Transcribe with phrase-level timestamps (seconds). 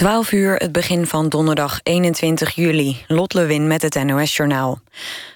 [0.00, 3.04] 12 uur, het begin van donderdag 21 juli.
[3.06, 4.80] Lot Lewin met het NOS-journaal.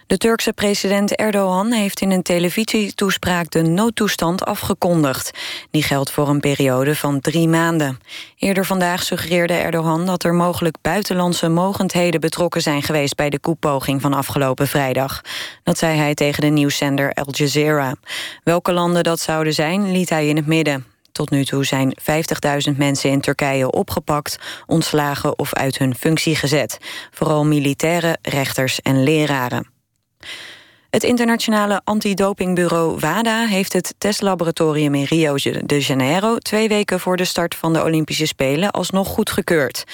[0.07, 5.31] De Turkse president Erdogan heeft in een televisietoespraak de noodtoestand afgekondigd.
[5.71, 7.99] Die geldt voor een periode van drie maanden.
[8.39, 14.01] Eerder vandaag suggereerde Erdogan dat er mogelijk buitenlandse mogendheden betrokken zijn geweest bij de koepoging
[14.01, 15.21] van afgelopen vrijdag.
[15.63, 17.95] Dat zei hij tegen de nieuwszender Al Jazeera.
[18.45, 20.94] Welke landen dat zouden zijn, liet hij in het midden.
[21.15, 21.97] Tot nu toe zijn
[22.71, 26.79] 50.000 mensen in Turkije opgepakt, ontslagen of uit hun functie gezet.
[27.11, 29.71] Vooral militairen, rechters en leraren.
[30.95, 35.35] Het internationale antidopingbureau WADA heeft het testlaboratorium in Rio
[35.65, 39.85] de Janeiro twee weken voor de start van de Olympische Spelen alsnog goedgekeurd.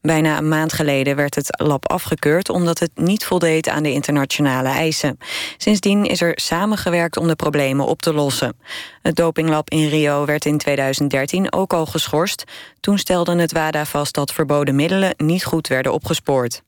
[0.00, 4.68] Bijna een maand geleden werd het lab afgekeurd omdat het niet voldeed aan de internationale
[4.68, 5.18] eisen.
[5.56, 8.56] Sindsdien is er samengewerkt om de problemen op te lossen.
[9.02, 12.44] Het dopinglab in Rio werd in 2013 ook al geschorst.
[12.80, 16.62] Toen stelde het WADA vast dat verboden middelen niet goed werden opgespoord.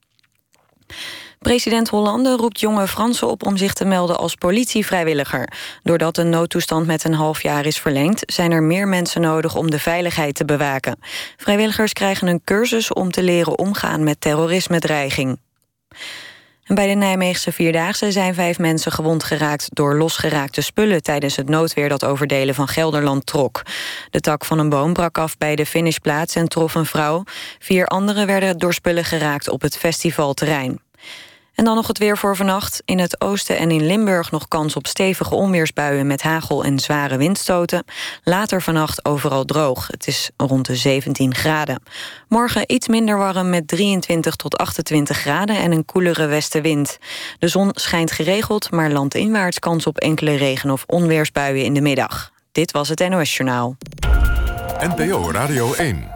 [1.40, 5.52] President Hollande roept jonge Fransen op om zich te melden als politievrijwilliger.
[5.82, 8.22] Doordat de noodtoestand met een half jaar is verlengd...
[8.26, 10.98] zijn er meer mensen nodig om de veiligheid te bewaken.
[11.36, 15.38] Vrijwilligers krijgen een cursus om te leren omgaan met terrorisme-dreiging.
[16.66, 19.68] Bij de Nijmeegse Vierdaagse zijn vijf mensen gewond geraakt...
[19.74, 23.62] door losgeraakte spullen tijdens het noodweer dat over delen van Gelderland trok.
[24.10, 27.22] De tak van een boom brak af bij de finishplaats en trof een vrouw.
[27.58, 30.80] Vier anderen werden door spullen geraakt op het festivalterrein.
[31.60, 32.82] En dan nog het weer voor vannacht.
[32.84, 36.06] In het oosten en in Limburg nog kans op stevige onweersbuien...
[36.06, 37.84] met hagel en zware windstoten.
[38.24, 39.86] Later vannacht overal droog.
[39.86, 41.82] Het is rond de 17 graden.
[42.28, 45.56] Morgen iets minder warm met 23 tot 28 graden...
[45.56, 46.98] en een koelere westenwind.
[47.38, 52.32] De zon schijnt geregeld, maar landinwaarts kans op enkele regen- of onweersbuien in de middag.
[52.52, 53.76] Dit was het NOS Journaal.
[54.78, 56.08] NPO Radio 1.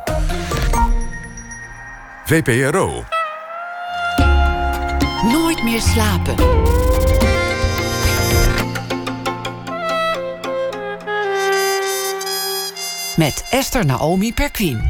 [2.25, 3.05] VPRO.
[5.33, 6.35] Nooit meer slapen.
[13.17, 14.83] Met Esther Naomi Perquin.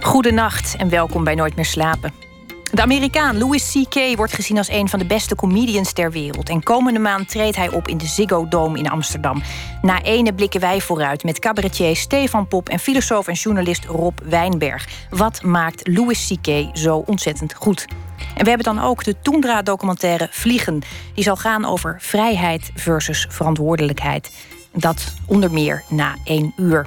[0.00, 2.12] Goedenacht en welkom bij Nooit meer slapen.
[2.72, 4.16] De Amerikaan Louis C.K.
[4.16, 6.48] wordt gezien als een van de beste comedians ter wereld.
[6.48, 9.42] En komende maand treedt hij op in de Ziggo Dome in Amsterdam.
[9.82, 12.68] Na ene blikken wij vooruit met cabaretier Stefan Pop...
[12.68, 14.88] en filosoof en journalist Rob Wijnberg.
[15.10, 16.76] Wat maakt Louis C.K.
[16.76, 17.86] zo ontzettend goed?
[18.34, 20.82] En we hebben dan ook de Toendra-documentaire Vliegen.
[21.14, 24.30] Die zal gaan over vrijheid versus verantwoordelijkheid.
[24.72, 26.86] Dat onder meer na één uur.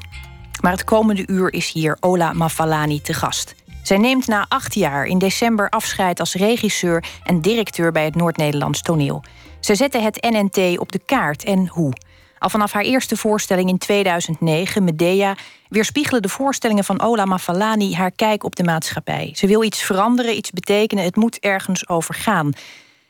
[0.61, 3.55] Maar het komende uur is hier Ola Mafalani te gast.
[3.83, 8.81] Zij neemt na acht jaar in december afscheid als regisseur en directeur bij het Noord-Nederlands
[8.81, 9.23] toneel.
[9.59, 11.93] Ze zette het NNT op de kaart en hoe.
[12.39, 15.35] Al vanaf haar eerste voorstelling in 2009, Medea,
[15.69, 19.31] weerspiegelen de voorstellingen van Ola Mafalani haar kijk op de maatschappij.
[19.35, 22.53] Ze wil iets veranderen, iets betekenen, het moet ergens over gaan.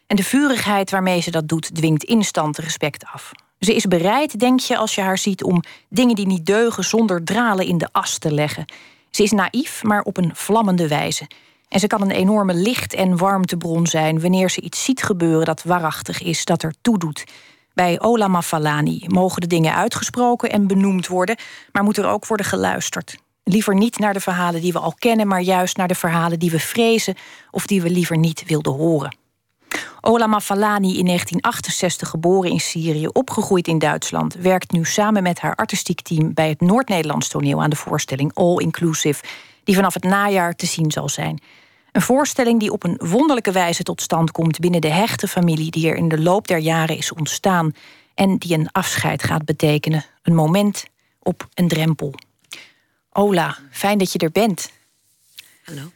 [0.07, 3.31] En de vurigheid waarmee ze dat doet, dwingt instant respect af.
[3.59, 7.23] Ze is bereid, denk je, als je haar ziet, om dingen die niet deugen zonder
[7.23, 8.65] dralen in de as te leggen.
[9.09, 11.27] Ze is naïef, maar op een vlammende wijze.
[11.69, 15.63] En ze kan een enorme licht- en warmtebron zijn wanneer ze iets ziet gebeuren dat
[15.63, 17.23] waarachtig is, dat er toedoet.
[17.77, 21.37] Bij Ola Mafalani mogen de dingen uitgesproken en benoemd worden,
[21.71, 23.17] maar moet er ook worden geluisterd.
[23.43, 26.51] Liever niet naar de verhalen die we al kennen, maar juist naar de verhalen die
[26.51, 27.15] we vrezen
[27.51, 29.15] of die we liever niet wilden horen.
[30.01, 35.55] Ola Mafalani, in 1968 geboren in Syrië, opgegroeid in Duitsland, werkt nu samen met haar
[35.55, 39.23] artistiek team bij het Noord-Nederlands toneel aan de voorstelling All Inclusive,
[39.63, 41.41] die vanaf het najaar te zien zal zijn.
[41.91, 45.89] Een voorstelling die op een wonderlijke wijze tot stand komt binnen de hechte familie die
[45.89, 47.73] er in de loop der jaren is ontstaan
[48.13, 50.05] en die een afscheid gaat betekenen.
[50.21, 50.85] Een moment
[51.19, 52.13] op een drempel.
[53.11, 54.71] Ola, fijn dat je er bent.
[55.63, 55.91] Hallo.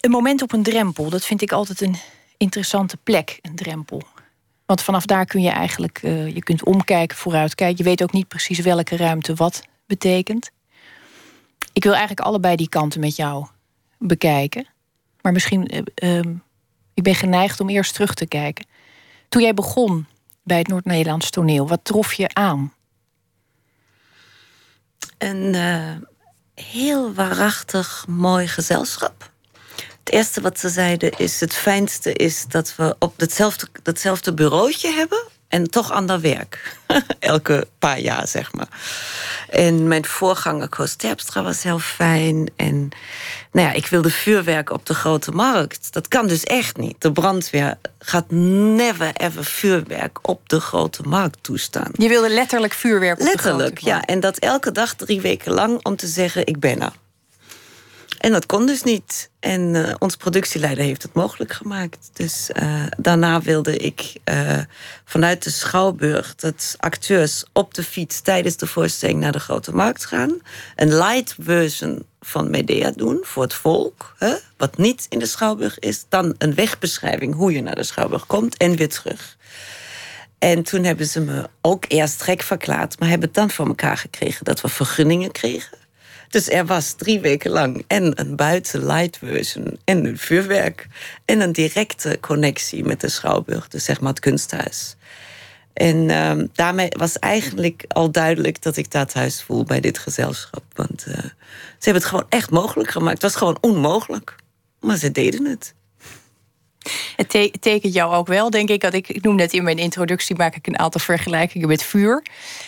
[0.00, 1.96] Een moment op een drempel, dat vind ik altijd een
[2.36, 4.02] interessante plek, een drempel.
[4.66, 7.76] Want vanaf daar kun je eigenlijk, uh, je kunt omkijken, vooruitkijken.
[7.76, 10.50] Je weet ook niet precies welke ruimte wat betekent.
[11.72, 13.46] Ik wil eigenlijk allebei die kanten met jou
[14.06, 14.66] bekijken.
[15.20, 16.20] Maar misschien, uh,
[16.94, 18.66] ik ben geneigd om eerst terug te kijken.
[19.28, 20.06] Toen jij begon
[20.42, 22.72] bij het Noord-Nederlands toneel, wat trof je aan?
[25.18, 25.96] Een uh,
[26.54, 29.30] heel waarachtig mooi gezelschap.
[29.98, 34.92] Het eerste wat ze zeiden is: het fijnste is dat we op hetzelfde, hetzelfde bureautje
[34.92, 36.76] hebben en toch ander werk.
[37.18, 38.68] Elke paar jaar, zeg maar.
[39.48, 42.50] En mijn voorganger Koos Terpstra was heel fijn.
[42.56, 42.88] En
[43.52, 45.92] nou ja, ik wilde vuurwerk op de grote markt.
[45.92, 46.96] Dat kan dus echt niet.
[46.98, 51.90] De brandweer gaat never ever vuurwerk op de grote markt toestaan.
[51.92, 54.06] Je wilde letterlijk vuurwerk op letterlijk, de grote markt?
[54.08, 54.14] ja.
[54.14, 56.92] En dat elke dag drie weken lang om te zeggen, ik ben er.
[58.18, 59.30] En dat kon dus niet.
[59.40, 62.10] En uh, onze productieleider heeft het mogelijk gemaakt.
[62.12, 64.58] Dus uh, daarna wilde ik uh,
[65.04, 70.04] vanuit de Schouwburg dat acteurs op de fiets tijdens de voorstelling naar de grote markt
[70.04, 70.38] gaan.
[70.76, 75.78] Een light version van Medea doen voor het volk, hè, wat niet in de Schouwburg
[75.78, 76.04] is.
[76.08, 79.36] Dan een wegbeschrijving hoe je naar de Schouwburg komt en weer terug.
[80.38, 83.96] En toen hebben ze me ook eerst gek verklaard, maar hebben het dan voor elkaar
[83.96, 85.78] gekregen dat we vergunningen kregen.
[86.28, 90.86] Dus er was drie weken lang en een buiten light version en een vuurwerk.
[91.24, 94.96] En een directe connectie met de Schouwburg, dus zeg maar het kunsthuis.
[95.72, 100.62] En um, daarmee was eigenlijk al duidelijk dat ik daar thuis voel bij dit gezelschap.
[100.74, 101.30] Want uh, ze
[101.78, 103.12] hebben het gewoon echt mogelijk gemaakt.
[103.12, 104.36] Het was gewoon onmogelijk.
[104.80, 105.74] Maar ze deden het.
[107.16, 107.28] Het
[107.60, 108.80] tekent jou ook wel, denk ik.
[108.80, 112.22] Dat ik, ik noem net in mijn introductie, maak ik een aantal vergelijkingen met vuur.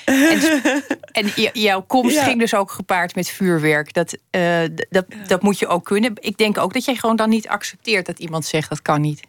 [0.05, 0.41] En,
[1.13, 3.93] en jouw komst ging dus ook gepaard met vuurwerk.
[3.93, 4.61] Dat, uh,
[4.91, 6.13] dat, dat moet je ook kunnen.
[6.21, 9.21] Ik denk ook dat jij gewoon dan niet accepteert dat iemand zegt dat kan niet.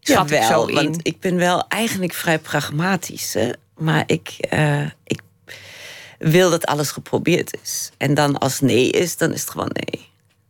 [0.00, 3.34] Schat ja, wel, want ik ben wel eigenlijk vrij pragmatisch.
[3.34, 3.50] Hè?
[3.76, 5.20] Maar ik, uh, ik
[6.18, 7.90] wil dat alles geprobeerd is.
[7.96, 10.07] En dan als nee is, dan is het gewoon nee.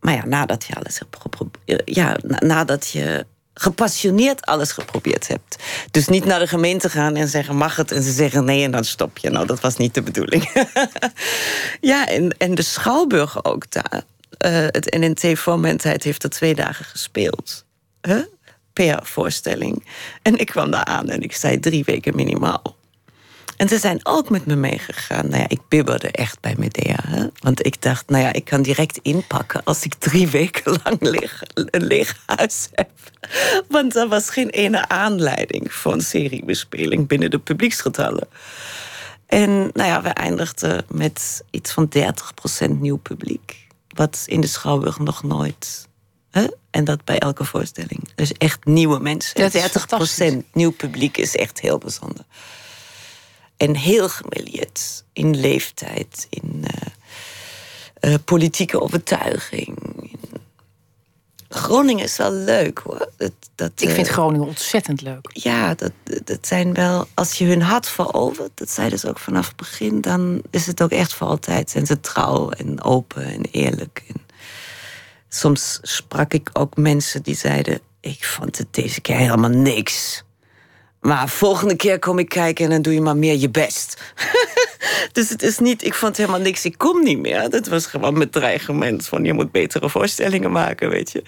[0.09, 1.83] Maar ja, nadat je alles hebt geprobeerd.
[1.85, 5.57] Ja, nadat je gepassioneerd alles geprobeerd hebt.
[5.91, 8.71] Dus niet naar de gemeente gaan en zeggen mag het en ze zeggen nee en
[8.71, 9.31] dan stop je.
[9.31, 10.67] Nou, dat was niet de bedoeling.
[11.81, 14.03] ja, en, en de Schouwburg ook daar.
[14.47, 17.65] Uh, het NNT Vormentheid heeft er twee dagen gespeeld.
[18.01, 18.23] Huh?
[18.73, 19.87] Per voorstelling.
[20.23, 22.77] En ik kwam daar aan en ik zei drie weken minimaal.
[23.59, 25.29] En ze zijn ook met me meegegaan.
[25.29, 26.99] Nou ja, ik bibberde echt bij Medea.
[27.07, 27.27] Hè?
[27.41, 31.43] Want ik dacht, nou ja, ik kan direct inpakken als ik drie weken lang leeg,
[31.55, 32.91] een leeg huis heb.
[33.69, 38.29] Want er was geen ene aanleiding voor een seriebespeling binnen de publieksgetallen.
[39.27, 41.89] En nou ja, we eindigden met iets van
[42.67, 43.67] 30% nieuw publiek.
[43.89, 45.89] Wat in de Schouwburg nog nooit.
[46.31, 46.47] Hè?
[46.71, 48.09] En dat bij elke voorstelling.
[48.15, 49.51] Dus echt nieuwe mensen.
[50.45, 52.25] 30% nieuw publiek is echt heel bijzonder.
[53.59, 59.77] En heel gemelieerd in leeftijd, in uh, uh, politieke overtuiging.
[61.49, 63.09] Groningen is wel leuk hoor.
[63.17, 65.31] Dat, dat, Ik vind uh, Groningen ontzettend leuk.
[65.33, 65.93] Ja, dat,
[66.25, 67.07] dat zijn wel.
[67.15, 70.83] Als je hun hart verovert, dat zeiden ze ook vanaf het begin, dan is het
[70.83, 71.71] ook echt voor altijd.
[71.71, 74.05] Zijn ze trouw en open en eerlijk.
[74.09, 74.27] En
[75.29, 80.23] soms sprak ik ook mensen die zeiden: Ik vond het deze keer helemaal niks.
[81.01, 84.03] Maar volgende keer kom ik kijken en dan doe je maar meer je best.
[85.13, 87.51] dus het is niet, ik vond helemaal niks, ik kom niet meer.
[87.51, 91.23] Dat was gewoon met dreigement van je moet betere voorstellingen maken, weet je.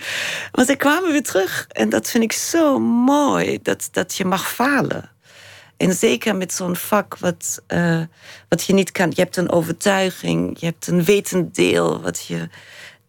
[0.53, 4.53] Maar ze kwamen weer terug en dat vind ik zo mooi, dat, dat je mag
[4.53, 5.11] falen.
[5.77, 8.03] En zeker met zo'n vak wat, uh,
[8.49, 9.13] wat je niet kan.
[9.15, 12.49] Je hebt een overtuiging, je hebt een wetend deel wat je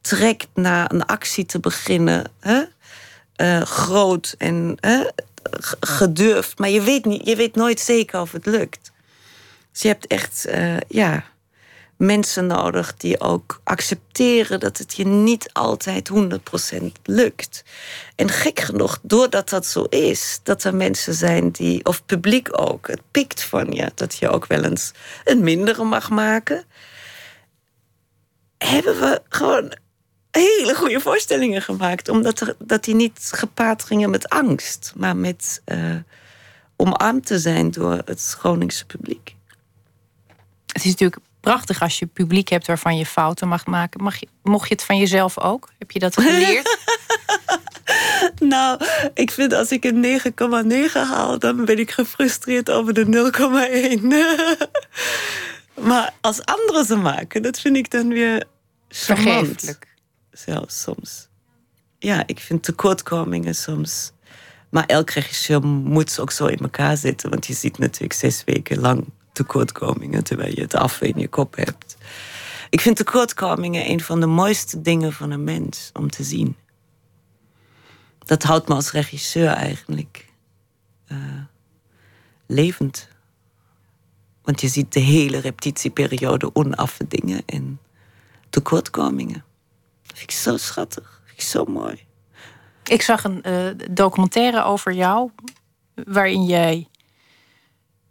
[0.01, 2.31] trekt naar een actie te beginnen.
[2.39, 2.61] Hè?
[3.37, 4.77] Uh, groot en
[5.79, 6.59] gedurfd.
[6.59, 8.91] Maar je weet, niet, je weet nooit zeker of het lukt.
[9.71, 11.23] Dus je hebt echt uh, ja,
[12.01, 17.63] mensen nodig die ook accepteren dat het je niet altijd 100% lukt.
[18.15, 22.87] En gek genoeg, doordat dat zo is, dat er mensen zijn die, of publiek ook,
[22.87, 24.91] het pikt van je, dat je ook wel eens
[25.23, 26.63] een mindere mag maken.
[28.57, 29.73] Hebben we gewoon
[30.31, 32.09] hele goede voorstellingen gemaakt.
[32.09, 35.95] Omdat er, dat die niet gepaard gingen met angst, maar met uh,
[36.75, 39.35] omarmd te zijn door het Groningse publiek.
[40.65, 44.03] Het is natuurlijk prachtig als je publiek hebt waarvan je fouten mag maken.
[44.03, 45.69] Mag je, mocht je het van jezelf ook?
[45.77, 46.77] Heb je dat geleerd?
[48.39, 48.79] nou,
[49.13, 50.21] ik vind als ik een
[50.87, 53.31] 9,9 haal, dan ben ik gefrustreerd over de
[54.01, 54.05] 0,1.
[55.87, 58.43] maar als anderen ze maken, dat vind ik dan weer
[58.89, 59.90] Vergeeflijk
[60.31, 61.29] zelfs soms.
[61.99, 64.11] Ja, ik vind tekortkomingen soms.
[64.69, 67.29] Maar elk regisseur moet ook zo in elkaar zitten.
[67.29, 71.55] Want je ziet natuurlijk zes weken lang tekortkomingen terwijl je het af in je kop
[71.55, 71.97] hebt.
[72.69, 76.55] Ik vind tekortkomingen een van de mooiste dingen van een mens om te zien.
[78.19, 80.29] Dat houdt me als regisseur eigenlijk
[81.07, 81.17] uh,
[82.45, 83.09] levend.
[84.41, 87.79] Want je ziet de hele repetitieperiode onaffe dingen en
[88.49, 89.43] tekortkomingen
[90.21, 91.21] vind ik zo schattig.
[91.25, 92.05] Vind ik zo mooi.
[92.83, 95.31] Ik zag een uh, documentaire over jou.
[95.93, 96.87] Waarin jij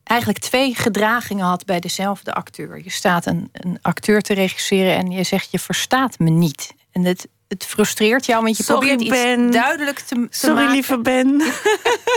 [0.02, 2.80] eigenlijk twee gedragingen had bij dezelfde acteur.
[2.84, 6.74] Je staat een, een acteur te regisseren en je zegt je verstaat me niet.
[6.92, 9.46] En het, het frustreert jou, want je Sorry, probeert ben.
[9.46, 10.72] iets duidelijk te, te Sorry, maken.
[10.72, 11.42] lieve Ben.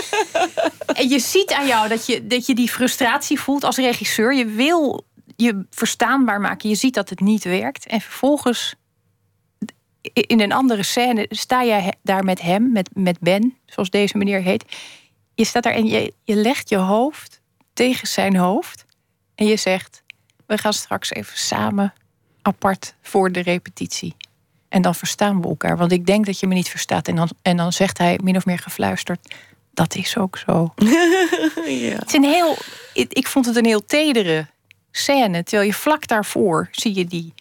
[1.00, 4.36] en je ziet aan jou dat je, dat je die frustratie voelt als regisseur.
[4.36, 6.70] Je wil je verstaanbaar maken.
[6.70, 7.88] Je ziet dat het niet werkt.
[7.88, 8.76] En vervolgens
[10.12, 14.42] in een andere scène sta jij daar met hem, met, met Ben, zoals deze meneer
[14.42, 14.66] heet.
[15.36, 17.42] Je staat daar en je, je legt je hoofd
[17.74, 18.86] tegen zijn hoofd.
[19.36, 20.04] En je zegt:
[20.46, 21.94] We gaan straks even samen
[22.42, 24.16] apart voor de repetitie.
[24.70, 25.78] En dan verstaan we elkaar.
[25.78, 27.08] Want ik denk dat je me niet verstaat.
[27.08, 29.36] En dan, en dan zegt hij min of meer gefluisterd:
[29.74, 30.74] Dat is ook zo.
[31.66, 31.96] ja.
[31.96, 32.58] Het is een heel.
[32.94, 34.48] Ik, ik vond het een heel tedere
[34.92, 35.44] scène.
[35.44, 37.34] Terwijl je vlak daarvoor zie je die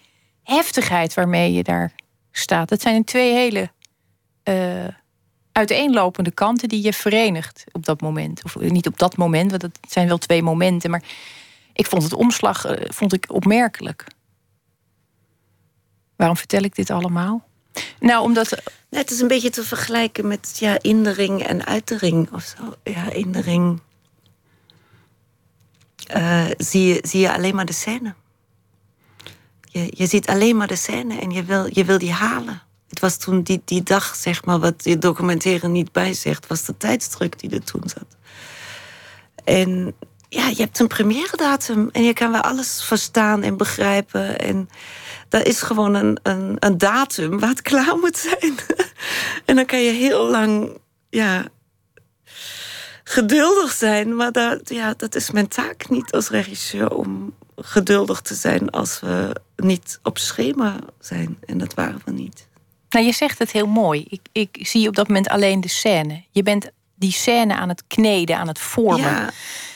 [0.43, 1.93] heftigheid waarmee je daar
[2.33, 2.71] staat.
[2.71, 3.71] Het zijn twee hele
[4.45, 4.89] uh,
[5.53, 8.45] uiteenlopende kanten die je verenigt op dat moment.
[8.45, 10.91] Of niet op dat moment, want het zijn wel twee momenten.
[10.91, 11.03] Maar
[11.73, 14.05] ik vond het omslag uh, vond ik opmerkelijk.
[16.17, 17.45] Waarom vertel ik dit allemaal?
[18.01, 18.63] Nou, omdat.
[18.91, 22.33] het is een beetje te vergelijken met ja, in de ring en uit de ring
[22.33, 22.75] of zo.
[22.83, 23.81] Ja, in de ring
[26.17, 28.15] uh, zie, zie je alleen maar de scène.
[29.73, 32.63] Je, je ziet alleen maar de scène en je wil, je wil die halen.
[32.89, 36.77] Het was toen die, die dag, zeg maar, wat je documenteren niet bijzegt, was de
[36.77, 38.17] tijdsdruk die er toen zat.
[39.45, 39.95] En
[40.29, 44.39] ja, je hebt een première datum en je kan wel alles verstaan en begrijpen.
[44.39, 44.69] En
[45.29, 48.55] dat is gewoon een, een, een datum waar het klaar moet zijn.
[49.47, 50.79] en dan kan je heel lang
[51.11, 51.45] ja,
[53.05, 54.17] geduldig zijn.
[54.17, 59.01] Maar dat, ja, dat is mijn taak niet als regisseur om geduldig te zijn als
[59.01, 61.39] we niet op schema zijn.
[61.47, 62.49] En dat waren we niet.
[62.89, 64.05] Nou, je zegt het heel mooi.
[64.09, 66.25] Ik, ik zie op dat moment alleen de scène.
[66.31, 69.11] Je bent die scène aan het kneden, aan het vormen.
[69.11, 69.31] Ja.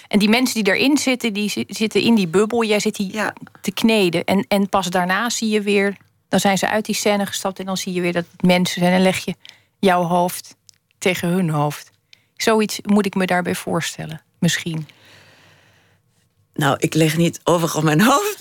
[0.09, 2.65] En die mensen die erin zitten, die zitten in die bubbel.
[2.65, 3.21] Jij zit die
[3.61, 4.25] te kneden.
[4.25, 5.97] En, en pas daarna zie je weer...
[6.29, 8.81] Dan zijn ze uit die scène gestapt en dan zie je weer dat het mensen
[8.81, 8.93] zijn.
[8.93, 9.35] En leg je
[9.79, 10.57] jouw hoofd
[10.99, 11.91] tegen hun hoofd.
[12.37, 14.89] Zoiets moet ik me daarbij voorstellen, misschien.
[16.57, 18.39] Nou, ik leg niet over op mijn hoofd.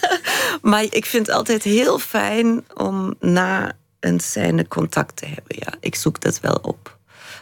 [0.70, 5.56] maar ik vind het altijd heel fijn om na een scène contact te hebben.
[5.58, 6.98] Ja, ik zoek dat wel op.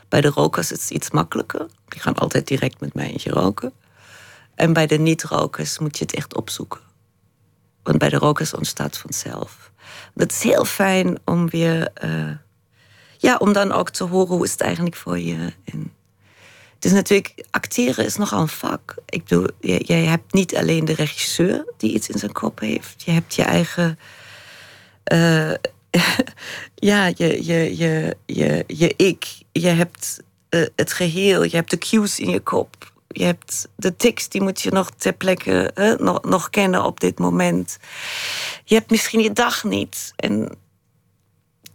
[0.08, 1.66] Bij de rokers is het iets makkelijker.
[1.88, 3.72] Die gaan altijd direct met mij eentje roken.
[4.54, 6.80] En bij de niet-rokers moet je het echt opzoeken.
[7.82, 9.70] Want bij de rokers ontstaat vanzelf.
[10.14, 11.88] Dat is heel fijn om weer...
[12.04, 12.30] Uh,
[13.18, 15.52] ja, om dan ook te horen hoe is het eigenlijk voor je.
[15.64, 15.92] En
[16.84, 18.94] is natuurlijk, acteren is nogal een vak.
[19.06, 23.02] Ik bedoel, jij hebt niet alleen de regisseur die iets in zijn kop heeft.
[23.02, 23.98] Je hebt je eigen...
[25.12, 25.52] Uh,
[26.90, 29.26] ja, je, je, je, je, je ik.
[29.52, 31.42] Je hebt uh, het geheel.
[31.42, 32.92] Je hebt de cues in je kop.
[33.08, 37.00] Je hebt de tekst, die moet je nog ter plekke uh, nog, nog kennen op
[37.00, 37.78] dit moment.
[38.64, 40.12] Je hebt misschien je dag niet.
[40.16, 40.58] En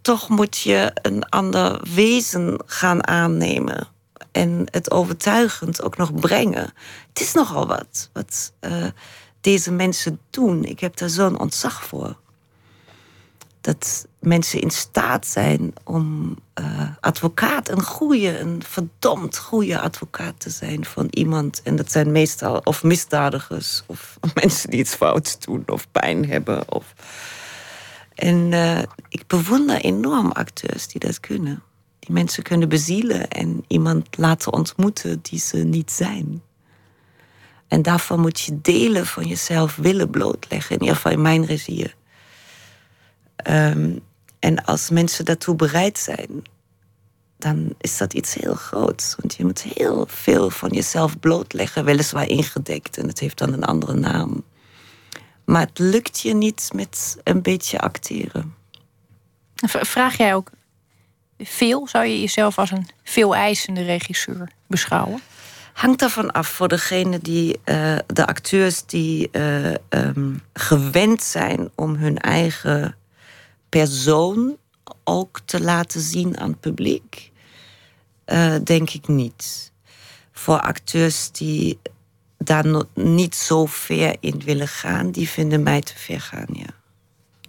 [0.02, 3.93] toch moet je een ander wezen gaan aannemen.
[4.34, 6.72] En het overtuigend ook nog brengen.
[7.08, 8.86] Het is nogal wat, wat uh,
[9.40, 10.64] deze mensen doen.
[10.64, 12.16] Ik heb daar zo'n ontzag voor
[13.60, 20.50] dat mensen in staat zijn om uh, advocaat, een goede, een verdomd goede advocaat te
[20.50, 21.62] zijn van iemand.
[21.62, 26.72] En dat zijn meestal of misdadigers of mensen die iets fouts doen of pijn hebben.
[26.72, 26.94] Of...
[28.14, 31.62] En uh, ik bewonder enorm acteurs die dat kunnen.
[32.08, 36.42] Mensen kunnen bezielen en iemand laten ontmoeten die ze niet zijn.
[37.68, 40.74] En daarvan moet je delen van jezelf willen blootleggen.
[40.74, 41.94] In ieder geval in mijn regie.
[43.50, 44.00] Um,
[44.38, 46.42] en als mensen daartoe bereid zijn,
[47.38, 49.14] dan is dat iets heel groots.
[49.20, 52.98] Want je moet heel veel van jezelf blootleggen, weliswaar ingedekt.
[52.98, 54.44] En het heeft dan een andere naam.
[55.44, 58.54] Maar het lukt je niet met een beetje acteren.
[59.66, 60.50] Vraag jij ook
[61.38, 61.88] veel?
[61.88, 65.20] Zou je jezelf als een veel eisende regisseur beschouwen?
[65.72, 71.94] Hangt ervan af voor degene die, uh, de acteurs die uh, um, gewend zijn om
[71.94, 72.96] hun eigen
[73.68, 74.56] persoon
[75.04, 77.32] ook te laten zien aan het publiek?
[78.26, 79.72] Uh, denk ik niet.
[80.32, 81.78] Voor acteurs die
[82.38, 86.74] daar niet zo ver in willen gaan, die vinden mij te ver gaan, ja.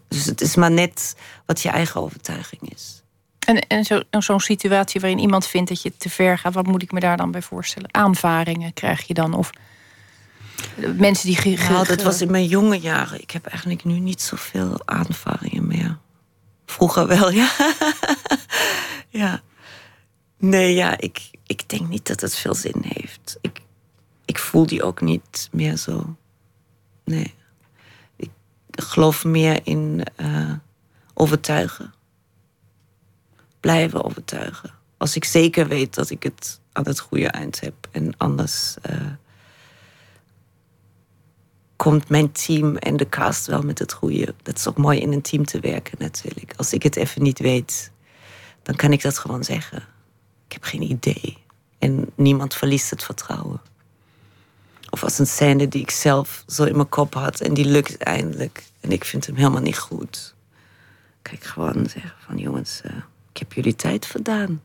[0.08, 1.16] Dus het is maar net
[1.46, 3.04] wat je eigen overtuiging is.
[3.46, 6.82] En, en zo'n zo situatie waarin iemand vindt dat je te ver gaat, wat moet
[6.82, 7.94] ik me daar dan bij voorstellen?
[7.94, 9.34] Aanvaringen krijg je dan?
[9.34, 9.50] Of
[10.96, 11.38] mensen die.
[11.38, 13.22] Ge, nou, dat was in mijn jonge jaren.
[13.22, 15.98] Ik heb eigenlijk nu niet zoveel aanvaringen meer.
[16.66, 17.52] Vroeger wel, ja.
[19.10, 19.42] ja.
[20.38, 23.38] Nee, ja, ik, ik denk niet dat het veel zin heeft.
[23.42, 23.62] Ik,
[24.26, 26.16] ik voel die ook niet meer zo.
[27.04, 27.34] Nee.
[28.16, 28.30] Ik
[28.72, 30.52] geloof meer in uh,
[31.14, 31.94] overtuigen.
[33.66, 34.70] Blijven overtuigen.
[34.98, 37.74] Als ik zeker weet dat ik het aan het goede eind heb.
[37.92, 38.76] En anders.
[38.90, 39.02] Uh,
[41.76, 44.36] komt mijn team en de cast wel met het goede.
[44.44, 46.54] Dat is ook mooi in een team te werken natuurlijk.
[46.56, 47.92] Als ik het even niet weet,
[48.64, 49.78] dan kan ik dat gewoon zeggen.
[50.48, 51.38] Ik heb geen idee.
[51.80, 53.62] En niemand verliest het vertrouwen.
[54.90, 57.98] Of als een scène die ik zelf zo in mijn kop had en die lukt
[57.98, 58.64] eindelijk.
[58.80, 60.36] En ik vind hem helemaal niet goed.
[61.32, 62.92] Ik gewoon zeggen van jongens, uh,
[63.36, 64.64] ik heb jullie tijd verdaan.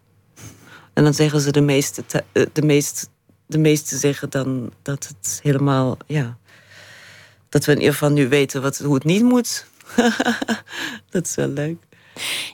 [0.92, 3.06] En dan zeggen ze de meeste, eh, de meeste,
[3.46, 6.36] de meeste zeggen dan dat het helemaal, ja,
[7.48, 9.66] dat we in ieder geval nu weten wat, hoe het niet moet.
[11.10, 11.82] dat is wel leuk.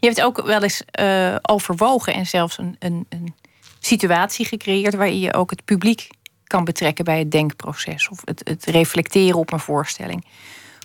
[0.00, 3.34] Je hebt ook wel eens uh, overwogen en zelfs een, een, een
[3.80, 6.08] situatie gecreëerd waarin je ook het publiek
[6.44, 10.26] kan betrekken bij het denkproces of het, het reflecteren op een voorstelling.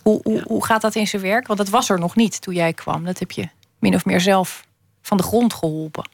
[0.03, 1.47] Hoe, hoe, hoe gaat dat in zijn werk?
[1.47, 3.05] Want dat was er nog niet toen jij kwam.
[3.05, 4.69] Dat heb je min of meer zelf
[5.01, 6.10] van de grond geholpen.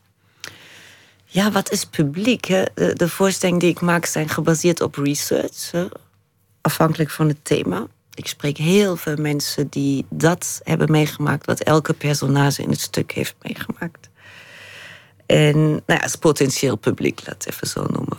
[1.26, 2.48] Ja, wat is publiek?
[2.48, 5.72] De, de voorstellingen die ik maak zijn gebaseerd op research,
[6.62, 7.88] afhankelijk van het thema.
[8.14, 13.12] Ik spreek heel veel mensen die dat hebben meegemaakt, wat elke personage in het stuk
[13.12, 14.10] heeft meegemaakt.
[15.26, 18.18] En nou ja, het potentieel publiek, laat het even zo noemen.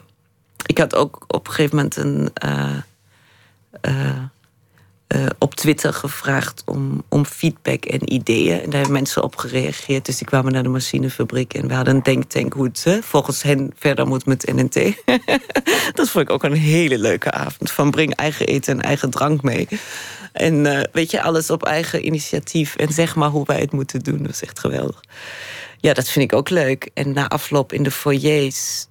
[0.66, 2.30] Ik had ook op een gegeven moment een.
[2.44, 2.76] Uh,
[3.82, 4.22] uh,
[5.08, 8.60] uh, op Twitter gevraagd om, om feedback en ideeën.
[8.60, 10.06] En daar hebben mensen op gereageerd.
[10.06, 13.72] Dus die kwamen naar de machinefabriek en we hadden een denktank hoe het volgens hen
[13.76, 14.74] verder moet met NNT.
[15.98, 17.70] dat vond ik ook een hele leuke avond.
[17.70, 19.68] Van breng eigen eten en eigen drank mee.
[20.32, 22.76] En uh, weet je, alles op eigen initiatief.
[22.76, 24.22] En zeg maar hoe wij het moeten doen.
[24.22, 25.00] Dat is echt geweldig.
[25.80, 26.90] Ja, dat vind ik ook leuk.
[26.94, 28.86] En na afloop in de foyers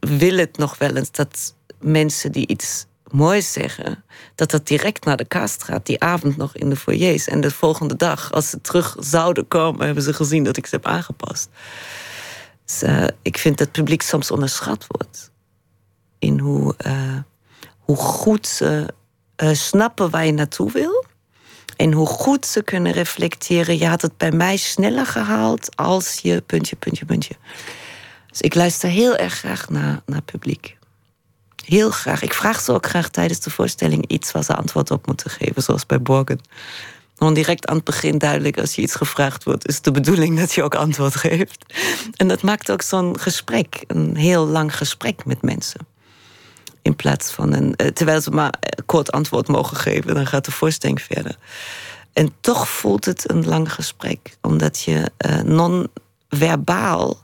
[0.00, 4.04] wil het nog wel eens dat mensen die iets moois zeggen,
[4.34, 7.26] dat dat direct naar de kast gaat, die avond nog in de foyers.
[7.28, 10.74] En de volgende dag, als ze terug zouden komen, hebben ze gezien dat ik ze
[10.74, 11.48] heb aangepast.
[12.64, 15.30] Dus, uh, ik vind dat het publiek soms onderschat wordt.
[16.18, 17.18] In hoe, uh,
[17.78, 18.94] hoe goed ze
[19.36, 21.04] uh, snappen waar je naartoe wil.
[21.76, 23.78] En hoe goed ze kunnen reflecteren.
[23.78, 27.34] Je had het bij mij sneller gehaald als je puntje, puntje, puntje.
[28.30, 30.78] Dus ik luister heel erg graag naar, naar publiek.
[31.64, 32.22] Heel graag.
[32.22, 35.62] Ik vraag ze ook graag tijdens de voorstelling iets waar ze antwoord op moeten geven,
[35.62, 36.40] zoals bij Borgen.
[37.16, 40.52] Gewoon direct aan het begin duidelijk, als je iets gevraagd wordt, is de bedoeling dat
[40.52, 41.64] je ook antwoord geeft.
[42.16, 45.86] En dat maakt ook zo'n gesprek, een heel lang gesprek met mensen.
[46.82, 47.76] In plaats van een.
[47.76, 48.54] Eh, terwijl ze maar
[48.86, 51.36] kort antwoord mogen geven, dan gaat de voorstelling verder.
[52.12, 57.18] En toch voelt het een lang gesprek, omdat je uh, non-verbaal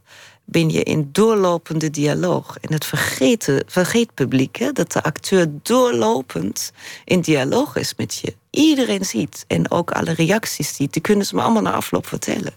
[0.50, 2.56] ben je in doorlopende dialoog.
[2.60, 6.72] En het vergeten, vergeet publiek hè, dat de acteur doorlopend
[7.04, 8.34] in dialoog is met je.
[8.50, 10.92] Iedereen ziet en ook alle reacties ziet.
[10.92, 12.52] Die kunnen ze me allemaal na afloop vertellen.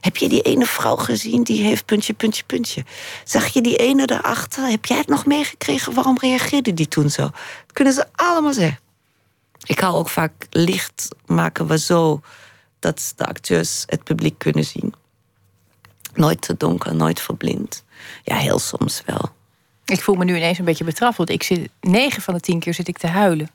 [0.00, 2.84] Heb je die ene vrouw gezien die heeft puntje, puntje, puntje?
[3.24, 4.66] Zag je die ene daarachter?
[4.66, 5.94] Heb jij het nog meegekregen?
[5.94, 7.22] Waarom reageerde die toen zo?
[7.22, 8.78] Dat kunnen ze allemaal zeggen.
[9.62, 12.20] Ik hou ook vaak licht maken we zo
[12.78, 14.94] dat de acteurs het publiek kunnen zien.
[16.14, 17.84] Nooit te donker, nooit verblind.
[18.22, 19.30] Ja, heel soms wel.
[19.84, 21.10] Ik voel me nu ineens een beetje.
[21.16, 23.50] Want ik zit negen van de tien keer zit ik te huilen.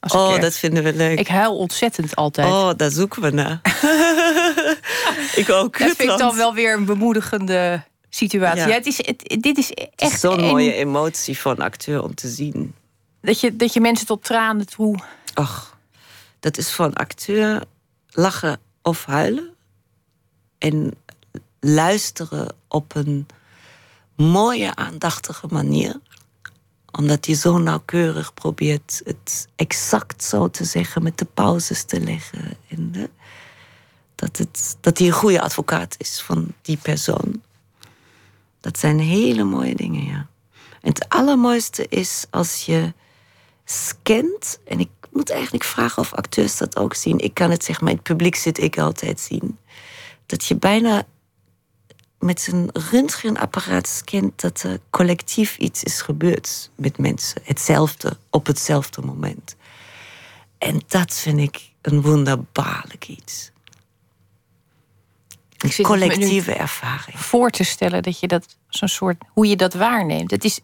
[0.00, 1.18] oh, dat vinden we leuk.
[1.18, 2.46] Ik huil ontzettend altijd.
[2.46, 3.60] Oh, daar zoeken we naar.
[5.42, 5.78] ik ook.
[5.78, 8.68] Dat vind ik dan wel weer een bemoedigende situatie.
[8.68, 8.74] Ja.
[8.74, 12.74] het is, het, dit is echt zo'n mooie emotie van acteur om te zien.
[13.20, 14.98] Dat je, dat je mensen tot tranen toe.
[15.34, 15.78] Ach,
[16.40, 17.62] dat is van acteur
[18.10, 19.54] lachen of huilen.
[20.58, 20.94] En
[21.74, 23.26] luisteren op een
[24.16, 26.00] mooie, aandachtige manier.
[26.92, 32.56] Omdat hij zo nauwkeurig probeert het exact zo te zeggen, met de pauzes te leggen.
[32.68, 33.10] En
[34.14, 37.42] dat, het, dat hij een goede advocaat is van die persoon.
[38.60, 40.26] Dat zijn hele mooie dingen, ja.
[40.80, 42.92] En het allermooiste is als je
[43.64, 47.18] scant, en ik moet eigenlijk vragen of acteurs dat ook zien.
[47.18, 49.58] Ik kan het zeg maar, in het publiek zit ik altijd zien.
[50.26, 51.06] Dat je bijna
[52.18, 57.40] met zijn röntgenapparaat scant dat er collectief iets is gebeurd met mensen.
[57.44, 59.56] Hetzelfde, op hetzelfde moment.
[60.58, 63.50] En dat vind ik een wonderbaarlijk iets.
[65.56, 67.18] Een collectieve ervaring.
[67.18, 70.30] Voor te stellen dat je dat zo'n soort hoe je dat waarneemt.
[70.30, 70.60] Het is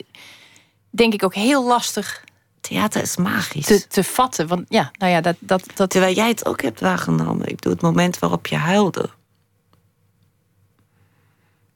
[0.90, 2.24] denk ik ook heel lastig.
[2.60, 3.66] Theater is magisch.
[3.66, 4.46] Te, te vatten.
[4.46, 5.90] Want ja, nou ja, dat, dat, dat.
[5.90, 7.48] Terwijl jij het ook hebt waargenomen.
[7.48, 9.10] Ik doe het moment waarop je huilde.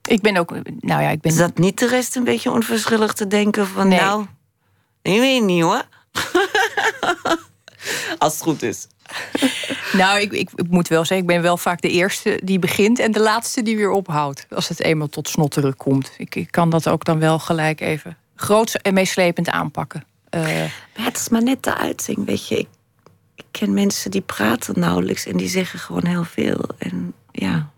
[0.07, 1.33] Ik ben ook, nou ja, ik ben...
[1.33, 4.01] Is dat niet de rest een beetje onverschillig te denken van, nee.
[4.01, 4.27] nou,
[5.03, 5.83] ik weet niet hoor.
[8.19, 8.87] Als het goed is.
[9.93, 12.99] Nou, ik, ik, ik, moet wel zeggen, ik ben wel vaak de eerste die begint
[12.99, 14.47] en de laatste die weer ophoudt.
[14.51, 16.13] Als het eenmaal tot snotteren komt.
[16.19, 20.05] Ik, ik kan dat ook dan wel gelijk even groots en meeslepend aanpakken.
[20.31, 20.63] Uh...
[20.93, 22.59] het is maar net de uiting, weet je.
[22.59, 22.69] Ik,
[23.35, 26.61] ik ken mensen die praten nauwelijks en die zeggen gewoon heel veel.
[26.79, 27.71] En ja.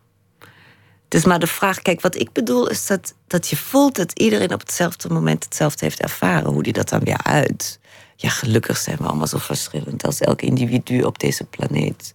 [1.09, 4.19] Het is maar de vraag, kijk, wat ik bedoel is dat, dat je voelt dat
[4.19, 6.51] iedereen op hetzelfde moment hetzelfde heeft ervaren.
[6.53, 7.81] Hoe die dat dan weer uit.
[8.17, 12.15] Ja, gelukkig zijn we allemaal zo verschillend als elk individu op deze planeet.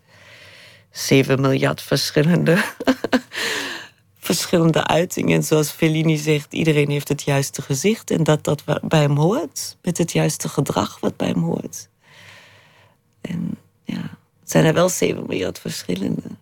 [0.91, 2.63] 7 miljard verschillende,
[4.19, 5.43] verschillende uitingen.
[5.43, 9.77] Zoals Fellini zegt, iedereen heeft het juiste gezicht en dat dat bij hem hoort.
[9.81, 11.89] Met het juiste gedrag wat bij hem hoort.
[13.21, 16.41] En ja, zijn er wel 7 miljard verschillende.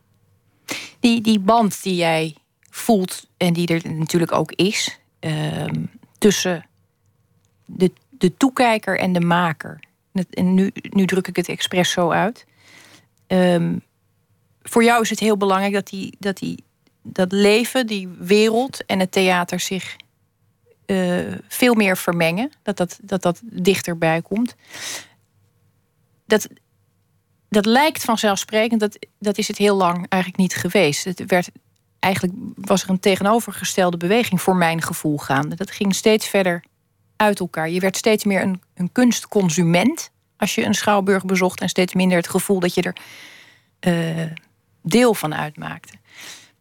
[0.99, 2.35] Die, die band die jij
[2.69, 5.85] voelt en die er natuurlijk ook is ehm,
[6.17, 6.65] tussen
[7.65, 9.79] de, de toekijker en de maker.
[10.29, 12.45] En nu, nu druk ik het expres zo uit.
[13.27, 13.77] Ehm,
[14.61, 16.63] voor jou is het heel belangrijk dat, die, dat, die,
[17.01, 19.95] dat leven, die wereld en het theater zich
[20.85, 22.51] uh, veel meer vermengen.
[22.61, 24.55] Dat dat, dat dat dichterbij komt.
[26.25, 26.47] Dat,
[27.51, 31.03] dat lijkt vanzelfsprekend, dat, dat is het heel lang eigenlijk niet geweest.
[31.03, 31.49] Het werd,
[31.99, 35.55] eigenlijk was er een tegenovergestelde beweging voor mijn gevoel gaande.
[35.55, 36.63] Dat ging steeds verder
[37.15, 37.69] uit elkaar.
[37.69, 42.17] Je werd steeds meer een, een kunstconsument als je een schouwburg bezocht en steeds minder
[42.17, 42.95] het gevoel dat je er
[43.79, 44.31] uh,
[44.81, 45.93] deel van uitmaakte.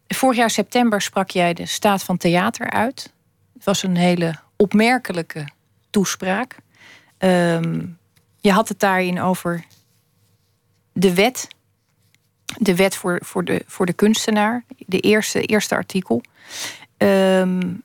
[0.07, 3.13] Vorig jaar september sprak jij de staat van theater uit.
[3.53, 5.47] Het was een hele opmerkelijke
[5.89, 6.57] toespraak.
[7.17, 7.97] Um,
[8.39, 9.65] je had het daarin over
[10.93, 11.47] de wet.
[12.57, 14.65] De wet voor, voor, de, voor de kunstenaar.
[14.77, 16.21] De eerste, eerste artikel.
[16.97, 17.83] Um,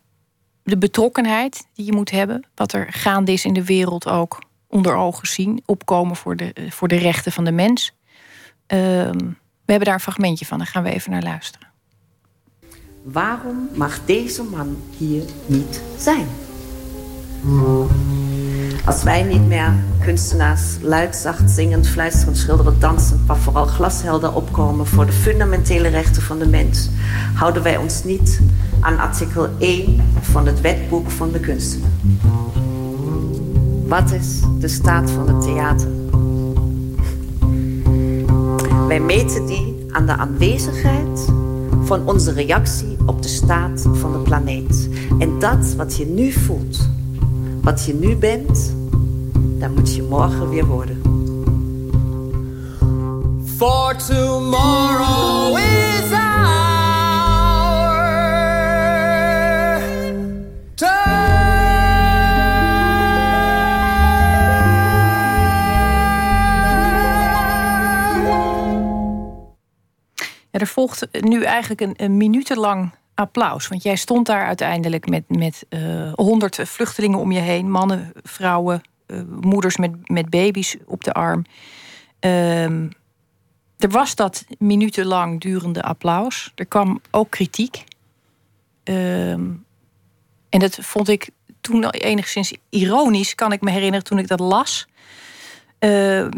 [0.63, 2.45] de betrokkenheid die je moet hebben.
[2.55, 5.63] Wat er gaande is in de wereld ook onder ogen zien.
[5.67, 7.95] Opkomen voor de, voor de rechten van de mens.
[8.67, 11.69] Um, we hebben daar een fragmentje van, daar gaan we even naar luisteren.
[13.03, 16.27] Waarom mag deze man hier niet zijn?
[18.87, 19.73] Als wij niet meer
[20.05, 26.23] kunstenaars luid, zacht, zingend, fluisterend, schilderend, dansend, maar vooral glashelder opkomen voor de fundamentele rechten
[26.23, 26.91] van de mens,
[27.35, 28.41] houden wij ons niet
[28.81, 31.91] aan artikel 1 van het wetboek van de kunstenaar.
[33.87, 35.89] Wat is de staat van het theater?
[38.89, 41.29] Wij meten die aan de aanwezigheid
[41.83, 44.89] van onze reactie op de staat van de planeet.
[45.19, 46.89] En dat wat je nu voelt,
[47.67, 48.75] wat je nu bent,
[49.61, 51.01] dat moet je morgen weer worden.
[53.57, 56.11] For tomorrow is
[70.51, 73.69] er volgt nu eigenlijk een, een minutenlang applaus.
[73.69, 77.71] Want jij stond daar uiteindelijk met, met uh, honderd vluchtelingen om je heen.
[77.71, 81.45] Mannen, vrouwen, uh, moeders met, met baby's op de arm.
[82.21, 82.65] Uh,
[83.79, 86.53] er was dat minutenlang durende applaus.
[86.55, 87.85] Er kwam ook kritiek.
[88.83, 89.51] Ehm,
[90.49, 94.87] en dat vond ik toen enigszins ironisch, kan ik me herinneren toen ik dat las.
[95.79, 96.31] Ehm,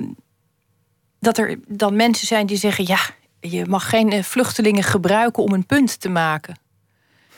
[1.21, 2.99] dat er dan mensen zijn die zeggen: ja,
[3.41, 6.59] je mag geen eh, vluchtelingen gebruiken om een punt te maken.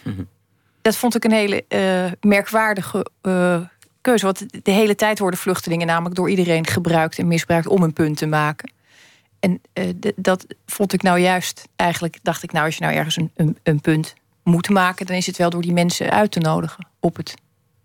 [0.02, 0.22] Mhm.
[0.82, 3.60] Dat vond ik een hele uh, merkwaardige uh,
[4.00, 4.24] keuze.
[4.24, 8.16] Want de hele tijd worden vluchtelingen namelijk door iedereen gebruikt en misbruikt om een punt
[8.16, 8.72] te maken.
[9.40, 13.16] En uh, dat vond ik nou juist, eigenlijk dacht ik nou, als je nou ergens
[13.16, 16.40] een, een, een, punt moet maken, dan is het wel door die mensen uit te
[16.40, 17.34] nodigen op het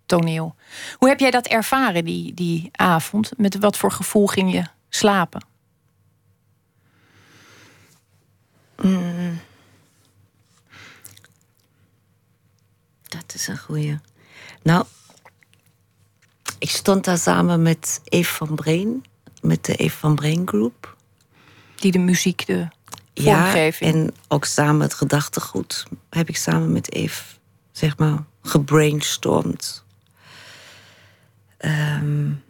[0.06, 0.54] toneel.
[0.96, 3.32] Hoe heb jij dat ervaren die, die avond?
[3.36, 5.44] Met wat voor gevoel ging je slapen?
[8.82, 9.40] Mm.
[13.26, 13.98] Dat is een goeie.
[14.62, 14.84] Nou,
[16.58, 19.04] ik stond daar samen met Eve van Breen,
[19.40, 20.96] met de Eve van Breen Group.
[21.74, 22.68] Die de muziek, de
[23.14, 23.94] vormgeving.
[23.94, 27.22] Ja, en ook samen het gedachtegoed heb ik samen met Eve,
[27.72, 29.84] zeg maar, gebrainstormd.
[31.58, 32.44] Um,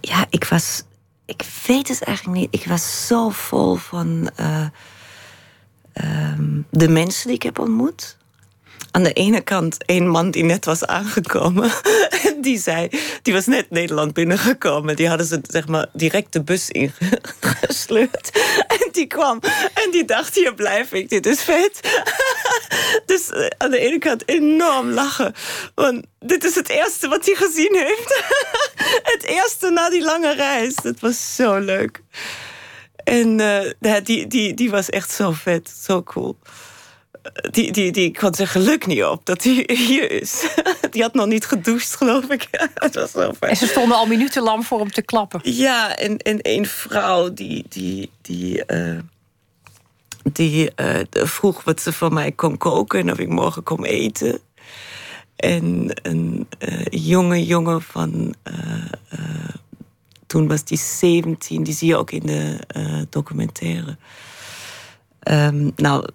[0.00, 0.82] ja, ik was
[1.28, 2.62] ik weet het eigenlijk niet.
[2.62, 4.66] Ik was zo vol van uh,
[6.70, 8.16] de mensen die ik heb ontmoet.
[8.90, 11.70] Aan de ene kant een man die net was aangekomen.
[12.40, 12.88] die zei,
[13.22, 14.96] die was net Nederland binnengekomen.
[14.96, 18.30] Die hadden ze zeg maar direct de bus ingesleurd.
[18.68, 19.40] En die kwam
[19.74, 21.80] en die dacht, hier blijf ik, dit is vet.
[23.06, 25.34] Dus eh, aan de ene kant enorm lachen.
[25.74, 28.22] Want dit is het eerste wat hij gezien heeft.
[29.02, 30.74] Het eerste na die lange reis.
[30.74, 32.02] Dat was zo leuk.
[33.04, 36.38] En uh, die, die, die was echt zo vet, zo cool.
[37.50, 40.46] Die, die, die kon zijn geluk niet op dat hij hier is.
[40.90, 42.48] Die had nog niet gedoucht, geloof ik.
[42.74, 45.40] Het was zo En ze stonden al minutenlang voor hem te klappen.
[45.42, 48.98] Ja, en, en een vrouw die, die, die, uh,
[50.32, 54.38] die uh, vroeg wat ze voor mij kon koken en of ik morgen kon eten.
[55.36, 58.34] En een uh, jonge jongen van.
[60.26, 62.58] toen was die 17, die zie je ook in de
[63.10, 63.96] documentaire.
[65.22, 66.08] Um, nou,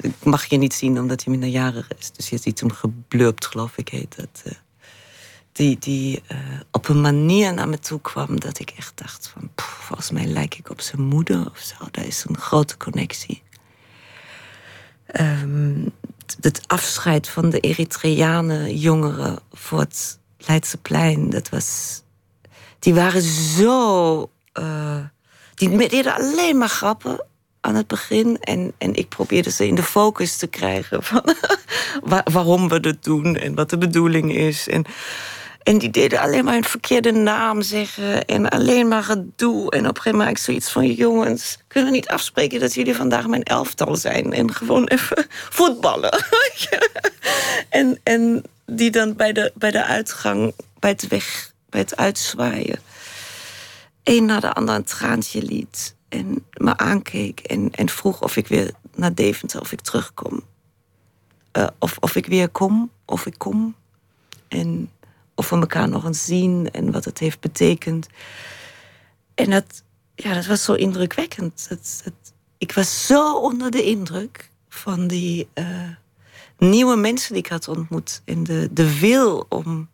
[0.00, 2.10] ik mag je niet zien omdat hij minderjarig is.
[2.12, 4.42] Dus je ziet hem geblurpt, geloof ik, heet dat.
[4.46, 4.52] Uh,
[5.52, 6.38] die die uh,
[6.70, 9.50] op een manier naar me toe kwam dat ik echt dacht van...
[9.56, 11.74] Volgens mij lijk ik op zijn moeder of zo.
[11.90, 13.42] Daar is een grote connectie.
[15.20, 15.90] Um,
[16.40, 21.30] het afscheid van de Eritreanen jongeren voor het Leidseplein...
[21.30, 22.02] dat was...
[22.78, 24.30] Die waren zo...
[25.54, 27.24] Die deden alleen maar grappen
[27.60, 28.38] aan het begin.
[28.40, 31.34] En, en ik probeerde ze in de focus te krijgen van
[32.32, 34.68] waarom we dat doen en wat de bedoeling is.
[34.68, 34.84] En,
[35.62, 39.70] en die deden alleen maar een verkeerde naam zeggen en alleen maar gedoe.
[39.70, 42.94] En op een gegeven moment ik zoiets van: jongens, kunnen we niet afspreken dat jullie
[42.94, 45.26] vandaag mijn elftal zijn en gewoon even
[45.58, 46.24] voetballen?
[47.68, 52.78] en, en die dan bij de, bij de uitgang, bij het weg, bij het uitzwaaien,
[54.04, 58.46] een na de ander een traantje liet en me aankeek en, en vroeg of ik
[58.46, 60.42] weer naar Deventer, of ik terugkom.
[61.52, 63.74] Uh, of, of ik weer kom, of ik kom.
[64.48, 64.90] En
[65.34, 68.08] of we elkaar nog eens zien en wat het heeft betekend.
[69.34, 69.82] En dat,
[70.14, 71.66] ja, dat was zo indrukwekkend.
[71.68, 72.02] Het,
[72.58, 75.88] ik was zo onder de indruk van die uh,
[76.58, 78.22] nieuwe mensen die ik had ontmoet.
[78.24, 79.90] En de, de wil om.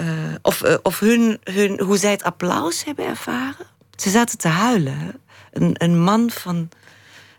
[0.00, 3.66] Uh, of of hun, hun, hoe zij het applaus hebben ervaren
[4.00, 5.20] ze zaten te huilen.
[5.52, 6.68] Een, een man van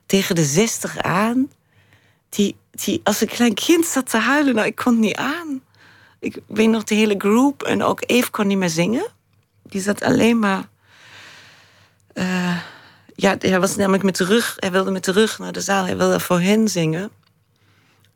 [0.06, 1.52] tegen de zestig aan,
[2.30, 4.56] die, die als een klein kind zat te huilen.
[4.56, 5.62] Nou, ik kon niet aan.
[6.20, 9.08] Ik weet nog de hele groep en ook Eve kon niet meer zingen.
[9.64, 10.68] Die zat alleen maar.
[12.14, 12.58] Uh,
[13.16, 14.56] ja, hij was namelijk met de rug.
[14.58, 15.86] Hij wilde met de rug naar de zaal.
[15.86, 17.12] Hij wilde voor hen zingen.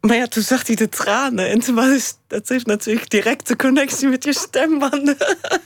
[0.07, 1.49] Maar ja, toen zag hij de tranen.
[1.49, 5.17] En toen was, dat heeft natuurlijk directe connectie met je stembanden.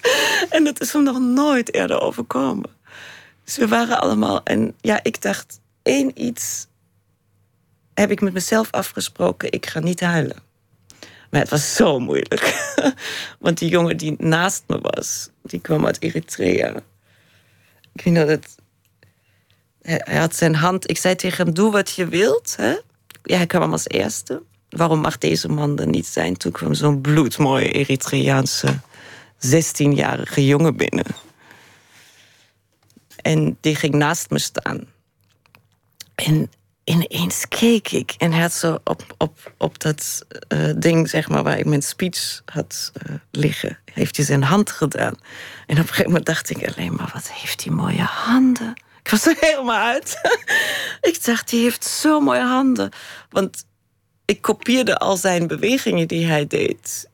[0.50, 2.70] en dat is hem nog nooit eerder overkomen.
[3.44, 4.44] Dus we waren allemaal.
[4.44, 6.68] En ja, ik dacht, één iets
[7.94, 9.52] heb ik met mezelf afgesproken.
[9.52, 10.38] Ik ga niet huilen.
[11.30, 12.74] Maar het was zo moeilijk.
[13.40, 16.76] Want die jongen die naast me was, die kwam uit Eritrea.
[17.94, 18.56] Ik weet dat.
[19.82, 20.90] Hij had zijn hand.
[20.90, 22.56] Ik zei tegen hem: Doe wat je wilt.
[22.58, 22.76] Hè?
[23.28, 24.44] Ja, hij kwam als eerste.
[24.70, 26.38] Waarom mag deze man er niet zijn?
[26.38, 28.80] Toen kwam zo'n bloedmooie Eritreaanse
[29.48, 31.06] 16-jarige jongen binnen.
[33.22, 34.86] En die ging naast me staan.
[36.16, 36.50] En
[36.84, 41.60] ineens keek ik en had zo op, op, op dat uh, ding, zeg maar, waar
[41.60, 45.14] ik mijn speech had uh, liggen, heeft hij zijn hand gedaan.
[45.66, 48.74] En op een gegeven moment dacht ik alleen maar, wat heeft hij mooie handen.
[49.08, 50.22] Ik was er helemaal uit.
[51.12, 52.92] ik dacht, die heeft zo mooie handen.
[53.30, 53.66] Want
[54.26, 57.10] ik kopieerde al zijn bewegingen die hij deed.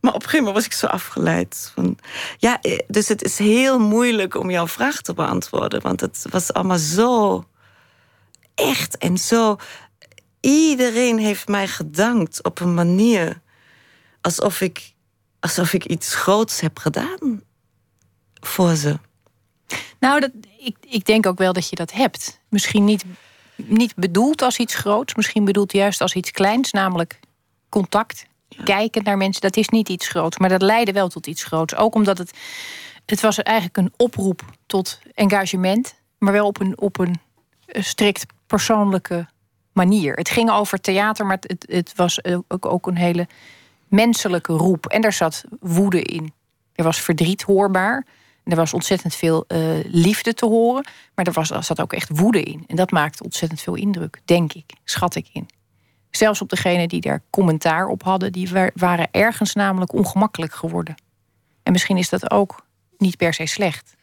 [0.00, 1.72] Maar op een gegeven moment was ik zo afgeleid.
[1.74, 1.98] Van,
[2.38, 5.80] ja, eh, dus het is heel moeilijk om jouw vraag te beantwoorden.
[5.80, 7.44] Want het was allemaal zo
[8.54, 9.56] echt en zo.
[10.40, 13.40] Iedereen heeft mij gedankt op een manier
[14.20, 14.92] alsof ik,
[15.40, 17.42] alsof ik iets groots heb gedaan
[18.40, 18.98] voor ze.
[19.98, 20.30] Nou, dat,
[20.64, 22.40] ik, ik denk ook wel dat je dat hebt.
[22.48, 23.04] Misschien niet,
[23.56, 27.20] niet bedoeld als iets groots, misschien bedoeld juist als iets kleins, namelijk
[27.68, 28.26] contact.
[28.64, 31.74] Kijken naar mensen, dat is niet iets groots, maar dat leidde wel tot iets groots.
[31.74, 32.38] Ook omdat het,
[33.06, 37.20] het was eigenlijk een oproep tot engagement, maar wel op een, op een
[37.66, 39.26] strikt persoonlijke
[39.72, 40.14] manier.
[40.14, 43.28] Het ging over theater, maar het, het was ook, ook een hele
[43.88, 44.86] menselijke roep.
[44.86, 46.32] En daar zat woede in.
[46.74, 48.06] Er was verdriet hoorbaar.
[48.44, 52.08] Er was ontzettend veel uh, liefde te horen, maar er, was, er zat ook echt
[52.12, 52.64] woede in.
[52.66, 55.48] En dat maakte ontzettend veel indruk, denk ik, schat ik in.
[56.10, 60.94] Zelfs op degenen die daar commentaar op hadden, die waren ergens namelijk ongemakkelijk geworden.
[61.62, 62.64] En misschien is dat ook
[62.98, 63.94] niet per se slecht.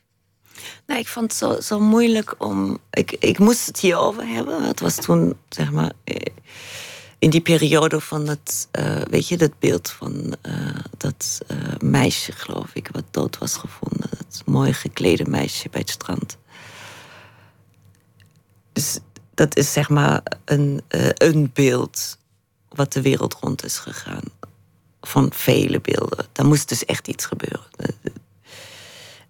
[0.85, 2.77] Nou, ik vond het zo, zo moeilijk om.
[2.91, 4.63] Ik, ik moest het hierover hebben.
[4.63, 5.91] Het was toen, zeg maar.
[6.03, 6.15] Eh,
[7.19, 12.31] in die periode van het, uh, weet je, dat beeld van uh, dat uh, meisje,
[12.31, 14.09] geloof ik, wat dood was gevonden.
[14.09, 16.37] Dat mooi geklede meisje bij het strand.
[18.73, 18.99] Dus
[19.33, 20.81] dat is zeg maar een,
[21.13, 22.17] een beeld
[22.69, 24.23] wat de wereld rond is gegaan.
[25.01, 26.25] Van vele beelden.
[26.31, 27.67] Daar moest dus echt iets gebeuren.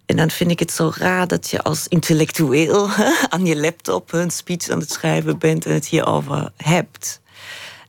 [0.06, 2.88] en dan vind ik het zo raar dat je als intellectueel
[3.28, 7.20] aan je laptop een speech aan het schrijven bent en het hierover hebt.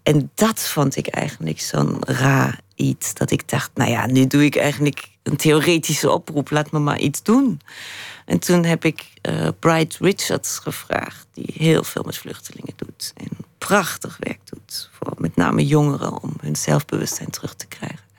[0.04, 3.14] En dat vond ik eigenlijk zo'n raar iets.
[3.14, 6.50] Dat ik dacht, nou ja, nu doe ik eigenlijk een theoretische oproep.
[6.50, 7.62] Laat me maar iets doen.
[8.26, 13.14] En toen heb ik uh, Bright Richards gevraagd, die heel veel met vluchtelingen doet.
[13.16, 14.90] En prachtig werk doet.
[14.92, 18.10] Voor met name jongeren om hun zelfbewustzijn terug te krijgen.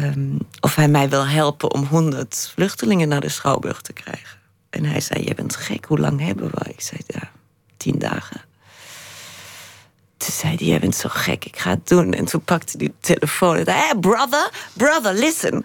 [0.00, 4.38] Um, of hij mij wil helpen om honderd vluchtelingen naar de Schouwburg te krijgen.
[4.70, 6.70] En hij zei: Je bent gek, hoe lang hebben we?
[6.70, 7.30] Ik zei: Ja,
[7.76, 8.40] tien dagen.
[10.20, 12.12] Toen zei hij, jij bent zo gek, ik ga het doen.
[12.12, 15.64] En toen pakte hij telefoon en zei, brother, brother, listen.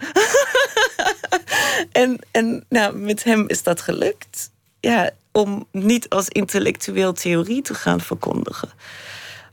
[1.92, 4.50] en en nou, met hem is dat gelukt.
[4.80, 8.68] Ja, om niet als intellectueel theorie te gaan verkondigen.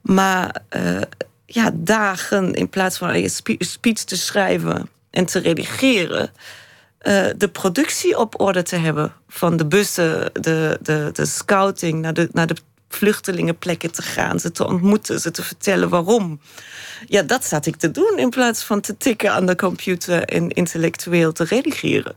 [0.02, 1.02] Maar uh,
[1.46, 6.32] ja, dagen in plaats van je speech te schrijven en te redigeren...
[7.08, 12.14] Uh, de productie op orde te hebben van de bussen, de, de, de scouting naar
[12.14, 12.56] de, naar de
[12.94, 16.40] vluchtelingenplekken te gaan, ze te ontmoeten, ze te vertellen waarom.
[17.08, 20.50] Ja, dat zat ik te doen in plaats van te tikken aan de computer en
[20.50, 22.16] intellectueel te redigeren.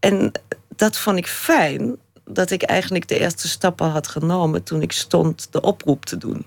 [0.00, 0.32] En
[0.76, 5.48] dat vond ik fijn dat ik eigenlijk de eerste stappen had genomen toen ik stond
[5.50, 6.46] de oproep te doen.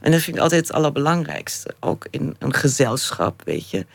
[0.00, 3.86] En dat vind ik altijd het allerbelangrijkste, ook in een gezelschap, weet je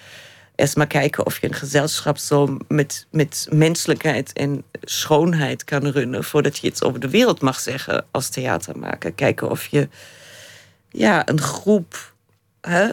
[0.76, 6.24] maar kijken of je een gezelschap zo met, met menselijkheid en schoonheid kan runnen.
[6.24, 9.12] voordat je iets over de wereld mag zeggen als theatermaker.
[9.12, 9.89] Kijken of je
[10.89, 12.13] ja, een groep
[12.62, 12.89] hè,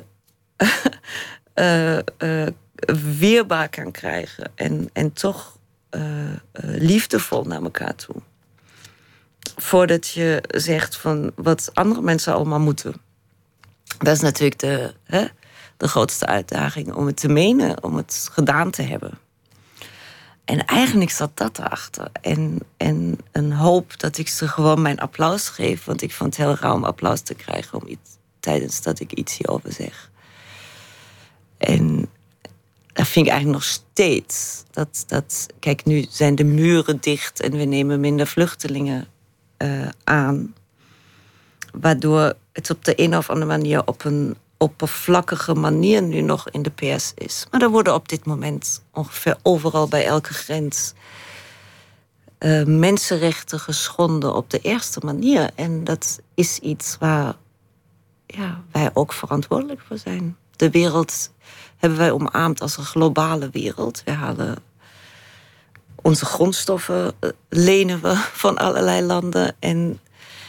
[1.55, 2.47] uh, uh,
[3.19, 4.51] weerbaar kan krijgen.
[4.55, 5.59] En, en toch
[5.91, 6.03] uh,
[6.61, 8.17] liefdevol naar elkaar toe.
[9.57, 12.95] Voordat je zegt van wat andere mensen allemaal moeten.
[13.99, 14.95] Dat is natuurlijk de.
[15.05, 15.27] Hè,
[15.79, 19.19] de grootste uitdaging om het te menen, om het gedaan te hebben.
[20.45, 22.09] En eigenlijk zat dat erachter.
[22.21, 25.85] En, en een hoop dat ik ze gewoon mijn applaus geef.
[25.85, 28.11] Want ik vond het heel raar om applaus te krijgen om iets,
[28.41, 30.11] tijdens dat ik iets hierover zeg.
[31.59, 32.09] En
[32.93, 34.65] dat vind ik eigenlijk nog steeds.
[34.71, 39.07] Dat, dat, kijk, nu zijn de muren dicht en we nemen minder vluchtelingen
[39.59, 40.55] uh, aan.
[41.73, 46.63] Waardoor het op de een of andere manier op een oppervlakkige manier nu nog in
[46.63, 47.47] de PS is.
[47.51, 50.93] Maar er worden op dit moment ongeveer overal bij elke grens
[52.39, 55.51] uh, mensenrechten geschonden op de eerste manier.
[55.55, 57.35] En dat is iets waar
[58.27, 60.37] ja, wij ook verantwoordelijk voor zijn.
[60.57, 61.31] De wereld
[61.77, 64.03] hebben wij omarmd als een globale wereld.
[64.05, 64.57] We halen
[66.03, 69.57] onze grondstoffen uh, lenen we van allerlei landen.
[69.59, 70.01] En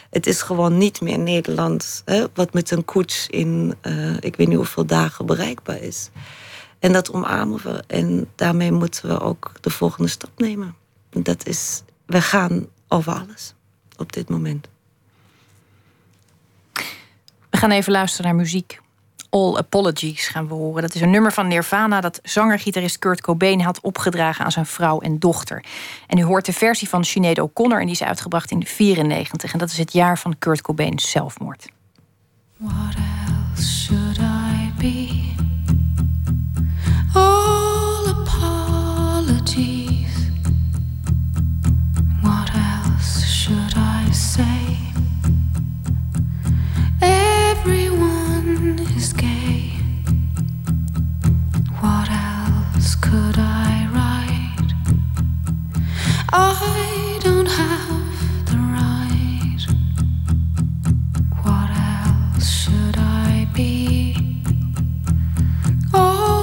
[0.09, 4.47] het is gewoon niet meer Nederland hè, wat met een koets in uh, ik weet
[4.47, 6.09] niet hoeveel dagen bereikbaar is.
[6.79, 7.83] En dat omarmen we.
[7.87, 10.75] En daarmee moeten we ook de volgende stap nemen.
[11.09, 13.53] Dat is, we gaan over alles
[13.97, 14.67] op dit moment.
[17.49, 18.79] We gaan even luisteren naar muziek.
[19.29, 20.81] All Apologies gaan we horen.
[20.81, 24.99] Dat is een nummer van Nirvana dat zanger-gitarist Kurt Cobain had opgedragen aan zijn vrouw
[24.99, 25.63] en dochter.
[26.07, 29.59] En u hoort de versie van Sinead O'Connor en die is uitgebracht in 94 en
[29.59, 31.67] dat is het jaar van Kurt Cobain's zelfmoord.
[32.57, 35.33] What else should I be?
[37.13, 39.57] All apologies.
[42.21, 44.77] What else should I say?
[46.99, 48.08] Everyone
[51.79, 54.73] What else could I write?
[56.33, 59.63] I don't have the right.
[61.43, 64.15] What else should I be?
[65.93, 66.38] All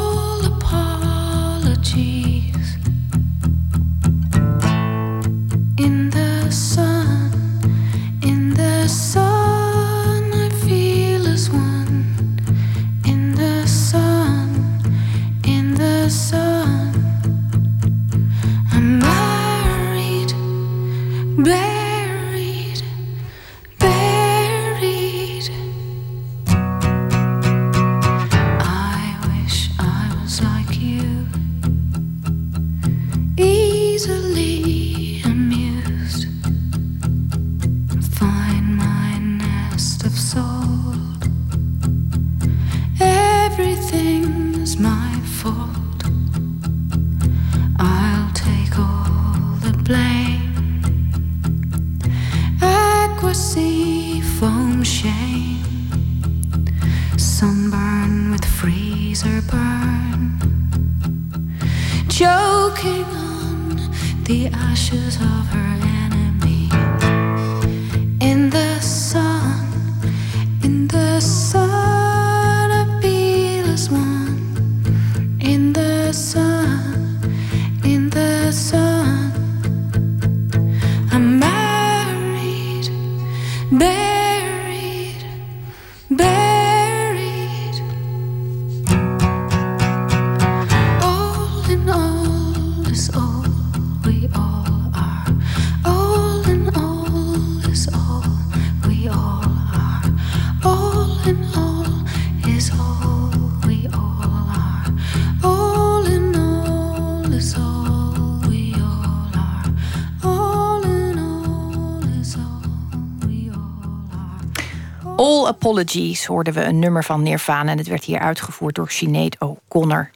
[115.76, 120.10] Apologies hoorden we een nummer van Nirvana en het werd hier uitgevoerd door Sinead O'Connor.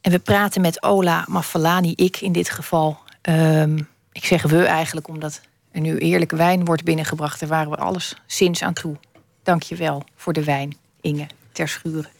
[0.00, 2.98] En we praten met Ola Mafalani, ik in dit geval.
[3.20, 3.78] Ehm,
[4.12, 5.40] ik zeg we eigenlijk omdat
[5.72, 7.40] er nu eerlijke wijn wordt binnengebracht.
[7.40, 8.96] Daar waren we alles sinds aan toe.
[9.42, 12.10] Dank je wel voor de wijn, Inge ter Schuren.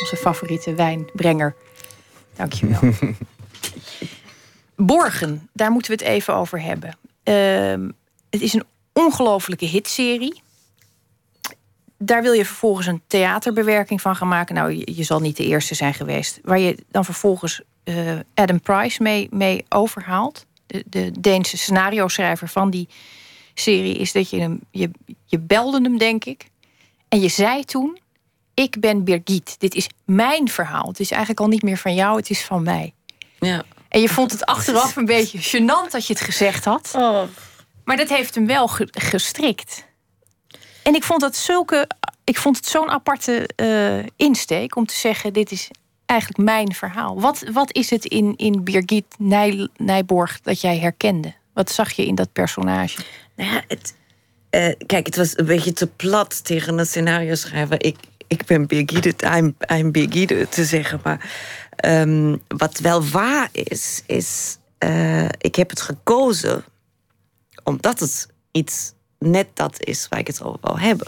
[0.00, 1.54] Onze favoriete wijnbrenger.
[2.36, 2.92] Dank je wel.
[4.86, 6.96] Borgen, daar moeten we het even over hebben.
[7.22, 7.90] Ehm,
[8.30, 10.42] het is een ongelofelijke hitserie
[11.98, 14.54] daar wil je vervolgens een theaterbewerking van gaan maken.
[14.54, 16.38] Nou, je, je zal niet de eerste zijn geweest.
[16.42, 17.96] Waar je dan vervolgens eh,
[18.34, 20.46] Adam Price mee, mee overhaalt.
[20.66, 22.88] De, de Deense scenario-schrijver van die
[23.54, 24.60] serie is dat je hem.
[24.70, 24.90] Je,
[25.24, 26.46] je belde hem, denk ik.
[27.08, 27.98] En je zei toen:
[28.54, 29.54] Ik ben Birgit.
[29.58, 30.88] Dit is mijn verhaal.
[30.88, 32.94] Het is eigenlijk al niet meer van jou, het is van mij.
[33.40, 33.62] Ja.
[33.88, 36.92] En je vond het achteraf een beetje gênant dat je het gezegd had.
[36.96, 37.22] Oh.
[37.84, 39.86] Maar dat heeft hem wel ge- gestrikt.
[40.88, 41.88] En ik vond dat zulke.
[42.24, 45.70] Ik vond het zo'n aparte eh, insteek om te zeggen: dit is
[46.06, 47.20] eigenlijk mijn verhaal.
[47.20, 51.34] Wat, wat is het in, in Birgit Nij, Nijborg dat jij herkende?
[51.52, 53.00] Wat zag je in dat personage?
[53.36, 53.94] Nou ja, het,
[54.50, 57.84] eh, kijk, het was een beetje te plat tegen een scenario schrijver.
[57.84, 61.00] Ik, ik ben Birgit, I'm, I'm Birgit te zeggen.
[61.02, 61.30] Maar
[61.76, 64.58] ehm, wat wel waar is, is...
[64.78, 66.64] eh, ik heb het gekozen
[67.64, 71.06] omdat het iets net dat is waar ik het over wil hebben.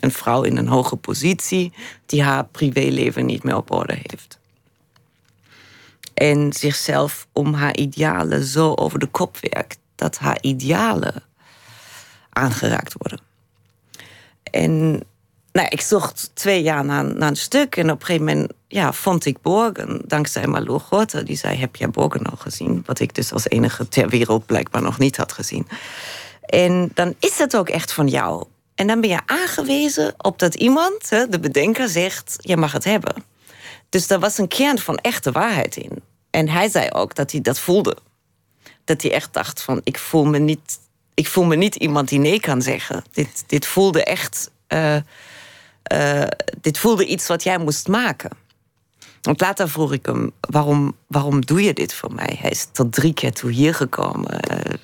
[0.00, 1.72] Een vrouw in een hoge positie
[2.06, 4.38] die haar privéleven niet meer op orde heeft.
[6.14, 11.22] En zichzelf om haar idealen zo over de kop werkt dat haar idealen
[12.30, 13.20] aangeraakt worden.
[14.42, 15.02] En
[15.52, 17.76] nou, ik zocht twee jaar naar, naar een stuk.
[17.76, 20.02] En op een gegeven moment ja, vond ik Borgen.
[20.06, 21.22] Dankzij Malou Gorte.
[21.22, 22.82] Die zei, heb jij Borgen al gezien?
[22.86, 25.66] Wat ik dus als enige ter wereld blijkbaar nog niet had gezien.
[26.46, 28.44] En dan is het ook echt van jou.
[28.74, 32.36] En dan ben je aangewezen op dat iemand, de bedenker, zegt...
[32.40, 33.14] je mag het hebben.
[33.88, 36.02] Dus er was een kern van echte waarheid in.
[36.30, 37.96] En hij zei ook dat hij dat voelde.
[38.84, 40.78] Dat hij echt dacht van, ik voel me niet,
[41.14, 43.04] ik voel me niet iemand die nee kan zeggen.
[43.12, 44.50] Dit, dit voelde echt...
[44.66, 44.96] eh,
[45.82, 46.28] eh,
[46.60, 48.30] dit voelde iets wat jij moest maken.
[49.24, 52.38] Want later vroeg ik hem, waarom, waarom doe je dit voor mij?
[52.40, 54.40] Hij is tot drie keer toe hier gekomen.
[54.40, 54.74] Eh,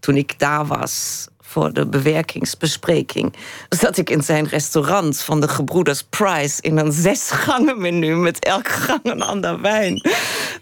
[0.00, 3.34] toen ik daar was voor de bewerkingsbespreking...
[3.68, 6.62] zat ik in zijn restaurant van de gebroeders Price...
[6.62, 10.00] in een zesgangen menu met elke gang een ander wijn.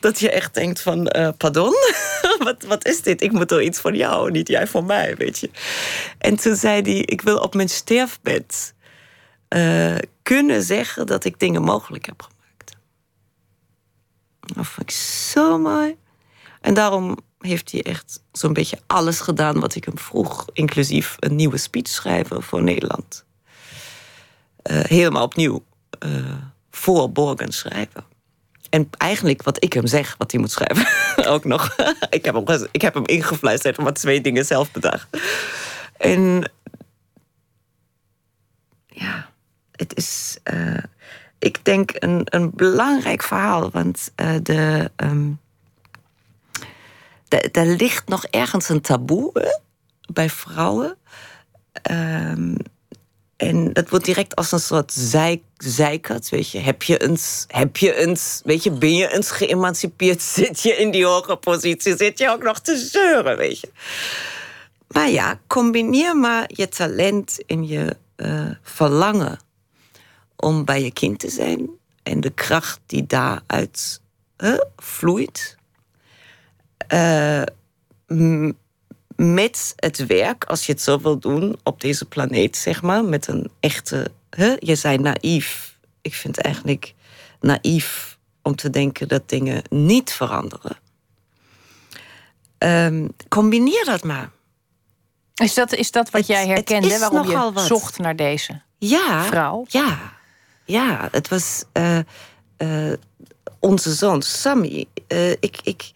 [0.01, 1.75] Dat je echt denkt van, eh, pardon?
[2.45, 3.23] wat, wat is dit?
[3.23, 5.51] Ik moet toch iets van jou, niet jij van mij, weet je.
[6.19, 8.75] En toen zei hij, ik wil op mijn sterfbed...
[9.49, 12.34] eh, kunnen zeggen dat ik dingen mogelijk heb gemaakt.
[14.55, 15.97] Dat vond ik zo mooi.
[16.61, 20.45] En daarom heeft hij echt zo'n beetje alles gedaan wat ik hem vroeg.
[20.53, 23.25] Inclusief een nieuwe speech schrijven voor Nederland.
[24.63, 25.65] Eh, helemaal opnieuw
[25.99, 26.11] eh,
[26.71, 28.05] voor Borgen schrijven.
[28.71, 30.87] En eigenlijk wat ik hem zeg, wat hij moet schrijven.
[31.33, 31.77] ook nog.
[32.11, 35.09] ik, heb hem, ik heb hem ingefluisterd, maar twee dingen zelf bedacht.
[35.97, 36.51] En
[38.87, 39.31] ja,
[39.73, 40.83] het is, eh,
[41.45, 43.71] ik denk, een, een belangrijk verhaal.
[43.71, 44.91] Want eh, de,
[47.29, 49.53] de, er ligt nog ergens een taboe
[50.13, 50.97] bij vrouwen.
[51.73, 52.55] Ehm,
[53.37, 56.59] en dat wordt direct als een soort zeik, zeikert, weet je.
[56.59, 60.23] Heb je eens, heb je eens, weet je, ben je eens geëmancipeerd?
[60.39, 61.97] Zit je in die hoge positie?
[61.97, 63.71] Zit je ook nog te zeuren, weet je?
[64.89, 69.39] Maar ja, combineer maar je talent en je eh, verlangen
[70.45, 71.69] om bij je kind te zijn
[72.03, 74.01] en de kracht die daaruit
[74.37, 75.57] hè, vloeit.
[76.89, 77.43] eh,
[79.17, 83.27] met het werk, als je het zo wil doen op deze planeet, zeg maar, met
[83.27, 84.11] een echte.
[84.31, 85.79] Hè, je zei naïef.
[86.03, 86.95] Ik vind eigenlijk
[87.41, 90.77] naïef om te denken dat dingen niet veranderen.
[92.59, 94.31] Ehm, combineer dat maar.
[95.35, 96.99] Is dat, is dat wat Het- jij herkende?
[96.99, 97.67] waarom je wat.
[97.67, 99.65] zocht naar deze Ja, vrouw?
[99.69, 100.13] ja,
[100.65, 101.09] ja.
[101.11, 101.99] Het was eh,
[102.57, 102.99] eh,
[103.59, 104.87] onze zoon Sammy.
[105.07, 105.93] Eh, ik, ik,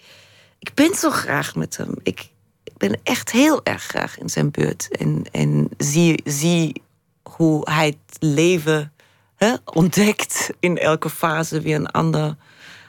[0.58, 1.94] ik ben zo graag met hem.
[2.02, 2.28] Ik,
[2.76, 4.88] ben echt heel erg graag in zijn buurt.
[4.96, 6.82] En, en zie, zie
[7.22, 8.92] hoe hij het leven
[9.36, 10.50] hè, ontdekt.
[10.60, 12.36] In elke fase weer een ander,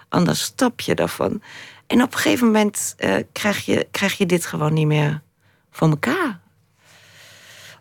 [0.09, 1.41] ander stapje daarvan.
[1.87, 2.95] En op een gegeven moment
[3.31, 5.21] krijg, je, krijg je dit gewoon niet meer
[5.71, 6.39] voor elkaar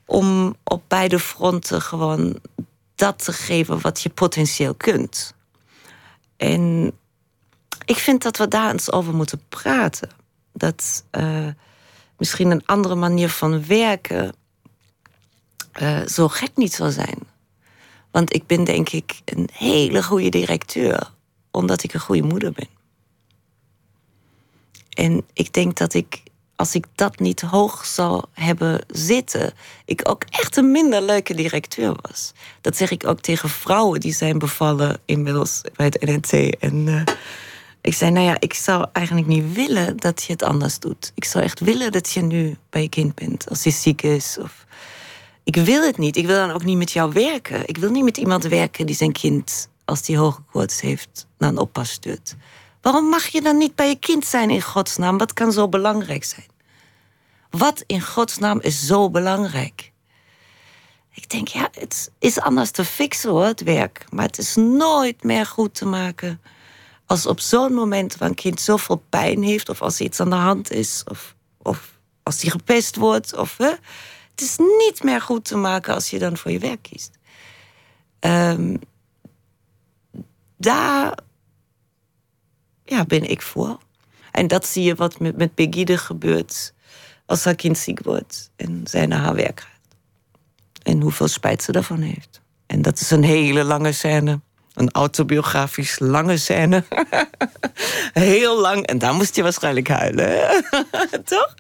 [0.09, 2.41] om op beide fronten gewoon
[2.99, 5.35] dat te geven wat je potentieel kunt.
[6.37, 6.93] En
[7.85, 10.11] ik vind dat we daar eens over moeten praten.
[10.53, 11.49] Dat eh,
[12.17, 14.35] misschien een andere manier van werken
[15.73, 17.19] eh, zo gek niet zal zijn.
[18.11, 21.13] Want ik ben denk ik een hele goede directeur,
[21.51, 22.69] omdat ik een goede moeder ben.
[24.89, 26.23] En ik denk dat ik,
[26.59, 29.53] als ik dat niet hoog zou hebben zitten,
[29.85, 32.33] ik ook echt een minder leuke directeur was.
[32.61, 36.59] Dat zeg ik ook tegen vrouwen die zijn bevallen inmiddels bij het NNT.
[36.59, 37.15] En eh,
[37.81, 41.13] ik zei, nou ja, ik zou eigenlijk niet willen dat je het anders doet.
[41.15, 44.39] Ik zou echt willen dat je nu bij je kind bent, als hij ziek is.
[44.41, 44.67] Of...
[45.45, 46.17] Ik wil het niet.
[46.17, 47.69] Ik wil dan ook niet met jou werken.
[47.69, 51.49] Ik wil niet met iemand werken die zijn kind, als die hoge koorts heeft, naar
[51.49, 52.37] een oppas stuurt.
[52.81, 55.19] Waarom mag je dan niet bij je kind zijn in godsnaam?
[55.19, 56.47] Wat kan zo belangrijk zijn?
[57.51, 59.93] Wat in godsnaam is zo belangrijk?
[61.13, 64.05] Ik denk, ja, het is anders te fixen hoor, het werk.
[64.11, 66.41] Maar het is nooit meer goed te maken
[67.07, 70.31] als op zo'n moment waar een kind zoveel pijn heeft, of als er iets aan
[70.31, 73.37] de hand is, of, of als hij gepest wordt.
[73.37, 73.73] Of, hè?
[74.31, 77.19] Het is niet meer goed te maken als je dan voor je werk kiest.
[78.19, 78.77] Ehm,
[80.57, 81.19] daar
[82.89, 83.79] ja, ben ik voor.
[84.33, 86.73] En dat zie je wat met, met Begide gebeurt
[87.27, 89.97] als haar kind ziek wordt en zij naar haar werk gaat.
[90.83, 92.41] En hoeveel spijt ze daarvan heeft.
[92.67, 94.41] En dat is een hele lange scène.
[94.75, 96.85] Een autobiografisch lange scène.
[98.13, 98.87] Heel lang.
[98.87, 100.65] En daar moest je waarschijnlijk huilen.
[101.25, 101.55] Toch?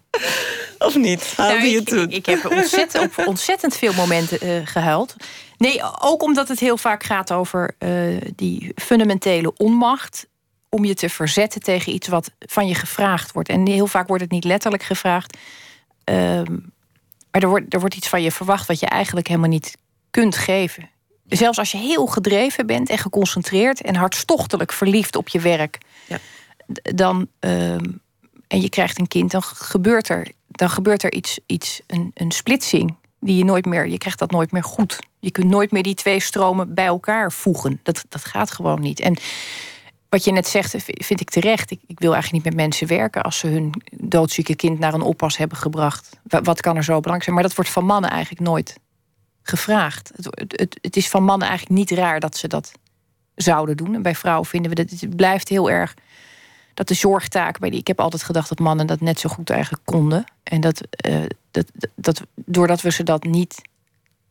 [0.78, 1.32] Of niet?
[1.36, 2.10] Huilde Nou, je ik, toen?
[2.10, 5.16] ik heb ontzettend, op ontzettend veel momenten eh, gehuild.
[5.56, 7.90] Nee, ook omdat het heel vaak gaat over eh,
[8.36, 10.27] die fundamentele onmacht.
[10.68, 13.48] Om je te verzetten tegen iets wat van je gevraagd wordt.
[13.48, 15.36] En heel vaak wordt het niet letterlijk gevraagd.
[16.04, 16.52] Ehm,
[17.30, 19.76] maar er wordt, er wordt iets van je verwacht wat je eigenlijk helemaal niet
[20.10, 20.90] kunt geven.
[21.28, 26.18] Zelfs als je heel gedreven bent en geconcentreerd en hartstochtelijk verliefd op je werk, Ja.
[26.82, 27.84] dan, ehm,
[28.48, 32.30] en je krijgt een kind, dan gebeurt er, dan gebeurt er iets, iets een, een
[32.30, 34.98] splitsing die je nooit meer, je krijgt dat nooit meer goed.
[35.20, 37.80] Je kunt nooit meer die twee stromen bij elkaar voegen.
[37.82, 39.00] Dat, dat gaat gewoon niet.
[39.00, 39.16] En
[40.08, 41.70] wat je net zegt, vind ik terecht.
[41.70, 45.02] Ik, ik wil eigenlijk niet met mensen werken als ze hun doodzieke kind naar een
[45.02, 46.20] oppas hebben gebracht.
[46.22, 47.34] Wa- Wat kan er zo belangrijk zijn?
[47.34, 48.78] Maar dat wordt van mannen eigenlijk nooit
[49.42, 50.12] gevraagd.
[50.16, 52.72] Het, het, het, is van mannen eigenlijk niet raar dat ze dat
[53.34, 53.94] zouden doen.
[53.94, 55.94] En bij vrouwen vinden we dat het blijft heel erg
[56.74, 57.78] dat de zorgtaak bij die.
[57.78, 60.24] Ik heb altijd gedacht dat mannen dat net zo goed eigenlijk konden.
[60.42, 63.62] En dat, eh, dat, dat doordat we ze dat niet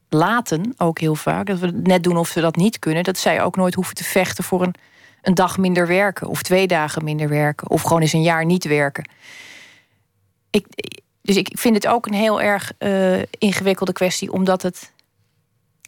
[0.09, 3.17] laten, ook heel vaak, dat we het net doen of ze dat niet kunnen, dat
[3.17, 4.73] zij ook nooit hoeven te vechten voor een,
[5.21, 8.65] een dag minder werken, of twee dagen minder werken, of gewoon eens een jaar niet
[8.65, 9.09] werken.
[10.49, 10.65] Ik,
[11.21, 14.91] dus ik vind het ook een heel erg eh, ingewikkelde kwestie, omdat het,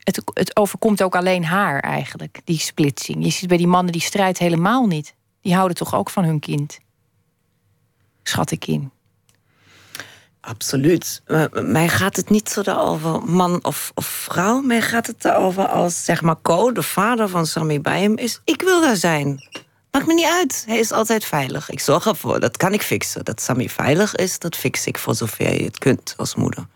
[0.03, 3.23] het, het overkomt ook alleen haar eigenlijk, die splitsing.
[3.23, 5.15] Je ziet bij die mannen die strijd helemaal niet.
[5.41, 6.79] Die houden toch ook van hun kind.
[8.23, 8.91] Schat ik in.
[10.49, 11.21] Absoluut.
[11.51, 14.61] Mij gaat het niet zo over man of, of vrouw.
[14.61, 18.41] Mij gaat het erover als, zeg maar, Co, de vader van Sammy bij hem is.
[18.43, 19.43] Ik wil daar zijn.
[19.91, 20.63] Maakt me niet uit.
[20.67, 21.69] Hij is altijd veilig.
[21.69, 22.39] Ik zorg ervoor.
[22.39, 23.25] Dat kan ik fixen.
[23.25, 26.67] Dat Sammy veilig is, dat fix ik voor zover je het kunt als moeder.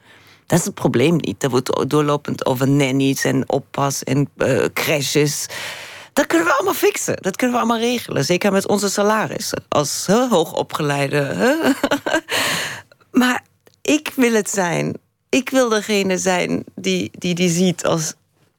[0.45, 1.43] Dat is het probleem niet.
[1.43, 5.45] Er wordt doorlopend over nannies en oppas en eh, crashes.
[6.13, 7.17] Dat kunnen we allemaal fixen.
[7.21, 8.25] Dat kunnen we allemaal regelen.
[8.25, 9.63] Zeker met onze salarissen.
[9.69, 11.35] Als hoogopgeleide.
[13.13, 13.43] Maar
[13.83, 14.97] ik wil het zijn.
[15.29, 18.13] Ik wil degene zijn die die, die ziet als,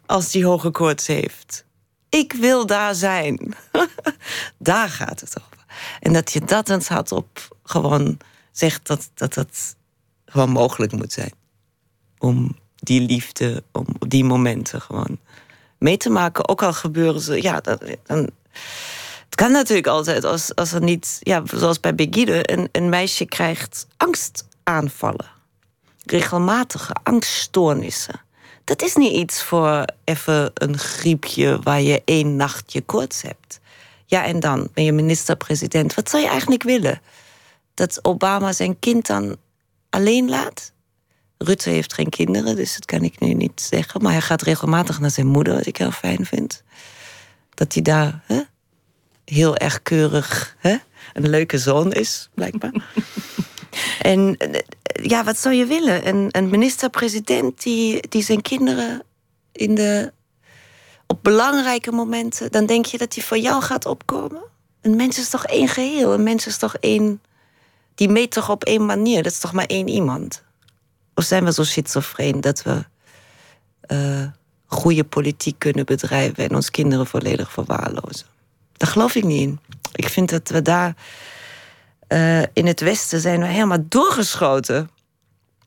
[0.07, 1.65] als die hoge koorts heeft.
[2.09, 3.55] Ik wil daar zijn.
[4.59, 5.65] daar gaat het over.
[6.01, 8.19] En dat je dat eens hardop gewoon
[8.53, 9.77] zegt dat, dat dat
[10.27, 11.33] gewoon mogelijk moet zijn.
[12.19, 15.19] Om die liefde, om op die momenten gewoon
[15.79, 16.49] mee te maken.
[16.49, 17.79] Ook al gebeuren ze, ja, dan,
[19.25, 23.87] het kan natuurlijk altijd als, als er niet, ja, zoals bij Begide, een, meisje krijgt
[24.65, 25.33] angstaanvallen.
[26.05, 28.21] Regelmatige angststoornissen.
[28.65, 33.61] Dat is niet iets voor even een griepje waar je één nachtje koorts hebt.
[34.07, 35.95] Ja, en dan ben je minister-president.
[35.95, 37.01] Wat zou je eigenlijk willen?
[37.75, 39.37] dat Obama zijn kind dan
[39.91, 40.73] alleen laat.
[41.39, 44.03] Rutte heeft geen kinderen, dus dat kan ik nu niet zeggen.
[44.03, 46.63] Maar hij gaat regelmatig naar zijn moeder, wat ik heel fijn vind.
[47.55, 48.41] Dat hij daar hè,
[49.25, 50.77] heel erg keurig hè,
[51.13, 52.73] een leuke zoon is, blijkbaar.
[54.01, 54.61] En eh,
[55.03, 56.09] ja, wat zou je willen?
[56.09, 59.03] Een, een minister-president die, die zijn kinderen
[59.53, 60.13] in de,
[61.07, 62.51] op belangrijke momenten...
[62.51, 64.43] dan denk je dat hij voor jou gaat opkomen?
[64.81, 66.13] Een mens is toch één geheel?
[66.13, 67.23] Een mens is toch één...
[67.95, 69.23] Die meet toch op één manier?
[69.23, 70.43] Dat is toch maar één iemand?
[71.15, 72.85] Of zijn we zo schizofreen dat we
[73.89, 74.27] uh,
[74.67, 78.27] goede politiek kunnen bedrijven en ons kinderen volledig verwaarlozen?
[78.73, 79.59] Daar geloof ik niet in.
[79.93, 80.95] Ik vind dat we daar
[82.15, 84.91] uh, in het Westen zijn we helemaal doorgeschoten.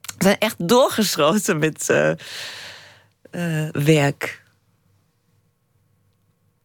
[0.02, 4.44] We zijn echt doorgeschoten met uh, werk.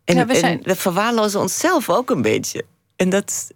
[0.04, 0.58] En, ja, we, zijn...
[0.58, 2.64] en we verwaarlozen onszelf ook een beetje.
[2.96, 3.50] En dat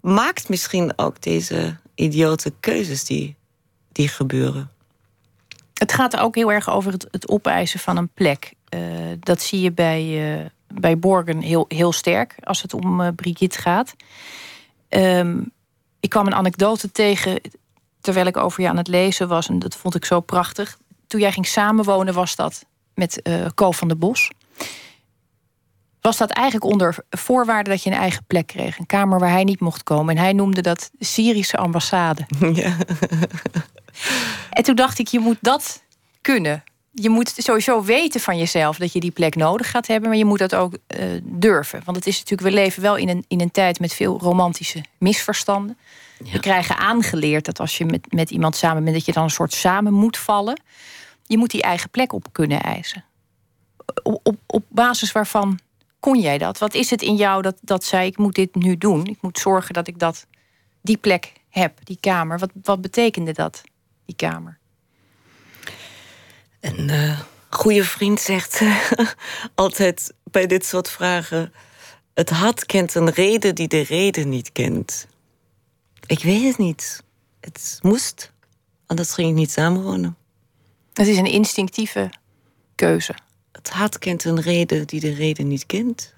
[0.00, 3.36] maakt misschien ook deze idiote keuzes die
[3.92, 4.70] die gebeuren.
[5.74, 8.52] Het gaat ook heel erg over het, het opeisen van een plek.
[8.74, 8.80] Uh,
[9.20, 13.58] dat zie je bij, uh, bij Borgen heel, heel sterk als het om uh, Brigitte
[13.58, 13.94] gaat.
[14.88, 15.52] Um,
[16.04, 17.40] ik kwam een anekdote tegen
[18.00, 19.48] terwijl ik over je aan het lezen was.
[19.48, 20.78] En dat vond ik zo prachtig.
[21.06, 23.22] Toen jij ging samenwonen was dat met
[23.54, 24.30] Ko van der Bos.
[26.00, 28.78] Was dat eigenlijk onder voorwaarde dat je een eigen plek kreeg?
[28.78, 30.16] Een kamer waar hij niet mocht komen.
[30.16, 32.26] En hij noemde dat Syrische ambassade.
[32.52, 32.76] Ja.
[34.50, 35.82] En toen dacht ik, je moet dat
[36.20, 36.64] kunnen.
[36.94, 40.24] Je moet sowieso weten van jezelf dat je die plek nodig gaat hebben, maar je
[40.24, 41.82] moet dat ook uh, durven.
[41.84, 44.84] Want het is natuurlijk, we leven wel in een, in een tijd met veel romantische
[44.98, 45.78] misverstanden.
[46.24, 46.32] Ja.
[46.32, 49.30] We krijgen aangeleerd dat als je met, met iemand samen bent, dat je dan een
[49.30, 50.60] soort samen moet vallen.
[51.26, 53.04] Je moet die eigen plek op kunnen eisen.
[54.02, 55.58] Op, op, op basis waarvan
[56.00, 56.58] kon jij dat?
[56.58, 59.06] Wat is het in jou dat, dat zei: ik moet dit nu doen?
[59.06, 60.26] Ik moet zorgen dat ik dat,
[60.80, 62.38] die plek heb, die kamer.
[62.38, 63.62] Wat, wat betekende dat?
[64.04, 64.58] die kamer?
[66.64, 68.90] Een uh, goede vriend zegt uh,
[69.54, 71.52] altijd bij dit soort vragen:
[72.14, 75.06] Het had kent een reden die de reden niet kent.
[76.06, 77.02] Ik weet het niet.
[77.40, 78.32] Het moest,
[78.86, 80.16] anders ging ik niet samenwonen.
[80.92, 82.10] Het is een instinctieve
[82.74, 83.14] keuze.
[83.52, 86.14] Het had kent een reden die de reden niet kent.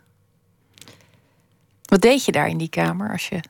[1.82, 3.40] Wat deed je daar in die kamer als je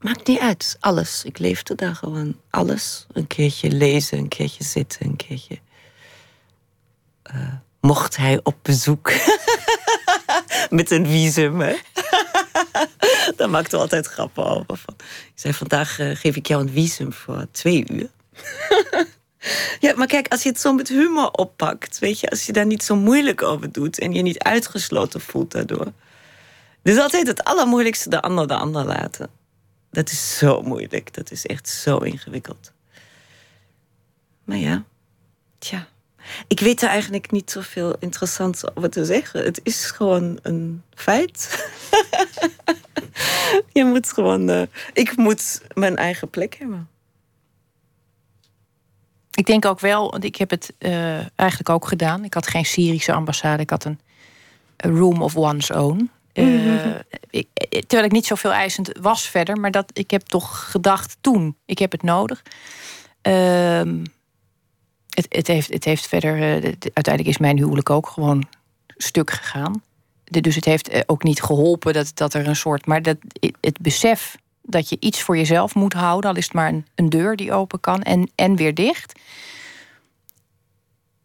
[0.00, 0.76] Maakt niet uit.
[0.80, 1.24] Alles.
[1.24, 2.36] Ik leefde daar gewoon.
[2.50, 3.06] Alles.
[3.12, 5.58] Een keertje lezen, een keertje zitten, een keertje.
[7.34, 9.12] Uh, mocht hij op bezoek.
[10.70, 11.76] Met een visum, hè?
[13.36, 14.84] Daar maakten we altijd grappen over.
[14.98, 18.08] Ik zei, vandaag uh, geef ik jou een visum voor twee uur.
[19.80, 21.98] ja, maar kijk, als je het zo met humor oppakt...
[21.98, 23.98] weet je, als je daar niet zo moeilijk over doet...
[23.98, 25.92] en je niet uitgesloten voelt daardoor...
[26.82, 29.30] Dus altijd het allermoeilijkste de ander de ander laten.
[29.90, 31.14] Dat is zo moeilijk.
[31.14, 32.72] Dat is echt zo ingewikkeld.
[34.44, 34.84] Maar ja,
[35.58, 35.88] tja.
[36.48, 39.44] Ik weet er eigenlijk niet zoveel interessants over te zeggen.
[39.44, 41.68] Het is gewoon een feit.
[43.72, 44.50] Je moet gewoon.
[44.50, 44.62] Uh,
[44.92, 46.88] ik moet mijn eigen plek hebben.
[49.34, 52.24] Ik denk ook wel, want ik heb het uh, eigenlijk ook gedaan.
[52.24, 53.98] Ik had geen Syrische ambassade, ik had een
[54.76, 56.10] room of one's own.
[56.34, 56.94] Uh,
[57.30, 61.56] ik, terwijl ik niet zoveel eisend was verder, maar dat ik heb toch gedacht toen,
[61.64, 62.42] ik heb het nodig.
[63.22, 63.82] Uh,
[65.14, 68.44] het, het, heeft, het heeft verder, uh, uiteindelijk is mijn huwelijk ook gewoon
[68.96, 69.82] stuk gegaan.
[70.24, 73.16] Dus het heeft eh, ook niet geholpen dat, dat er een soort, maar dat,
[73.60, 77.36] het besef dat je iets voor jezelf moet houden, al is het maar een, deur
[77.36, 79.20] die open kan en, en weer dicht.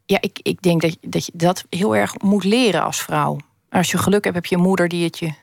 [0.06, 3.38] Ja, ik, ik denk dat, je dat heel erg moet leren als vrouw.
[3.70, 5.34] Als je geluk hebt, heb je een moeder die het je,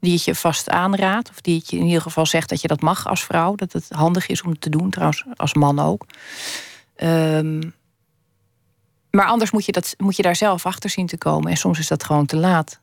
[0.00, 1.30] die het je vast aanraadt.
[1.30, 3.54] Of die het je in ieder geval zegt dat je dat mag als vrouw.
[3.54, 6.04] Dat het handig is om te doen, trouwens als man ook.
[7.02, 7.74] Um,
[9.10, 11.50] maar anders moet je, dat, moet je daar zelf achter zien te komen.
[11.50, 12.80] En soms is dat gewoon te laat.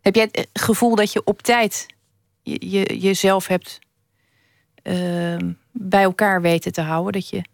[0.00, 1.86] Heb jij het gevoel dat je op tijd
[2.42, 3.78] je, je, jezelf hebt
[4.82, 5.36] uh,
[5.70, 7.12] bij elkaar weten te houden?
[7.12, 7.44] Dat je,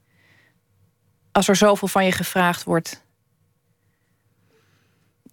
[1.33, 3.03] als er zoveel van je gevraagd wordt,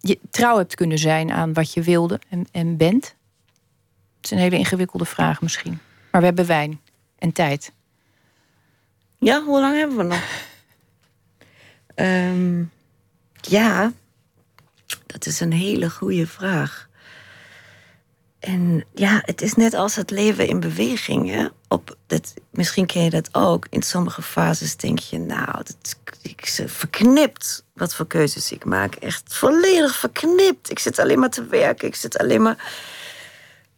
[0.00, 3.04] je trouw hebt kunnen zijn aan wat je wilde en, en bent?
[4.16, 5.78] Het is een hele ingewikkelde vraag misschien.
[6.10, 6.80] Maar we hebben wijn
[7.18, 7.72] en tijd.
[9.20, 10.22] Ja, hoe lang hebben we nog?
[11.96, 12.70] um,
[13.40, 13.92] ja,
[15.06, 16.88] dat is een hele goede vraag.
[18.38, 21.50] En ja, het is net als het leven in beweging.
[21.68, 23.66] Op dat, misschien ken je dat ook.
[23.70, 28.94] In sommige fases denk je, nou, dat, ik verknipt wat voor keuzes ik maak.
[28.94, 30.70] Echt volledig verknipt.
[30.70, 31.88] Ik zit alleen maar te werken.
[31.88, 32.72] Ik zit alleen maar.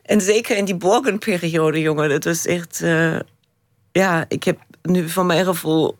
[0.02, 2.80] En zeker in die Borgen-periode, jongen, dat was echt.
[2.82, 3.18] eh,
[3.92, 5.96] ja, ik heb nu van mijn gevoel.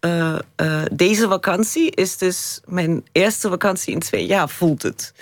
[0.00, 5.12] eh, eh, deze vakantie is dus mijn eerste vakantie in twee jaar, voelt het.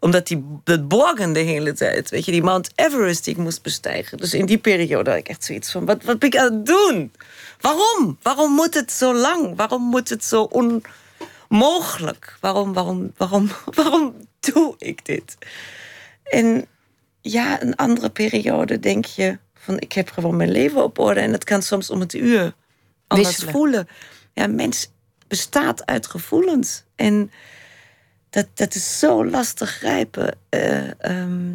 [0.00, 3.62] Omdat die, dat Borgen de hele tijd, weet je, die Mount Everest die ik moest
[3.62, 4.18] bestijgen.
[4.18, 6.66] Dus in die periode had ik echt zoiets van: wat, wat ben ik aan het
[6.66, 7.12] doen?
[7.60, 8.18] Waarom?
[8.22, 9.56] Waarom moet het zo lang?
[9.56, 10.48] Waarom moet het zo
[11.48, 12.36] onmogelijk?
[12.40, 15.36] Waarom, waarom, waarom, waarom doe ik dit?
[16.24, 16.66] En
[17.20, 21.32] ja, een andere periode denk je van ik heb gewoon mijn leven op orde en
[21.32, 22.54] het kan soms om het uur
[23.06, 23.52] anders Wisselen.
[23.52, 23.88] voelen.
[24.34, 24.90] Ja, mens
[25.28, 27.30] bestaat uit gevoelens en
[28.30, 30.38] dat, dat is zo lastig grijpen.
[30.48, 31.54] Eh, ehm,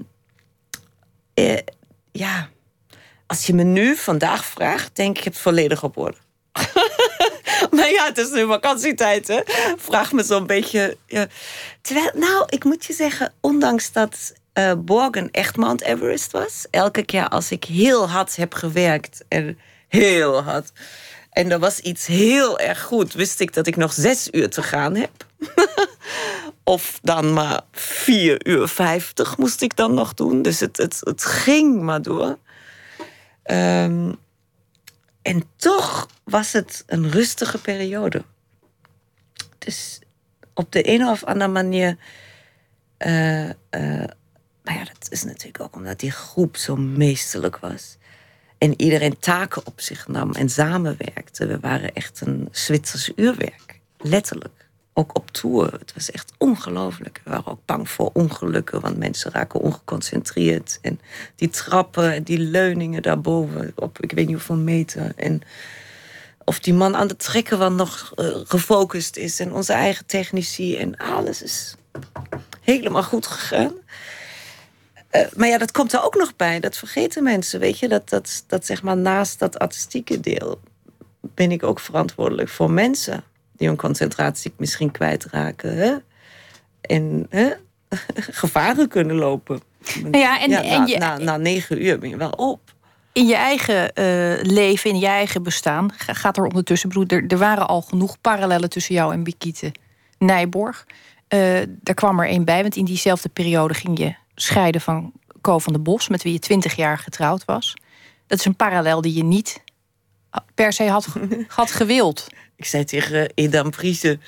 [1.34, 1.58] eh,
[2.12, 2.50] ja,
[3.28, 6.18] als je me nu vandaag vraagt, denk ik, ik heb het volledig op orde.
[7.76, 9.42] maar ja, het is nu vakantietijd, hè?
[9.78, 10.98] Vraag me zo'n beetje.
[11.06, 11.28] Ja.
[11.82, 17.04] Terwijl, nou, ik moet je zeggen, ondanks dat eh Borgen echt Mount Everest was, elke
[17.06, 20.72] keer als ik heel hard heb gewerkt en heel hard.
[21.32, 24.64] En er was iets heel erg goed, wist ik dat ik nog zes uur te
[24.64, 25.26] gaan heb.
[26.64, 30.42] of dan maar vier uur vijftig moest ik dan nog doen.
[30.42, 32.38] Dus het, het, ging maar door.
[33.44, 34.12] Ehm,
[35.22, 38.24] en toch was het een rustige periode.
[39.58, 40.00] Dus
[40.54, 41.98] op de een of andere manier.
[42.98, 44.10] eh, eh,
[44.64, 47.98] maar ja, dat is natuurlijk ook omdat die groep zo meesterlijk was.
[48.58, 51.48] En iedereen taken op zich nam en samenwerkte.
[51.48, 53.80] We waren echt een Zwitsers uurwerk.
[53.98, 54.70] Letterlijk.
[54.94, 55.74] Ook op tour.
[55.74, 57.22] Het was echt ongelooflijk.
[57.24, 60.80] We waren ook bang voor ongelukken, want mensen raken ongeconcentreerd.
[60.82, 61.00] En
[61.36, 65.12] die trappen en die leuningen daarboven op ik weet niet hoeveel meter.
[65.16, 65.42] En
[66.46, 69.40] of die man aan het trekken wel nog eh, gefocust is.
[69.40, 71.76] En onze eigen technici en alles is
[72.62, 73.74] helemaal goed gegaan.
[75.12, 76.60] Eh, maar ja, dat komt er ook nog bij.
[76.60, 77.88] Dat vergeten mensen, weet je.
[77.88, 80.60] Dat, dat, dat zeg maar naast dat artistieke deel...
[81.22, 83.24] ben ik ook verantwoordelijk voor mensen...
[83.58, 85.76] die hun concentratie misschien kwijtraken.
[85.78, 85.96] Hè?
[86.82, 87.50] En hè?
[88.42, 89.62] gevaren kunnen lopen.
[90.04, 92.60] Nou ja, en- na, en je- na, na negen uur ben je wel op.
[93.14, 94.04] In je eigen eh,
[94.42, 96.90] leven, in je eigen bestaan, ga- gaat er ondertussen...
[97.08, 99.72] Er, er waren al genoeg parallellen tussen jou en Bikiete
[100.18, 100.86] Nijborg.
[101.28, 105.12] Eh daar kwam er één bij, want in diezelfde periode ging je scheiden van
[105.42, 106.08] Co van der Bos...
[106.08, 107.74] met wie je twintig jaar getrouwd was.
[108.28, 109.64] Dat is een parallel die je niet
[110.56, 111.08] per se had,
[111.48, 112.28] had gewild.
[112.56, 114.20] Ik zei tegen Edam Priese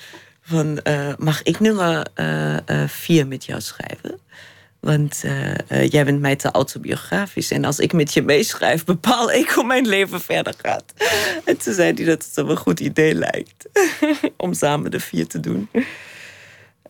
[0.42, 0.78] van...
[0.82, 4.18] eh, mag ik nummer eh, eh, vier met jou schrijven?
[4.80, 7.50] Want eh, eh, jij bent mij te autobiografisch.
[7.50, 10.84] En als ik met je meeschrijf, bepaal ik hoe mijn leven verder gaat.
[11.44, 13.68] En toen zei hij dat het hem een goed idee lijkt.
[14.36, 15.68] om samen de vier te doen.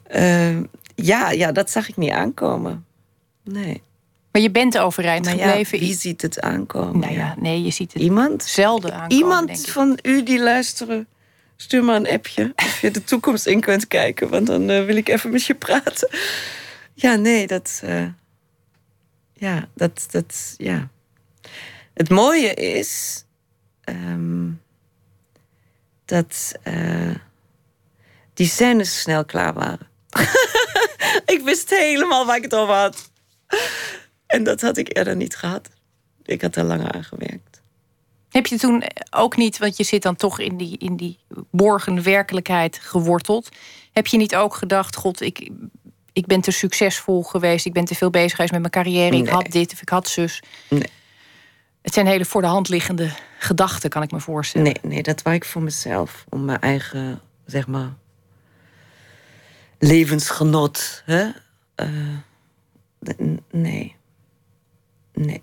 [0.02, 0.56] Eh,
[0.94, 2.84] ja, ja, dat zag ik niet aankomen.
[3.45, 3.82] Nee.
[4.32, 5.78] Maar je bent overeind ja, gebleven.
[5.78, 6.99] wie ziet het aankomen?
[6.99, 8.45] nou ja, nee, je ziet het Iemand?
[8.45, 11.07] zelden aankomen, Iemand van u die luisteren,
[11.57, 12.53] stuur maar een appje.
[12.57, 15.55] Of je de toekomst in kunt kijken, want dan eh, wil ik even met je
[15.55, 16.09] praten.
[16.95, 17.80] Ja, nee, dat.
[17.84, 18.07] eh,
[19.32, 20.55] ja, dat, dat.
[20.57, 20.88] Ja.
[21.95, 23.24] Het mooie is.
[23.84, 24.51] ehm,
[26.05, 26.53] dat.
[26.62, 27.14] eh,
[28.34, 29.88] die scènes snel klaar waren.
[31.34, 33.11] ik wist helemaal waar ik het over had.
[34.26, 35.70] En dat had ik eerder niet gehad.
[36.24, 37.62] Ik had er langer aan gewerkt.
[38.28, 41.18] Heb je toen ook niet, want je zit dan toch in die, in die
[41.50, 43.48] borgen werkelijkheid geworteld.
[43.92, 45.50] Heb je niet ook gedacht, god, ik,
[46.12, 47.66] ik ben te succesvol geweest.
[47.66, 49.16] Ik ben te veel bezig geweest met mijn carrière.
[49.16, 50.42] Ik had dit of ik had zus.
[50.68, 50.90] Nee.
[51.82, 54.66] Het zijn hele voor de hand liggende gedachten, kan ik me voorstellen.
[54.66, 56.24] Nee, nee, dat wou ik voor mezelf.
[56.28, 57.92] Om mijn eigen, zeg maar,
[59.78, 61.02] levensgenot.
[61.05, 61.28] Hè?
[61.74, 61.88] Eh,
[63.50, 63.96] nee.
[65.12, 65.42] Nee.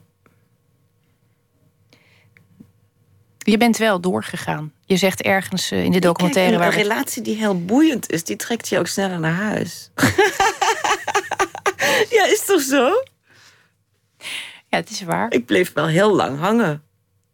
[3.37, 4.73] Je bent wel doorgegaan.
[4.85, 6.51] Je zegt ergens eh, in de documentaire...
[6.51, 9.33] Kijk, een, waar een relatie die heel boeiend is, die trekt je ook sneller naar
[9.33, 9.91] huis.
[12.17, 13.03] ja, is toch zo?
[14.67, 15.33] Ja, het is waar.
[15.33, 16.83] Ik bleef wel heel lang hangen.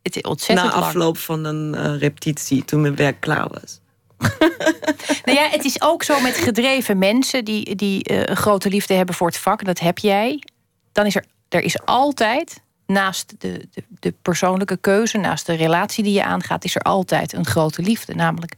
[0.01, 0.85] Het is ontzettend na lang.
[0.85, 3.79] afloop van een eh, repetitie, toen mijn werk klaar was.
[5.25, 8.93] Nou ja, het is ook zo met gedreven mensen die, die eh, een grote liefde
[8.93, 9.59] hebben voor het vak.
[9.59, 10.43] En dat heb jij.
[10.91, 16.03] Dan is er, er is altijd, naast de, de, de persoonlijke keuze, naast de relatie
[16.03, 18.15] die je aangaat, is er altijd een grote liefde.
[18.15, 18.55] Namelijk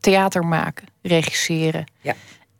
[0.00, 1.84] theater maken, regisseren.
[2.00, 2.14] Ja.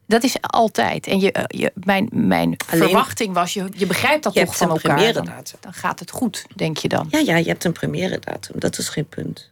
[0.06, 1.06] Dat is altijd.
[1.06, 4.56] En je, eh, je, mijn, mijn Alleen- verwachting was, je, je begrijpt dat Je toch
[4.56, 5.12] van elkaar.
[5.12, 5.28] Dan,
[5.60, 7.06] dan gaat het goed, denk je dan.
[7.10, 8.60] Ja, ja, je hebt een première datum.
[8.60, 9.50] Dat is geen punt.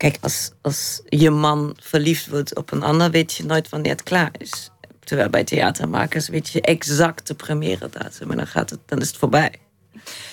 [0.00, 4.02] Kijk, als, als je man verliefd wordt op een ander, weet je nooit wanneer het
[4.02, 4.70] klaar is.
[5.04, 8.30] Terwijl bij theatermakers weet je exact de première datum.
[8.30, 9.52] En dan, gaat het, dan is het voorbij.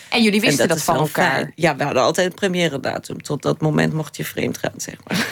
[0.10, 1.32] En jullie wisten En dat, van elkaar.
[1.32, 1.52] fijn.
[1.56, 3.22] Ja, we hadden altijd een première datum.
[3.22, 5.28] Tot dat moment mocht je vreemd gaan, zeg maar.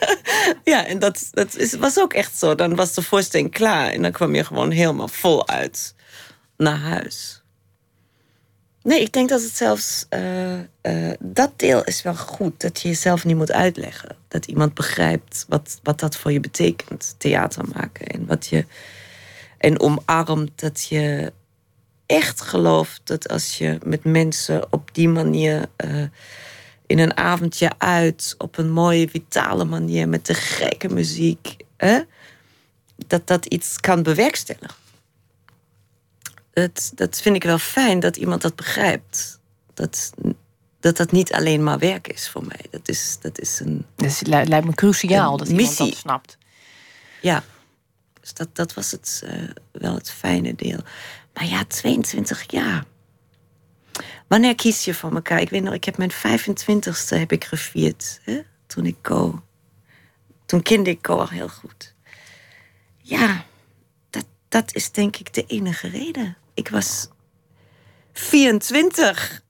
[0.74, 2.54] ja, en dat, dat is, was ook echt zo.
[2.54, 5.94] Dan was de voorstelling klaar en dan kwam je gewoon helemaal voluit
[6.56, 7.35] naar huis.
[8.86, 10.06] Nee, ik denk dat het zelfs...
[10.08, 12.60] eh, eh, dat deel is wel goed.
[12.60, 14.16] Dat je jezelf niet moet uitleggen.
[14.28, 17.14] Dat iemand begrijpt wat, wat dat voor je betekent.
[17.18, 18.06] Theater maken.
[18.06, 18.64] En wat je...
[19.58, 21.32] En omarmt dat je
[22.06, 26.02] echt gelooft dat als je met mensen op die manier eh,
[26.86, 32.00] in een avondje uit, op een mooie, vitale manier, met de gekke muziek, hè,
[33.06, 34.85] dat dat iets kan bewerkstelligen.
[36.62, 39.40] Dat, dat vind ik wel fijn dat iemand dat begrijpt.
[39.74, 40.12] Dat,
[40.80, 42.60] dat dat niet alleen maar werk is voor mij.
[42.70, 43.86] Dat is, dat is een.
[43.96, 45.88] Dus het li- lijkt me cruciaal Een dat iemand missie.
[45.88, 46.38] dat snapt.
[47.20, 47.44] Ja.
[48.20, 49.42] Dus dat, dat was het, eh,
[49.72, 50.78] wel het fijne deel.
[51.34, 52.84] Maar ja, 22 jaar.
[54.26, 55.40] Wanneer kies je voor elkaar?
[55.40, 58.20] Ik weet nog, ik heb mijn 25ste heb ik gevierd.
[58.22, 58.40] Hè?
[58.66, 59.42] Toen ik Co.
[60.46, 61.94] Toen kende ik Co al heel goed.
[62.98, 63.44] Ja,
[64.10, 66.36] dat, dat is denk ik de enige reden.
[66.56, 67.08] Ik was
[68.12, 69.40] 24.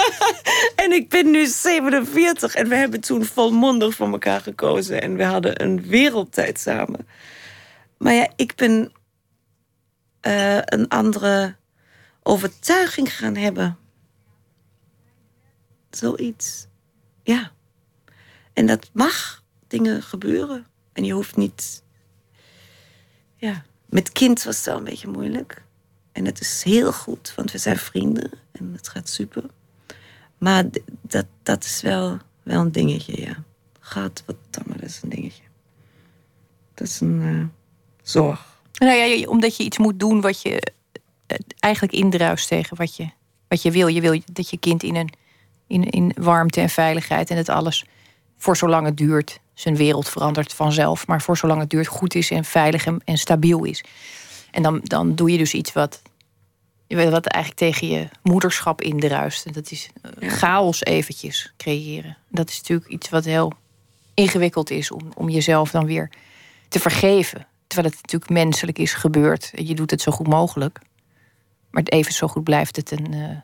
[0.84, 2.54] en ik ben nu 47.
[2.54, 5.02] En we hebben toen volmondig voor elkaar gekozen.
[5.02, 7.08] En we hadden een wereldtijd samen.
[7.98, 8.92] Maar ja, ik ben
[10.20, 11.56] eh, een andere
[12.22, 13.78] overtuiging gaan hebben.
[15.90, 16.66] Zoiets.
[17.22, 17.52] Ja.
[18.52, 20.66] En dat mag dingen gebeuren.
[20.92, 21.82] En je hoeft niet.
[23.36, 23.64] Ja.
[23.86, 25.65] Met kind was het wel een beetje moeilijk.
[26.16, 29.44] En het is heel goed, want we zijn vrienden en het gaat super.
[30.38, 30.64] Maar
[31.00, 33.42] dat, dat is wel, wel een dingetje, ja.
[33.80, 35.42] Gaat wat dan, maar dat is een dingetje.
[36.74, 37.44] Dat is een eh,
[38.02, 38.60] zorg.
[38.78, 40.72] Nou ja, omdat je iets moet doen wat je
[41.26, 43.08] eh, eigenlijk indruist tegen wat je,
[43.48, 43.86] wat je wil.
[43.86, 45.12] Je wil dat je kind in, een,
[45.66, 47.84] in, in warmte en veiligheid en het alles
[48.36, 49.40] voor zolang het duurt.
[49.54, 53.18] Zijn wereld verandert vanzelf, maar voor zolang het duurt goed is en veilig en, en
[53.18, 53.84] stabiel is.
[54.56, 56.02] En dan, dan doe je dus iets wat,
[56.88, 59.46] wat eigenlijk tegen je moederschap indruist.
[59.46, 62.16] En dat is eh, chaos eventjes creëren.
[62.28, 63.52] Dat is natuurlijk iets wat heel
[64.14, 66.10] ingewikkeld is om, om jezelf dan weer
[66.68, 67.46] te vergeven.
[67.66, 69.52] Terwijl het natuurlijk menselijk is gebeurd.
[69.54, 70.78] En je doet het zo goed mogelijk.
[71.70, 73.36] Maar even zo goed blijft het een, eh,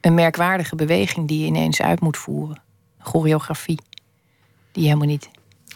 [0.00, 2.62] een merkwaardige beweging die je ineens uit moet voeren.
[2.98, 3.80] Choreografie.
[4.72, 5.28] Die helemaal niet.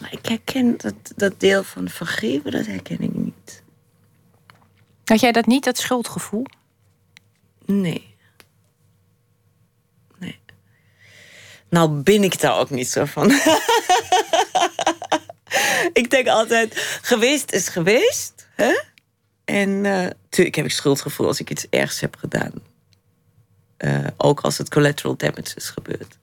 [0.09, 3.20] Ik herken dat, dat deel van vergeven, dat herken ik niet.
[5.05, 6.45] Had jij dat niet, dat schuldgevoel?
[7.65, 8.15] Nee.
[10.19, 10.39] Nee.
[11.69, 13.31] Nou ben ik daar ook niet zo van.
[16.01, 18.47] ik denk altijd, geweest is geweest.
[18.55, 18.79] Hè?
[19.45, 22.53] En natuurlijk heb ik schuldgevoel als ik iets ergs heb gedaan.
[23.77, 26.17] Eh, ook als het collateral damage is gebeurd.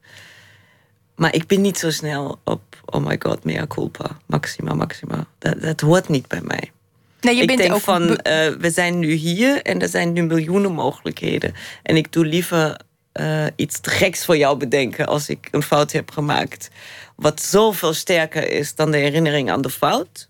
[1.15, 5.27] Maar ik ben niet zo snel op, oh my god, mea culpa, maxima, maxima.
[5.39, 6.73] Dat, dat hoort niet bij mij.
[7.21, 10.13] Nee, je ik bent denk ook van, eh, we zijn nu hier en er zijn
[10.13, 11.55] nu miljoenen mogelijkheden.
[11.83, 12.81] En ik doe liever
[13.13, 16.71] eh, iets te geks voor jou bedenken als ik een fout heb gemaakt.
[17.17, 20.29] Wat zoveel sterker is dan de herinnering aan de fout.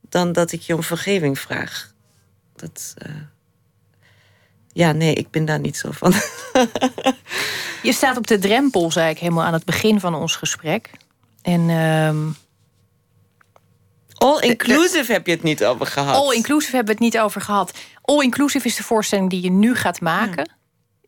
[0.00, 1.92] Dan dat ik je om vergeving vraag.
[2.56, 3.10] Dat, eh,
[4.72, 6.12] ja, nee, ik ben daar niet zo van.
[7.82, 10.90] Je staat op de drempel, zei ik helemaal aan het begin van ons gesprek.
[11.42, 11.68] En
[14.14, 16.16] ehm, All inclusive heb je het niet over gehad.
[16.16, 17.78] All Inclusive hebben we het niet over gehad.
[18.02, 20.50] All Inclusive is de voorstelling die je nu gaat maken.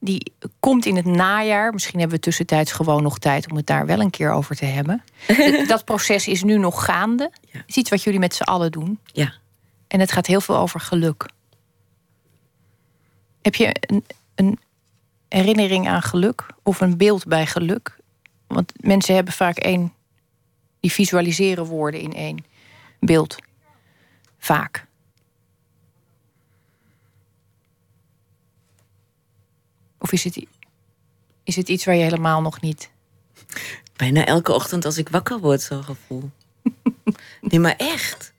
[0.01, 1.73] Die komt in het najaar.
[1.73, 4.65] Misschien hebben we tussentijds gewoon nog tijd om het daar wel een keer over te
[4.65, 5.03] hebben.
[5.69, 7.31] dat proces is nu nog gaande.
[7.53, 7.63] Ja.
[7.67, 8.99] Is iets wat jullie met z'n allen doen.
[9.05, 9.33] Ja.
[9.89, 11.29] En het gaat heel veel over geluk.
[13.43, 14.05] Heb je een,
[14.35, 14.59] een
[15.29, 17.97] herinnering aan geluk of een beeld bij geluk?
[18.47, 19.93] Want mensen hebben vaak één,
[20.81, 22.45] die visualiseren woorden in één
[23.01, 23.37] beeld.
[24.39, 24.87] Vaak.
[29.99, 30.25] Of is
[31.57, 32.91] het, iets waar je helemaal nog niet.
[33.97, 36.31] Bijna elke ochtend als ik wakker word, zo'n gevoel.
[37.41, 38.33] nee, maar echt.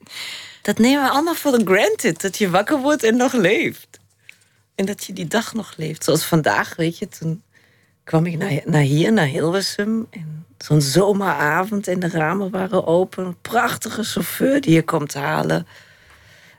[0.62, 2.22] Dat nemen we allemaal voor granted.
[2.22, 4.00] Dat je wakker wordt en nog leeft.
[4.76, 6.04] En dat je die dag nog leeft.
[6.04, 7.08] Zoals vandaag, weet je.
[7.08, 7.44] Toen
[8.08, 10.08] kwam ik naar, naar hier, naar Hilversum.
[10.10, 13.26] En zo'n zomeravond en de ramen waren open.
[13.26, 15.68] Een prachtige chauffeur die je komt halen.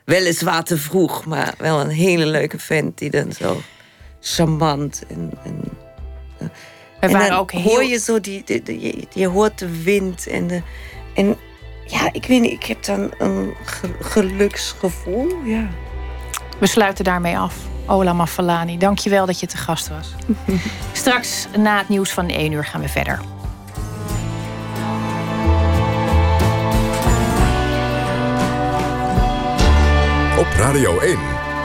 [0.05, 3.61] Weliswaar te vroeg, maar wel een hele leuke vent die dan zo
[4.21, 5.61] charmant en, en
[6.37, 6.49] We
[6.99, 7.61] en waren dan ook heel.
[7.63, 10.61] hoor je zo, die, die, die- je, hoort de wind en de...
[11.15, 11.37] En
[11.85, 15.67] ja, ik weet niet, ik heb dan een ge- geluksgevoel, ja.
[16.59, 17.55] We sluiten daarmee af.
[17.89, 20.13] Ola Mafalani, dankjewel dat je te gast was.
[20.93, 23.19] Straks na het nieuws van 1 uur gaan we verder.
[30.39, 31.17] Op Radio 1,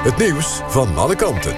[0.03, 1.57] het nieuws van alle kanten.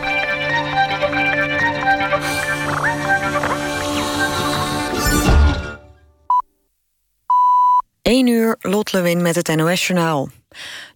[8.02, 10.28] 1 uur, Lot Lewin met het NOS-journaal.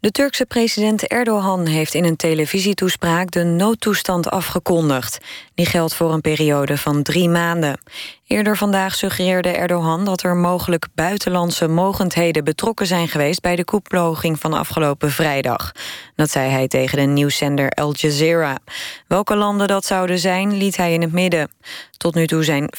[0.00, 5.18] De Turkse president Erdogan heeft in een televisietoespraak de noodtoestand afgekondigd.
[5.54, 7.80] Die geldt voor een periode van drie maanden.
[8.26, 14.40] Eerder vandaag suggereerde Erdogan dat er mogelijk buitenlandse mogendheden betrokken zijn geweest bij de koepeloging
[14.40, 15.72] van afgelopen vrijdag.
[16.16, 18.58] Dat zei hij tegen de nieuwszender Al Jazeera.
[19.06, 21.50] Welke landen dat zouden zijn, liet hij in het midden.
[21.96, 22.72] Tot nu toe zijn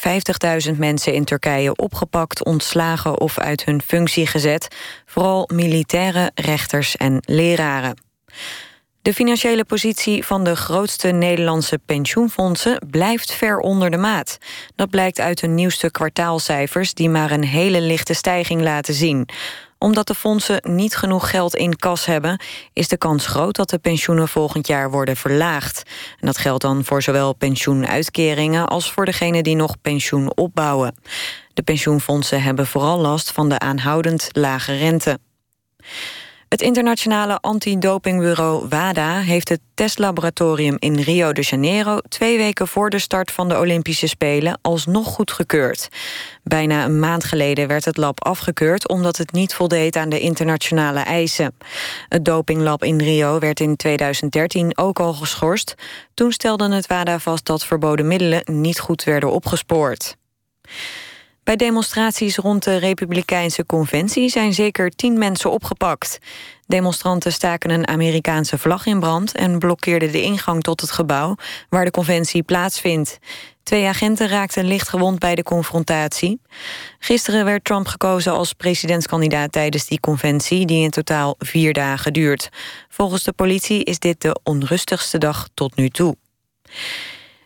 [0.72, 4.68] 50.000 mensen in Turkije opgepakt, ontslagen of uit hun functie gezet.
[5.06, 6.32] Vooral militairen,
[6.98, 7.96] en leraren.
[9.02, 14.38] De financiële positie van de grootste Nederlandse pensioenfondsen blijft ver onder de maat.
[14.76, 19.30] Dat blijkt uit hun nieuwste kwartaalcijfers die maar een hele lichte stijging laten zien.
[19.78, 22.42] Omdat de fondsen niet genoeg geld in kas hebben,
[22.74, 25.84] is de kans groot dat de pensioenen volgend jaar worden verlaagd.
[26.20, 30.96] En dat geldt dan voor zowel pensioenuitkeringen als voor degenen die nog pensioen opbouwen.
[31.54, 35.20] De pensioenfondsen hebben vooral last van de aanhoudend lage rente.
[36.52, 43.00] Het internationale antidopingbureau WADA heeft het testlaboratorium in Rio de Janeiro twee weken voor de
[43.00, 45.88] start van de Olympische Spelen alsnog goedgekeurd.
[46.44, 51.00] Bijna een maand geleden werd het lab afgekeurd omdat het niet voldeed aan de internationale
[51.00, 51.56] eisen.
[52.08, 55.76] Het dopinglab in Rio werd in 2013 ook al geschorst.
[56.14, 60.16] Toen stelde het WADA vast dat verboden middelen niet goed werden opgespoord.
[61.52, 66.20] Bij demonstraties rond de Republikeinse Conventie zijn zeker tien mensen opgepakt.
[66.68, 71.36] Demonstranten staken een Amerikaanse vlag in brand en blokkeerden de ingang tot het gebouw
[71.70, 73.18] waar de conventie plaatsvindt.
[73.64, 76.42] Twee agenten raakten licht gewond bij de confrontatie.
[77.00, 82.50] Gisteren werd Trump gekozen als presidentskandidaat tijdens die conventie, die in totaal vier dagen duurt.
[82.90, 86.16] Volgens de politie is dit de onrustigste dag tot nu toe.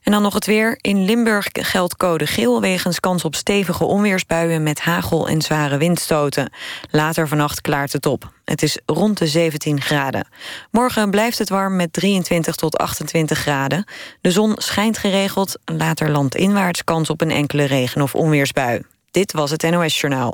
[0.06, 0.78] En dan nog het weer.
[0.82, 6.52] In Limburg geldt code geel wegens kans op stevige onweersbuien met hagel en zware windstoten.
[6.92, 8.32] Later vannacht klaart het op.
[8.44, 10.28] Het is rond de 17 graden.
[10.72, 13.86] Morgen blijft het warm met 23 tot 28 graden.
[14.22, 18.82] De zon schijnt geregeld, later landinwaarts kans op een enkele regen- of onweersbui.
[19.12, 20.34] Dit was het NOS Journaal.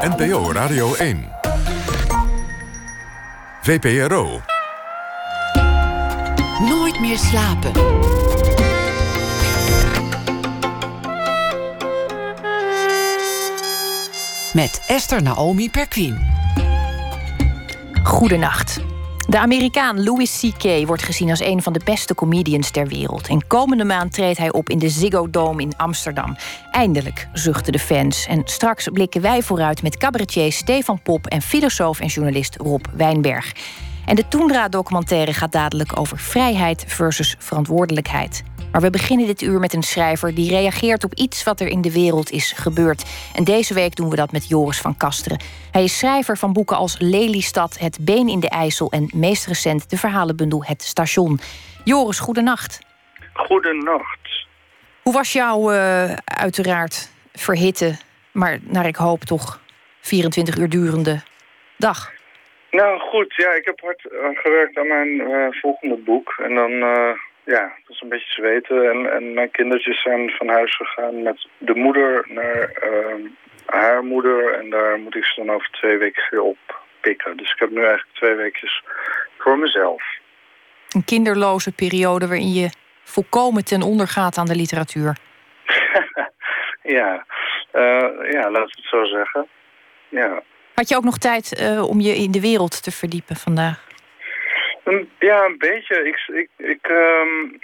[0.00, 1.28] NPO Radio 1.
[3.62, 4.40] VPRO.
[6.58, 8.23] Nooit meer slapen.
[14.54, 16.18] Met Esther Naomi Perquin.
[18.02, 18.80] Goedenacht.
[19.28, 20.86] De Amerikaan Louis C.K.
[20.86, 23.28] wordt gezien als een van de beste comedians ter wereld.
[23.28, 26.36] En komende maand treedt hij op in de Ziggo Dome in Amsterdam.
[26.70, 28.26] Eindelijk, zuchten de fans.
[28.26, 31.26] En straks blikken wij vooruit met cabaretier Stefan Pop...
[31.26, 33.52] en filosoof en journalist Rob Wijnberg.
[34.04, 38.42] En de Toendra-documentaire gaat dadelijk over vrijheid versus verantwoordelijkheid.
[38.74, 41.80] Maar we beginnen dit uur met een schrijver die reageert op iets wat er in
[41.80, 43.30] de wereld is gebeurd.
[43.36, 45.40] En deze week doen we dat met Joris van Kasteren.
[45.72, 49.90] Hij is schrijver van boeken als Lelystad, Het Been in de IJssel en meest recent
[49.90, 51.38] de verhalenbundel Het Station.
[51.84, 52.78] Joris, goedenacht.
[53.32, 54.46] Goedenacht.
[55.02, 57.96] Hoe was jouw uh, uiteraard verhitte,
[58.32, 59.60] maar naar ik hoop toch
[60.00, 61.22] 24 uur durende
[61.76, 62.12] dag?
[62.70, 66.34] Nou goed, ja, ik heb hard uh, gewerkt aan mijn uh, volgende boek.
[66.42, 66.70] En dan,
[67.44, 68.90] ja, dat is een beetje zweten.
[68.90, 73.20] En, en mijn kindertjes zijn van huis gegaan met de moeder naar ehm,
[73.66, 74.54] haar moeder.
[74.54, 77.36] En daar moet ik ze dan over twee weken weer oppikken.
[77.36, 78.82] Dus ik heb nu eigenlijk twee weekjes
[79.38, 80.02] voor mezelf.
[80.88, 82.70] Een kinderloze periode waarin je
[83.02, 85.16] volkomen ten onder gaat aan de literatuur.
[86.96, 87.26] ja,
[88.30, 89.48] ja, laten we het zo zeggen.
[90.08, 90.42] Ja.
[90.74, 93.93] Had je ook nog tijd uh, om je in de wereld te verdiepen vandaag?
[95.18, 96.08] Ja, een beetje.
[96.08, 97.58] Ik, ik, ik, um,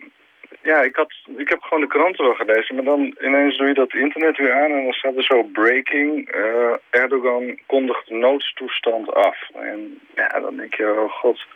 [0.62, 3.74] ja, ik, had, ik heb gewoon de kranten wel gelezen, maar dan ineens doe je
[3.74, 6.34] dat internet weer aan en dan staat er zo breaking.
[6.34, 9.36] Uh, Erdogan kondigt noodstoestand af.
[9.54, 11.46] En ja, dan denk je, oh god,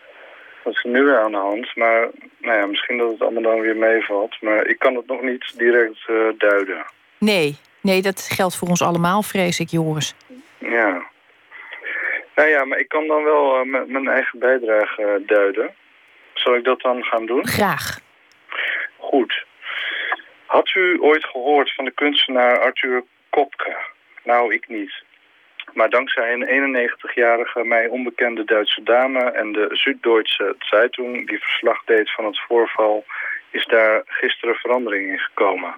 [0.62, 1.76] wat is er nu weer aan de hand?
[1.76, 2.08] Maar
[2.38, 4.36] nou ja, misschien dat het allemaal dan weer meevalt.
[4.40, 6.84] Maar ik kan het nog niet direct uh, duiden.
[7.18, 10.14] Nee, nee, dat geldt voor ons allemaal, vrees ik, Joris.
[10.58, 11.12] Ja.
[12.34, 15.74] Nou ja, maar ik kan dan wel uh, mijn eigen bijdrage uh, duiden.
[16.34, 17.46] Zal ik dat dan gaan doen?
[17.46, 17.98] Graag.
[18.96, 19.44] Goed.
[20.46, 23.76] Had u ooit gehoord van de kunstenaar Arthur Kopke?
[24.22, 25.02] Nou, ik niet.
[25.72, 32.10] Maar dankzij een 91-jarige, mij onbekende Duitse dame en de Süddeutsche Zeitung die verslag deed
[32.12, 33.04] van het voorval,
[33.50, 35.74] is daar gisteren verandering in gekomen.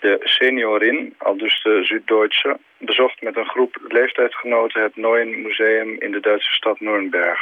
[0.00, 6.10] De seniorin, al dus de Süddeutsche, bezocht met een groep leeftijdsgenoten het Neuen Museum in
[6.10, 7.40] de Duitse stad Nuremberg.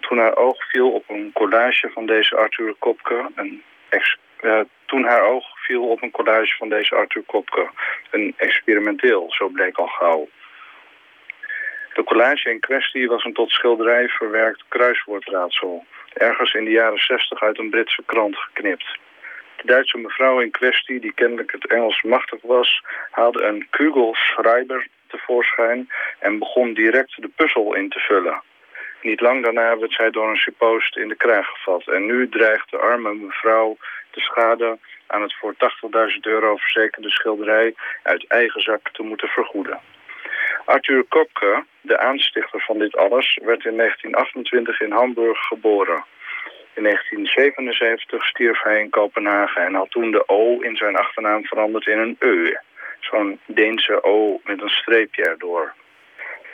[0.00, 5.04] Toen haar oog viel op een collage van deze Arthur Kopke, een ex uh, toen
[5.04, 7.70] haar oog viel op een collage van deze Arthur Kopke,
[8.10, 10.28] een experimenteel, zo bleek al gauw.
[11.94, 17.42] De collage in kwestie was een tot schilderij verwerkt kruiswoordraadsel, ergens in de jaren 60
[17.42, 18.98] uit een Britse krant geknipt.
[19.64, 25.88] Duitse mevrouw in kwestie, die kennelijk het Engels machtig was, haalde een Kugelschreiber tevoorschijn
[26.18, 28.42] en begon direct de puzzel in te vullen.
[29.02, 31.88] Niet lang daarna werd zij door een suppost in de kraag gevat.
[31.88, 33.76] En nu dreigt de arme mevrouw
[34.10, 39.80] de schade aan het voor 80.000 euro verzekerde schilderij uit eigen zak te moeten vergoeden.
[40.64, 46.04] Arthur Kopke, de aanstichter van dit alles, werd in 1928 in Hamburg geboren.
[46.74, 51.86] In 1977 stierf hij in Kopenhagen en had toen de O in zijn achternaam veranderd
[51.86, 52.54] in een E.
[53.00, 55.74] Zo'n Deense O met een streepje erdoor.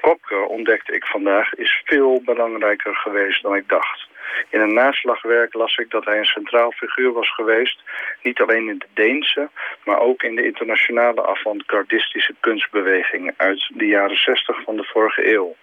[0.01, 4.09] Kopke, ontdekte ik vandaag, is veel belangrijker geweest dan ik dacht.
[4.49, 7.83] In een naslagwerk las ik dat hij een centraal figuur was geweest,
[8.23, 9.49] niet alleen in de Deense,
[9.85, 15.57] maar ook in de internationale avant-gardistische kunstbeweging uit de jaren 60 van de vorige eeuw.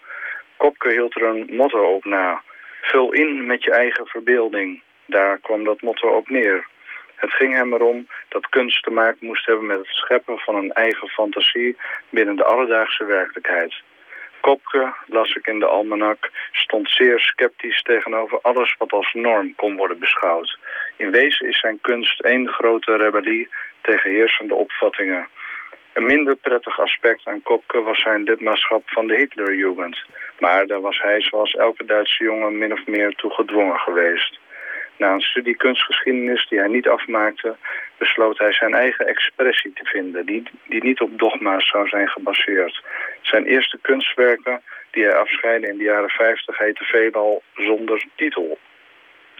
[0.57, 2.41] Kopke hield er een motto op na.
[2.87, 4.81] Vul in met je eigen verbeelding.
[5.05, 6.67] Daar kwam dat motto op neer.
[7.15, 10.71] Het ging hem erom dat kunst te maken moest hebben met het scheppen van een
[10.71, 11.77] eigen fantasie
[12.09, 13.73] binnen de alledaagse werkelijkheid.
[14.41, 19.75] Kopke, las ik in de almanak, stond zeer sceptisch tegenover alles wat als norm kon
[19.75, 20.57] worden beschouwd.
[20.95, 23.49] In wezen is zijn kunst één grote rebellie
[23.81, 25.27] tegen heersende opvattingen.
[25.97, 30.05] Een minder prettig aspect aan Kopke was zijn lidmaatschap van de Hitlerjugend.
[30.39, 34.39] Maar daar was hij zoals elke Duitse jongen min of meer toe gedwongen geweest.
[34.97, 37.55] Na een studie kunstgeschiedenis die hij niet afmaakte,
[37.97, 42.83] besloot hij zijn eigen expressie te vinden, die, die niet op dogma's zou zijn gebaseerd.
[43.21, 48.57] Zijn eerste kunstwerken, die hij afscheidde in de jaren 50, heten veelal zonder titel.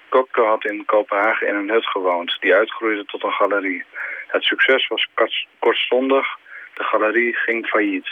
[0.09, 3.83] Kopke had in Kopenhagen in een hut gewoond, die uitgroeide tot een galerie.
[4.27, 5.07] Het succes was
[5.59, 6.37] kortstondig,
[6.77, 8.07] de galerie ging failliet.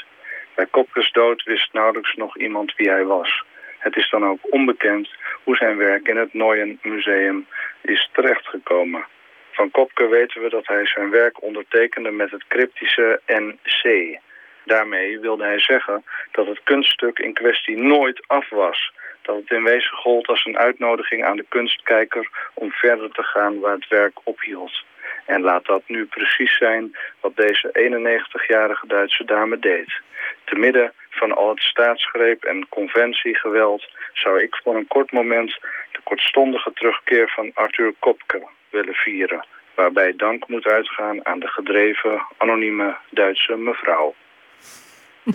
[0.56, 3.44] Bij Kopkes dood wist nauwelijks nog iemand wie hij was.
[3.80, 5.10] Het is dan ook onbekend
[5.44, 7.48] hoe zijn werk in het Neuen Museum
[7.82, 9.06] is terechtgekomen.
[9.52, 14.18] Van Kopke weten we dat hij zijn werk ondertekende met het cryptische NC.
[14.66, 18.92] Daarmee wilde hij zeggen dat het kunststuk in kwestie nooit af was.
[19.22, 23.60] Dat het in wezen gold als een uitnodiging aan de kunstkijker om verder te gaan
[23.60, 24.84] waar het werk ophield.
[25.26, 30.02] En laat dat nu precies zijn wat deze 91-jarige Duitse dame deed.
[30.44, 35.58] Te midden van al het staatsgreep en conventiegeweld zou ik voor een kort moment
[35.92, 39.46] de kortstondige terugkeer van Arthur Kopke willen vieren.
[39.76, 44.16] Waarbij dank moet uitgaan aan de gedreven, anonieme Duitse mevrouw.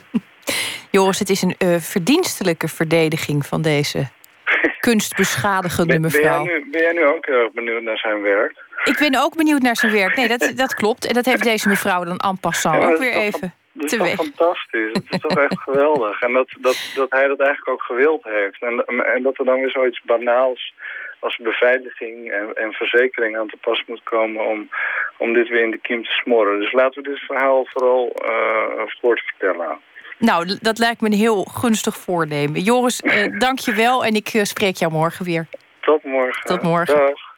[0.91, 4.09] Joris, het is een uh, verdienstelijke verdediging van deze
[4.89, 6.45] kunstbeschadigende mevrouw.
[6.45, 8.65] Ben, jij nu, ben jij nu ook erg benieuwd naar zijn werk?
[8.85, 10.17] Ik ben ook benieuwd naar zijn werk.
[10.17, 11.07] Nee, dat, dat klopt.
[11.07, 13.55] En dat heeft deze mevrouw dan en passant ook weer even.
[13.73, 14.93] Dat is toch fantastisch.
[14.93, 16.21] Het is toch echt geweldig.
[16.21, 18.63] En dat, dat, dat hij dat eigenlijk ook gewild heeft.
[18.63, 20.73] En, en dat er dan weer zoiets banaals
[21.21, 24.69] als beveiliging en, en verzekering aan te pas moet komen om,
[25.17, 26.61] om dit weer in de kiem te smoren.
[26.61, 29.79] Dus laten we dit verhaal vooral uh, voortvertellen.
[30.21, 32.61] Nou, dat lijkt me een heel gunstig voornemen.
[32.61, 35.49] Joris, uh, dank je wel en ik uh, spreek jou morgen weer.
[35.81, 36.43] Tot morgen.
[36.45, 36.97] Tot morgen.
[36.97, 37.29] Dag.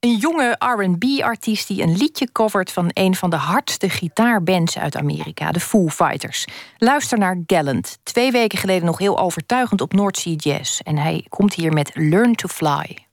[0.00, 5.52] Een jonge RB-artiest die een liedje covert van een van de hardste gitaarbands uit Amerika,
[5.52, 6.46] de Foo Fighters.
[6.78, 7.98] Luister naar Gallant.
[8.02, 10.80] Twee weken geleden nog heel overtuigend op North Sea Jazz.
[10.80, 13.06] En hij komt hier met Learn to Fly.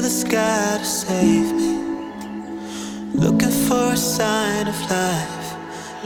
[0.00, 1.78] The sky to save me.
[3.14, 5.56] Looking for a sign of life.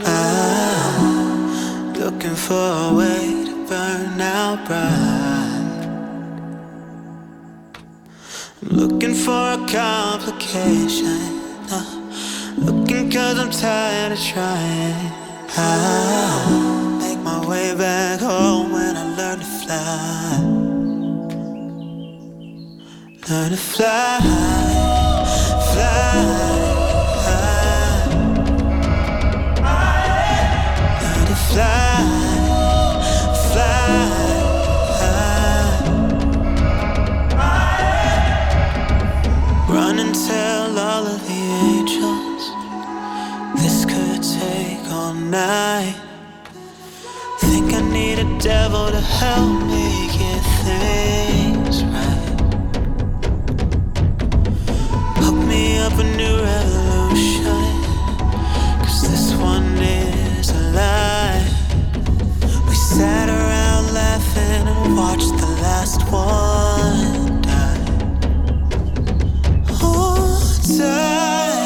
[0.05, 5.83] I'm looking for a way to burn out bright.
[8.61, 11.21] Looking for a complication.
[11.69, 11.85] Uh,
[12.57, 15.11] looking cause I'm tired of trying.
[15.55, 20.52] I'll make my way back home when I learn to fly.
[23.29, 24.19] Learn to fly,
[25.71, 26.23] fly.
[31.01, 32.03] Learn to fly,
[33.47, 33.93] fly.
[39.69, 42.43] Run and tell all of the angels
[43.55, 45.95] this could take all night.
[47.39, 51.22] Think I need a devil to help me get through.
[55.83, 57.43] Up a new revolution.
[58.79, 61.45] Cause this one is a lie.
[62.69, 67.81] We sat around laughing and watched the last one die.
[69.81, 71.62] Oh, time.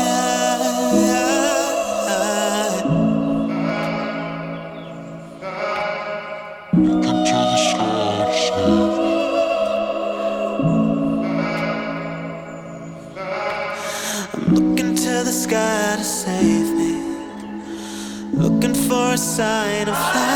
[19.17, 20.26] Sign of life.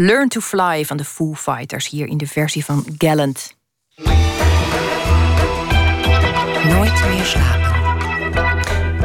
[0.00, 3.56] Learn to Fly van de Foo Fighters, hier in de versie van Gallant.
[6.64, 7.77] Nooit meer slapen.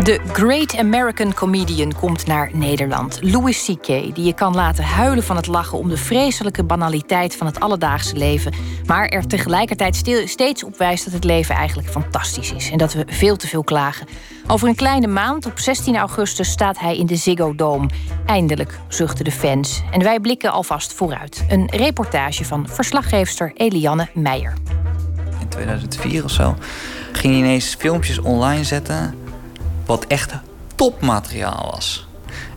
[0.04, 3.20] De Great American Comedian komt naar Nederland.
[3.22, 7.48] Louis C.K., die je kan laten huilen van het lachen om de vreselijke banaliteit van
[7.48, 8.54] het alledaagse leven,
[8.86, 13.06] maar er tegelijkertijd steeds op wijst dat het leven eigenlijk fantastisch is en dat we
[13.08, 14.08] veel te veel klagen.
[14.48, 17.90] Over een kleine maand, op 16 augustus, staat hij in de Ziggo Dome.
[18.26, 19.82] Eindelijk, zuchten de fans.
[19.92, 21.46] En wij blikken alvast vooruit.
[21.50, 24.54] Een reportage van verslaggeefster Eliane Meijer.
[25.40, 26.56] in 2004 of zo,
[27.12, 29.23] ging hij ineens filmpjes online zetten.
[29.94, 30.34] Wat echt
[30.76, 32.08] topmateriaal was.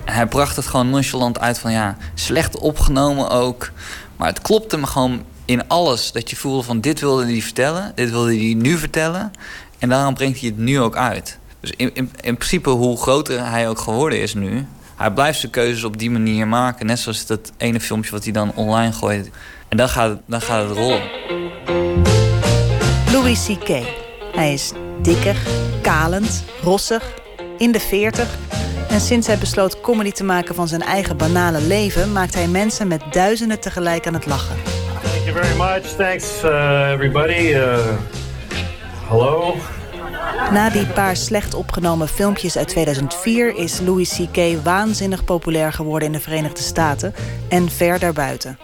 [0.05, 3.71] En hij bracht het gewoon nonchalant uit van ja, slecht opgenomen ook.
[4.17, 6.13] Maar het klopte me gewoon in alles.
[6.13, 9.33] Dat je voelde van dit wilde hij vertellen, dit wilde hij nu vertellen.
[9.79, 11.39] En daarom brengt hij het nu ook uit.
[11.61, 15.53] Dus in, in, in principe, hoe groter hij ook geworden is nu, hij blijft zijn
[15.53, 16.87] keuzes op die manier maken.
[16.87, 19.31] Net zoals dat ene filmpje wat hij dan online gooit.
[19.69, 21.03] En dan gaat, dan gaat het rollen.
[23.13, 23.69] Louis C.K.
[24.33, 24.73] Hij is
[25.03, 25.37] dikker,
[25.83, 27.25] kalend, rossig,
[27.59, 28.28] in de 40.
[28.89, 32.89] En sinds hij besloot comedy te maken van zijn eigen banale leven, maakt hij mensen
[32.89, 34.57] met duizenden tegelijk aan het lachen.
[35.03, 35.97] Thank you very much.
[35.97, 37.55] Thanks, uh, everybody.
[37.55, 37.78] Uh,
[39.09, 39.55] hello.
[40.53, 44.65] Na die paar slecht opgenomen filmpjes uit 2004 is Louis C.K.
[44.65, 47.15] waanzinnig populair geworden in de Verenigde Staten
[47.49, 48.59] en ver daarbuiten.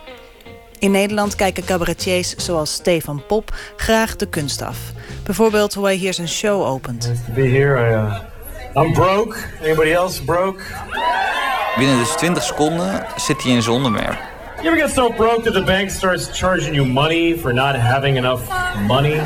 [0.78, 4.78] In Nederland kijken cabaretiers zoals Stefan Pop graag de kunst af.
[5.24, 7.02] Bijvoorbeeld hoe hij hier zijn show opent.
[7.02, 7.90] To be here.
[7.90, 8.31] I, uh,
[8.76, 9.36] I'm broke.
[9.62, 10.62] Anybody else broke?
[11.76, 14.16] Binnen dus 20 seconden zit hij in zijn onderwerp.
[14.62, 18.16] You ever get so broke that the bank starts charging you money for not having
[18.16, 18.42] enough
[18.86, 19.22] money?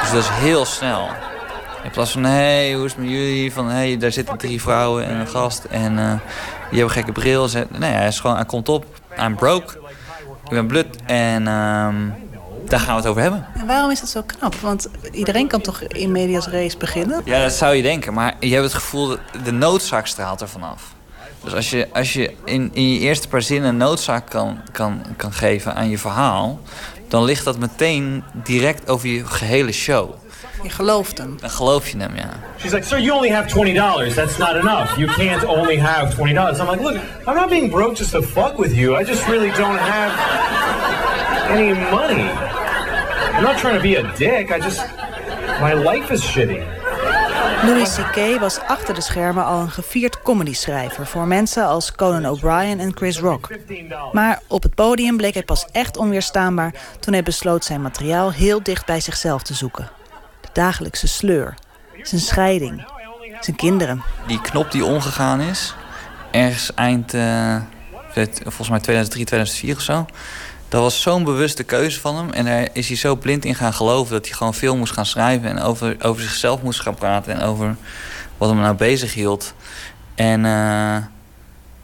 [0.00, 1.08] Dus dat is heel snel.
[1.84, 3.52] In plaats van, hé, hey, hoe is het met jullie?
[3.52, 5.64] Van, hé, hey, daar zitten drie vrouwen en een gast.
[5.64, 6.12] En eh,
[6.70, 7.48] die hebben gekke bril.
[7.78, 8.84] Nee, hij, is gewoon, hij komt op.
[9.18, 9.78] I'm broke.
[10.44, 10.96] Ik ben blut.
[11.06, 11.96] En ehm,
[12.70, 13.46] daar gaan we het over hebben.
[13.54, 14.54] En waarom is dat zo knap?
[14.54, 17.22] Want iedereen kan toch in medias race beginnen?
[17.24, 18.12] Ja, dat zou je denken.
[18.12, 20.82] Maar je hebt het gevoel dat de noodzaak straalt er vanaf.
[21.44, 25.02] Dus als je, als je in, in je eerste paar zinnen een noodzaak kan, kan,
[25.16, 26.60] kan geven aan je verhaal...
[27.08, 30.14] dan ligt dat meteen direct over je gehele show.
[30.62, 31.36] Je gelooft hem.
[31.40, 32.28] Dan geloof je hem, ja.
[32.58, 34.14] She's like, sir, you only have twenty dollars.
[34.14, 34.96] That's not enough.
[34.96, 36.58] You can't only have twenty dollars.
[36.58, 39.00] I'm like, look, I'm not being broke just to fuck with you.
[39.00, 40.12] I just really don't have
[41.50, 42.49] any money.
[43.36, 44.50] I'm not trying to be a dick.
[44.50, 44.80] I just,
[45.60, 46.80] my life is shitty.
[47.64, 48.38] Louis C.K.
[48.38, 51.06] was achter de schermen al een gevierd comedyschrijver...
[51.06, 53.48] voor mensen als Conan O'Brien en Chris Rock.
[54.12, 56.74] Maar op het podium bleek hij pas echt onweerstaanbaar...
[57.00, 59.90] toen hij besloot zijn materiaal heel dicht bij zichzelf te zoeken.
[60.40, 61.54] De dagelijkse sleur,
[62.02, 62.84] zijn scheiding,
[63.40, 64.02] zijn kinderen.
[64.26, 65.74] Die knop die omgegaan is,
[66.30, 67.56] ergens eind, eh,
[68.42, 70.06] volgens mij 2003, 2004 of zo.
[70.70, 72.30] Dat was zo'n bewuste keuze van hem.
[72.30, 75.06] En daar is hij zo blind in gaan geloven dat hij gewoon veel moest gaan
[75.06, 75.50] schrijven.
[75.50, 77.34] En over, over zichzelf moest gaan praten.
[77.34, 77.76] En over
[78.36, 79.54] wat hem nou bezig hield.
[80.14, 80.96] En eh,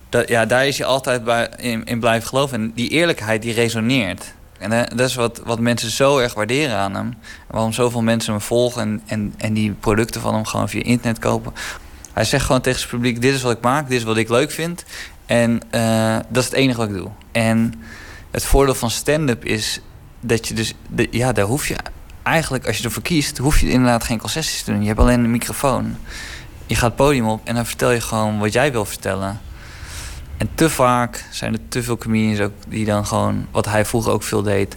[0.09, 2.61] dat, ja, daar is hij altijd bij, in, in blijven geloven.
[2.61, 4.35] En die eerlijkheid die resoneert.
[4.59, 7.15] En eh, dat is wat, wat mensen zo erg waarderen aan hem.
[7.51, 11.19] Waarom zoveel mensen hem volgen en, en, en die producten van hem gewoon via internet
[11.19, 11.53] kopen.
[12.13, 14.29] Hij zegt gewoon tegen zijn publiek: Dit is wat ik maak, dit is wat ik
[14.29, 14.85] leuk vind.
[15.27, 17.11] En uh, dat is het enige wat ik doe.
[17.33, 17.75] En
[18.37, 19.81] het voordeel van stand-up is
[20.21, 20.75] dat je dus,
[21.11, 21.77] ja, daar hoef je
[22.23, 24.81] eigenlijk, als je ervoor kiest, hoef je inderdaad geen concessies te doen.
[24.81, 25.97] Je hebt alleen een microfoon.
[26.67, 29.41] Je gaat het podium op en dan vertel je gewoon wat jij wil vertellen.
[30.37, 34.13] En te vaak zijn er te veel comedians ook die dan gewoon, wat hij vroeger
[34.13, 34.77] ook veel deed,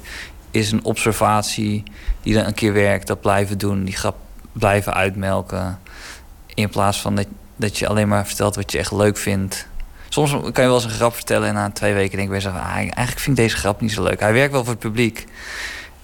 [0.51, 1.83] is een observatie
[2.21, 4.17] die dan een keer werkt, dat blijven doen, die grap
[4.51, 5.79] blijven uitmelken.
[6.53, 9.67] In plaats van dat, dat je alleen maar vertelt wat je echt leuk vindt.
[10.09, 12.37] Soms kan je wel eens een grap vertellen en na twee weken denk ik bij
[12.37, 12.55] jezelf...
[12.55, 14.19] Ah, eigenlijk vind ik deze grap niet zo leuk.
[14.19, 15.25] Hij werkt wel voor het publiek.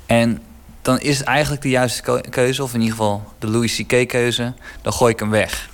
[0.06, 0.41] En
[0.82, 4.07] dan is het eigenlijk de juiste keuze, of in ieder geval de Louis C.K.
[4.07, 4.53] keuze...
[4.82, 5.69] dan gooi ik hem weg.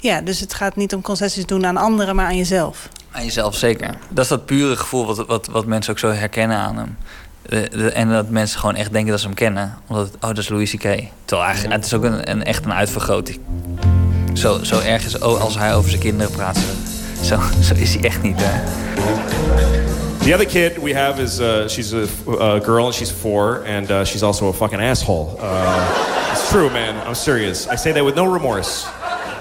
[0.00, 2.88] Ja, dus het gaat niet om concessies doen aan anderen, maar aan jezelf.
[3.10, 3.94] Aan jezelf, zeker.
[4.08, 6.96] Dat is dat pure gevoel wat, wat, wat mensen ook zo herkennen aan hem.
[7.92, 9.78] en dat mensen gewoon echt denken dat ze hem kennen.
[9.86, 11.02] Omdat, oh, dat is Louis C.K.
[11.24, 13.40] Terwijl eigenlijk, het is ook een, een, echt een uitvergroting.
[14.34, 16.58] Zo, zo erg is oh, als hij over zijn kinderen praat.
[17.22, 18.36] Zo, zo is hij echt niet.
[18.38, 18.60] Hè.
[20.24, 23.90] The other kid we have is uh, she's a uh, girl and she's four and
[23.90, 25.38] uh, she's also a fucking asshole.
[25.40, 26.94] Uh, it's true, man.
[27.06, 27.68] I'm serious.
[27.68, 28.86] I say that with no remorse.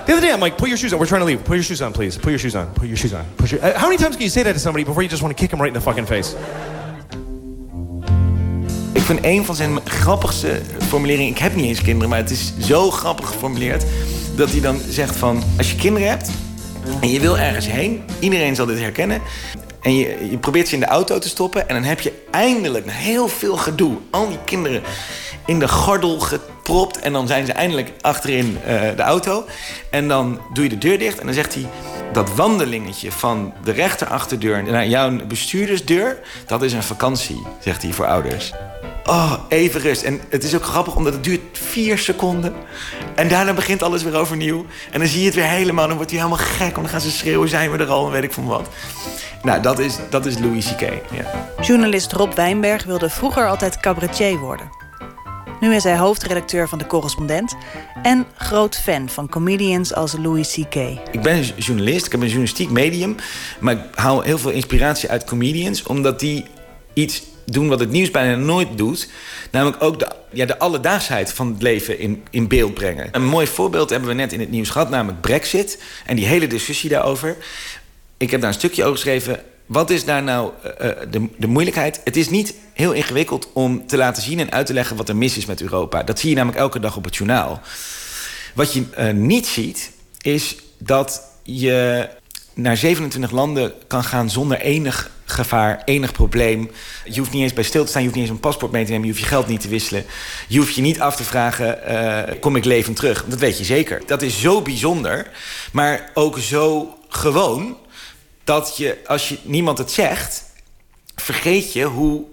[0.06, 1.00] The other day, I'm like, put your shoes on.
[1.00, 1.44] We're trying to leave.
[1.44, 2.16] Put your shoes on, please.
[2.20, 2.72] Put your shoes on.
[2.74, 3.26] Put your shoes on.
[3.38, 3.60] Put your...
[3.64, 5.42] Uh, how many times can you say that to somebody before you just want to
[5.42, 6.36] kick them right in the fucking face?
[8.94, 11.32] Ik vind een van zijn grappigste formuleringen...
[11.32, 13.86] Ik heb niet eens kinderen, maar het is zo grappig geformuleerd...
[14.36, 15.44] dat hij dan zegt van...
[15.58, 16.30] Als je kinderen hebt
[17.02, 18.04] en je wil ergens heen...
[18.20, 19.22] Iedereen zal dit herkennen.
[19.82, 21.70] En je, je probeert ze in de auto te stoppen...
[21.70, 23.98] en dan heb je eindelijk heel veel gedoe...
[24.10, 24.82] al die kinderen
[25.46, 27.00] in de gordel gepropt...
[27.00, 29.46] en dan zijn ze eindelijk achterin uh, de auto.
[29.90, 31.68] En dan doe je de deur dicht en dan zegt hij...
[32.14, 36.20] dat wandelingetje van de rechterachterdeur naar jouw bestuurdersdeur...
[36.46, 38.54] dat is een vakantie, zegt hij voor ouders.
[39.06, 40.04] Oh, even rust.
[40.04, 42.54] En het is ook grappig, omdat het duurt vier seconden.
[43.16, 44.66] En daarna begint alles weer overnieuw.
[44.92, 45.88] En dan zie je het weer helemaal.
[45.88, 46.60] Dan wordt hij helemaal gek.
[46.60, 48.70] Want dan gaan ze schreeuwen, zijn we er al en weet ik van wat.
[49.44, 50.82] Nou, dat is, dat is Louis C.K.
[50.82, 51.50] Ja.
[51.62, 54.70] Journalist Rob Wijnberg wilde vroeger altijd cabaretier worden.
[55.60, 57.56] Nu is hij hoofdredacteur van De Correspondent
[58.04, 60.76] en groot fan van comedians als Louis C.K.
[61.12, 63.16] Ik ben journalist, ik heb een journalistiek medium,
[63.60, 66.46] maar ik haal heel veel inspiratie uit comedians, omdat die
[66.94, 69.10] iets doen wat het nieuws bijna nooit doet.
[69.52, 73.10] Namelijk ook de, ja, de alledaagsheid van het leven in, in beeld brengen.
[73.12, 75.82] Een mooi voorbeeld hebben we net in het nieuws gehad, namelijk Brexit.
[76.06, 77.38] En die hele discussie daarover.
[78.18, 79.40] Ik heb daar een stukje over geschreven.
[79.66, 82.02] Wat is daar nou uh, de, de moeilijkheid?
[82.04, 85.16] Het is niet heel ingewikkeld om te laten zien en uit te leggen wat er
[85.16, 86.04] mis is met Europa.
[86.04, 87.62] Dat zie je namelijk elke dag op het journaal.
[88.54, 89.92] Wat je uh, niet ziet,
[90.22, 92.10] is dat je
[92.56, 96.72] naar 27 landen kan gaan zonder enig gevaar, enig probleem.
[97.06, 98.86] Je hoeft niet eens bij stil te staan, je hoeft niet eens een paspoort mee
[98.86, 100.06] te nemen, je hoeft je geld niet te wisselen.
[100.48, 103.26] Je hoeft je niet af te vragen, uh, kom ik levend terug?
[103.28, 104.02] Dat weet je zeker.
[104.06, 105.30] Dat is zo bijzonder,
[105.72, 107.78] maar ook zo gewoon...
[108.44, 110.44] dat je, als je niemand het zegt,
[111.16, 112.24] vergeet je hoe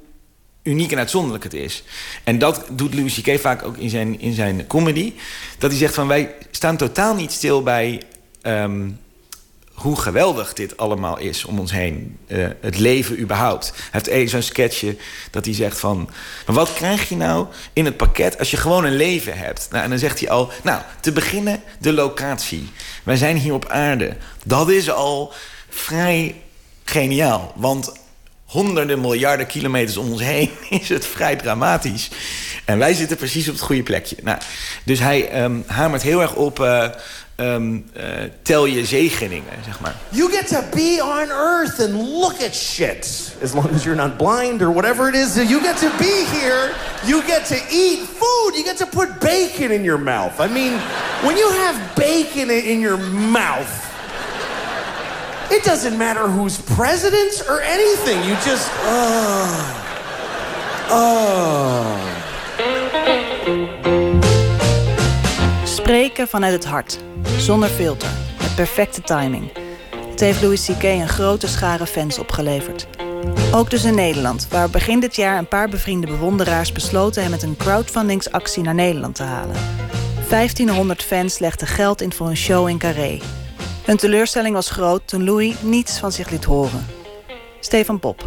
[0.62, 1.82] uniek en uitzonderlijk het is.
[2.24, 3.40] En dat doet Louis C.K.
[3.40, 5.12] vaak ook in zijn, in zijn comedy.
[5.58, 8.02] Dat hij zegt van, wij staan totaal niet stil bij...
[8.42, 9.00] Um,
[9.74, 12.18] hoe geweldig dit allemaal is om ons heen.
[12.26, 13.72] Uh, het leven überhaupt.
[13.74, 14.96] Hij heeft één zo'n sketchje
[15.30, 16.10] dat hij zegt van...
[16.46, 19.68] maar wat krijg je nou in het pakket als je gewoon een leven hebt?
[19.70, 20.50] Nou, en dan zegt hij al...
[20.62, 22.70] nou, te beginnen de locatie.
[23.02, 24.16] Wij zijn hier op aarde.
[24.44, 25.32] Dat is al
[25.68, 26.34] vrij
[26.84, 27.52] geniaal.
[27.56, 27.92] Want
[28.44, 30.50] honderden miljarden kilometers om ons heen
[30.80, 32.10] is het vrij dramatisch.
[32.64, 34.16] En wij zitten precies op het goede plekje.
[34.22, 34.38] Nou,
[34.84, 36.60] dus hij um, hamert heel erg op...
[36.60, 36.88] Uh,
[37.42, 38.02] um, uh,
[38.42, 39.94] tel je zegeningen, zeg maar.
[40.08, 43.34] You get to be on earth and look at shit.
[43.42, 45.36] As long as you're not blind or whatever it is.
[45.36, 46.74] You get to be here.
[47.04, 48.54] You get to eat food.
[48.54, 50.40] You get to put bacon in your mouth.
[50.40, 50.72] I mean,
[51.22, 52.98] when you have bacon in your
[53.32, 53.90] mouth...
[55.50, 58.22] It doesn't matter who's president or anything.
[58.24, 58.70] You just...
[58.84, 59.88] Oh...
[60.88, 62.12] Oh...
[65.82, 66.98] Spreken vanuit het hart.
[67.38, 68.08] Zonder filter.
[68.40, 69.52] Met perfecte timing.
[70.10, 70.82] Het heeft Louis C.K.
[70.82, 72.86] een grote schare fans opgeleverd.
[73.52, 77.42] Ook dus in Nederland, waar begin dit jaar een paar bevriende bewonderaars besloten hem met
[77.42, 79.56] een crowdfundingsactie naar Nederland te halen.
[80.28, 83.18] 1500 fans legden geld in voor een show in Carré.
[83.84, 86.86] Hun teleurstelling was groot toen Louis niets van zich liet horen.
[87.60, 88.26] Stefan Pop.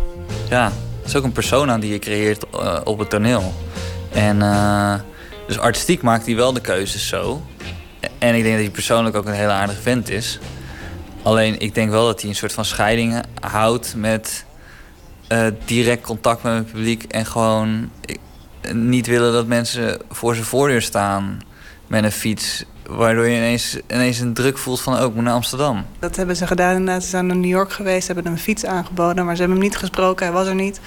[0.50, 3.54] Ja, het is ook een persona die je creëert uh, op het toneel.
[4.12, 4.94] En uh,
[5.48, 7.42] dus artistiek maakt hij wel de keuzes zo.
[8.18, 10.40] En ik denk dat hij persoonlijk ook een hele aardige vent is.
[11.24, 14.46] Alleen ik denk wel dat hij een soort van scheiding houdt met
[15.30, 17.04] uh, direct contact met het publiek.
[17.04, 17.90] En gewoon
[18.74, 21.42] niet willen dat mensen voor zijn voordeur staan.
[21.88, 22.66] met een fiets.
[22.90, 25.86] Waardoor je ineens, ineens een druk voelt van, ook moet naar Amsterdam.
[26.00, 27.04] Dat hebben ze gedaan inderdaad.
[27.04, 29.26] Ze zijn naar New York geweest, hebben hem een fiets aangeboden...
[29.26, 30.80] maar ze hebben hem niet gesproken, hij was er niet.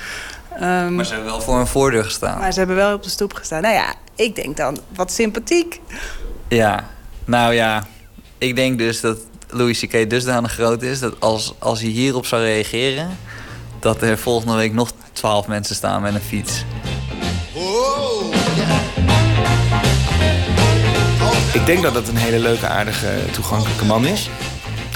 [0.62, 2.38] Um, maar ze hebben wel voor een voordeur gestaan.
[2.38, 3.62] Maar ze hebben wel op de stoep gestaan.
[3.62, 5.80] Nou ja, ik denk dan, wat sympathiek.
[6.48, 6.88] Ja,
[7.24, 7.86] nou ja,
[8.38, 9.18] ik denk dus dat
[9.48, 10.10] Louis C.K.
[10.10, 11.00] dusdanig groot is...
[11.00, 13.08] dat als, als hij hierop zou reageren...
[13.80, 16.64] dat er volgende week nog twaalf mensen staan met een fiets.
[21.52, 24.30] Ik denk dat het een hele leuke, aardige, toegankelijke man is.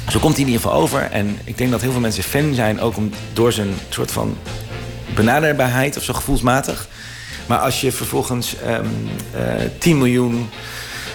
[0.08, 1.10] Zo komt hij in ieder geval over.
[1.10, 2.80] En ik denk dat heel veel mensen fan zijn...
[2.80, 4.36] ook om, door zijn soort van
[5.14, 6.88] benaderbaarheid of zo gevoelsmatig.
[7.46, 10.50] Maar als je vervolgens um, uh, 10 miljoen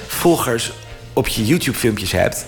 [0.08, 0.72] volgers
[1.14, 2.46] op je YouTube-filmpjes hebt...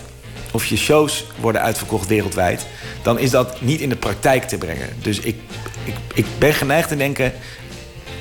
[0.52, 2.66] of je shows worden uitverkocht wereldwijd...
[3.02, 4.90] dan is dat niet in de praktijk te brengen.
[5.02, 5.36] Dus ik,
[5.84, 7.34] ik, ik ben geneigd te denken...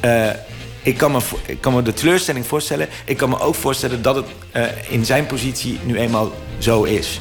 [0.05, 0.31] Uh,
[0.83, 2.89] ik kan, me, ik kan me de teleurstelling voorstellen.
[3.05, 4.27] Ik kan me ook voorstellen dat het
[4.57, 7.21] uh, in zijn positie nu eenmaal zo is.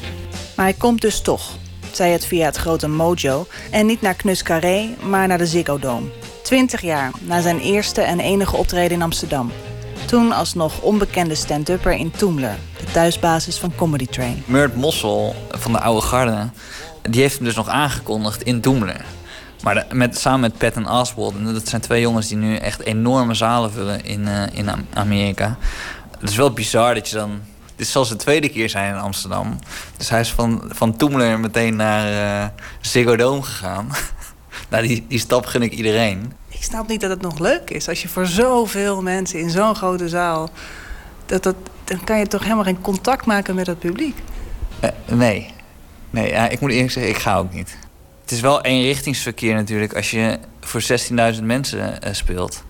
[0.56, 1.56] Maar hij komt dus toch,
[1.98, 3.46] zei het via het grote Mojo...
[3.70, 6.06] en niet naar Knus Carré, maar naar de Ziggo Dome.
[6.42, 9.52] Twintig jaar na zijn eerste en enige optreden in Amsterdam.
[10.06, 14.42] Toen als nog onbekende stand-upper in Toemler, de thuisbasis van Comedy Train.
[14.46, 16.50] Murt Mossel van de Oude Garde,
[17.02, 19.04] die heeft hem dus nog aangekondigd in Toemler.
[19.62, 22.80] Maar met, samen met Pat en Oswald, en dat zijn twee jongens die nu echt
[22.80, 25.56] enorme zalen vullen in, uh, in Amerika.
[26.18, 27.40] Het is wel bizar dat je dan.
[27.78, 29.58] Dit zal zijn tweede keer zijn in Amsterdam.
[29.96, 32.48] Dus hij is van, van Toemler meteen naar uh,
[32.80, 33.88] Ziggo Dome gegaan.
[34.70, 36.32] nou, die, die stap gun ik iedereen.
[36.48, 37.88] Ik snap niet dat het nog leuk is.
[37.88, 40.50] Als je voor zoveel mensen in zo'n grote zaal...
[41.26, 44.16] Dat, dat, dan kan je toch helemaal geen contact maken met het publiek?
[44.84, 45.54] Uh, nee.
[46.10, 47.78] Nee, ja, ik moet eerlijk zeggen, ik ga ook niet.
[48.22, 50.82] Het is wel eenrichtingsverkeer natuurlijk als je voor
[51.34, 52.64] 16.000 mensen uh, speelt.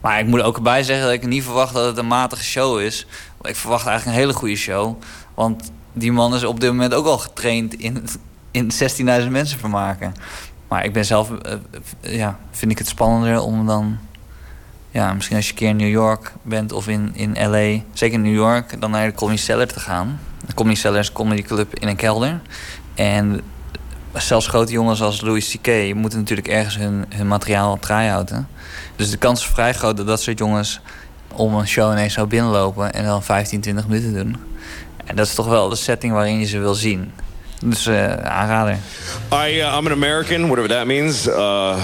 [0.00, 2.80] Maar ik moet ook erbij zeggen dat ik niet verwacht dat het een matige show
[2.80, 3.06] is.
[3.44, 5.02] Ik verwacht eigenlijk een hele goede show.
[5.34, 8.06] Want die man is op dit moment ook al getraind in,
[8.50, 10.14] in 16.000 mensen vermaken.
[10.68, 11.36] Maar ik ben zelf, uh,
[12.00, 13.98] ja, vind ik het spannender om dan...
[14.90, 18.14] Ja, misschien als je een keer in New York bent of in, in L.A., zeker
[18.14, 20.20] in New York, dan naar de Comedy Cellar te gaan.
[20.46, 22.40] De Comedy Cellar is een comedy club in een kelder.
[22.94, 23.40] En
[24.12, 25.94] zelfs grote jongens als Louis C.K.
[25.94, 28.48] moeten natuurlijk ergens hun, hun materiaal try-outen.
[28.96, 30.80] Dus de kans is vrij groot dat dat soort jongens
[31.36, 34.36] om een show ineens binnenlopen en dan 15, 20 minuten doen.
[35.04, 37.12] En dat is toch wel de setting waarin je ze wil zien.
[37.64, 38.78] Dus uh, aanrader.
[39.32, 41.26] I, uh, I'm an American, whatever that means.
[41.26, 41.78] Uh,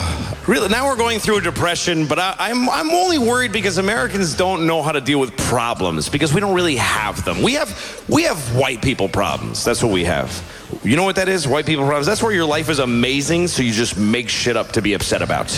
[0.46, 4.36] really, now we're going through a depression, but I, I'm, I'm only worried because Americans
[4.36, 7.42] don't know how to deal with problems because we don't really have them.
[7.42, 7.70] We have,
[8.08, 9.64] we have white people problems.
[9.64, 10.30] That's what we have.
[10.82, 11.46] You know what that is?
[11.46, 12.06] White people problems.
[12.06, 15.22] That's where your life is amazing, so you just make shit up to be upset
[15.22, 15.50] about.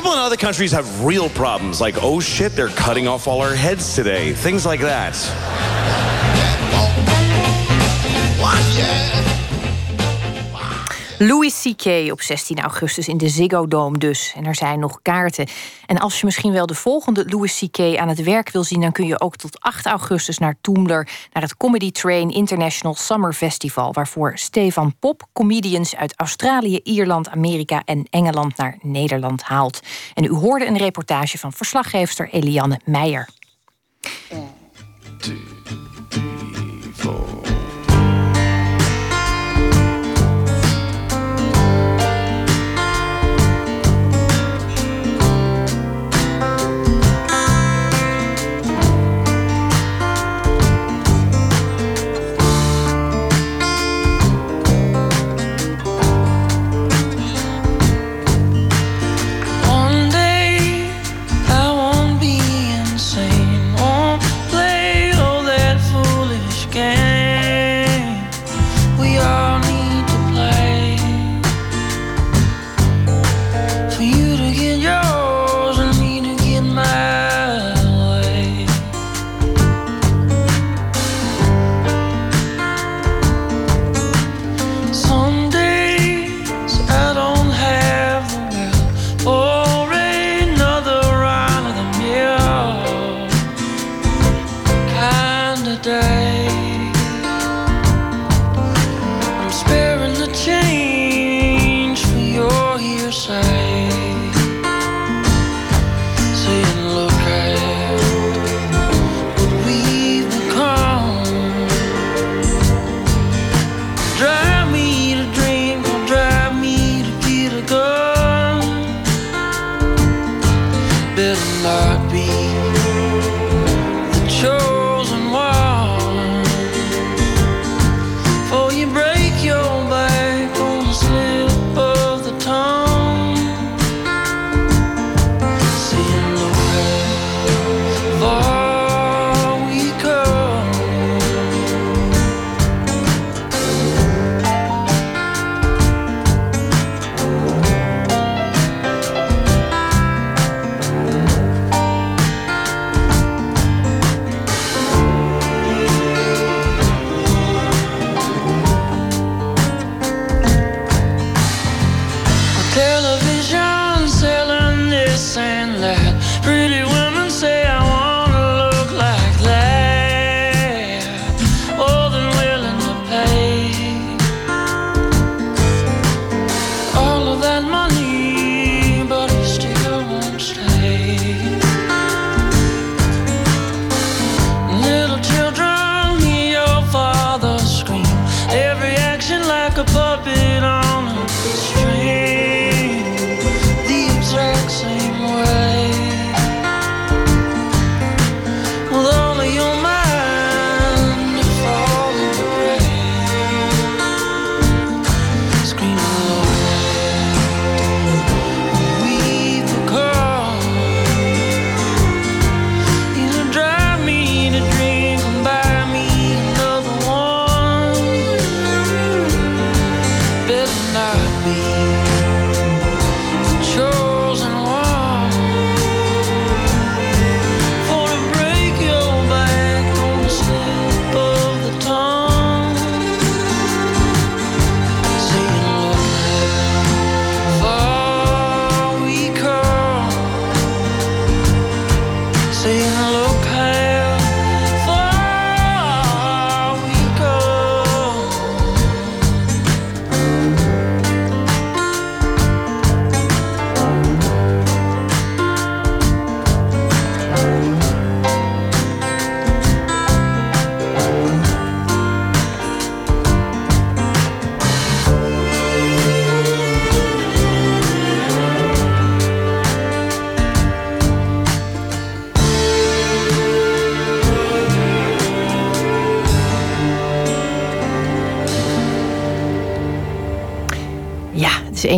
[0.00, 3.54] People in other countries have real problems, like, oh shit, they're cutting off all our
[3.54, 4.32] heads today.
[4.32, 5.14] Things like that.
[11.22, 12.12] Louis C.K.
[12.12, 14.32] op 16 augustus in de Ziggo Dome dus.
[14.36, 15.46] En er zijn nog kaarten.
[15.86, 17.96] En als je misschien wel de volgende Louis C.K.
[17.96, 18.80] aan het werk wil zien...
[18.80, 21.08] dan kun je ook tot 8 augustus naar Toomler...
[21.32, 23.92] naar het Comedy Train International Summer Festival...
[23.92, 27.82] waarvoor Stefan Pop comedians uit Australië, Ierland, Amerika...
[27.84, 29.80] en Engeland naar Nederland haalt.
[30.14, 33.28] En u hoorde een reportage van verslaggeefster Eliane Meijer.
[35.18, 35.36] Two,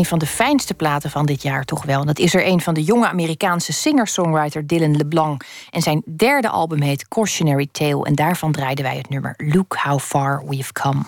[0.03, 2.05] een van de fijnste platen van dit jaar toch wel.
[2.05, 5.45] Dat is er een van de jonge Amerikaanse singer-songwriter Dylan LeBlanc.
[5.71, 8.05] En zijn derde album heet Cautionary Tale.
[8.05, 11.03] En daarvan draaiden wij het nummer Look How Far We've Come.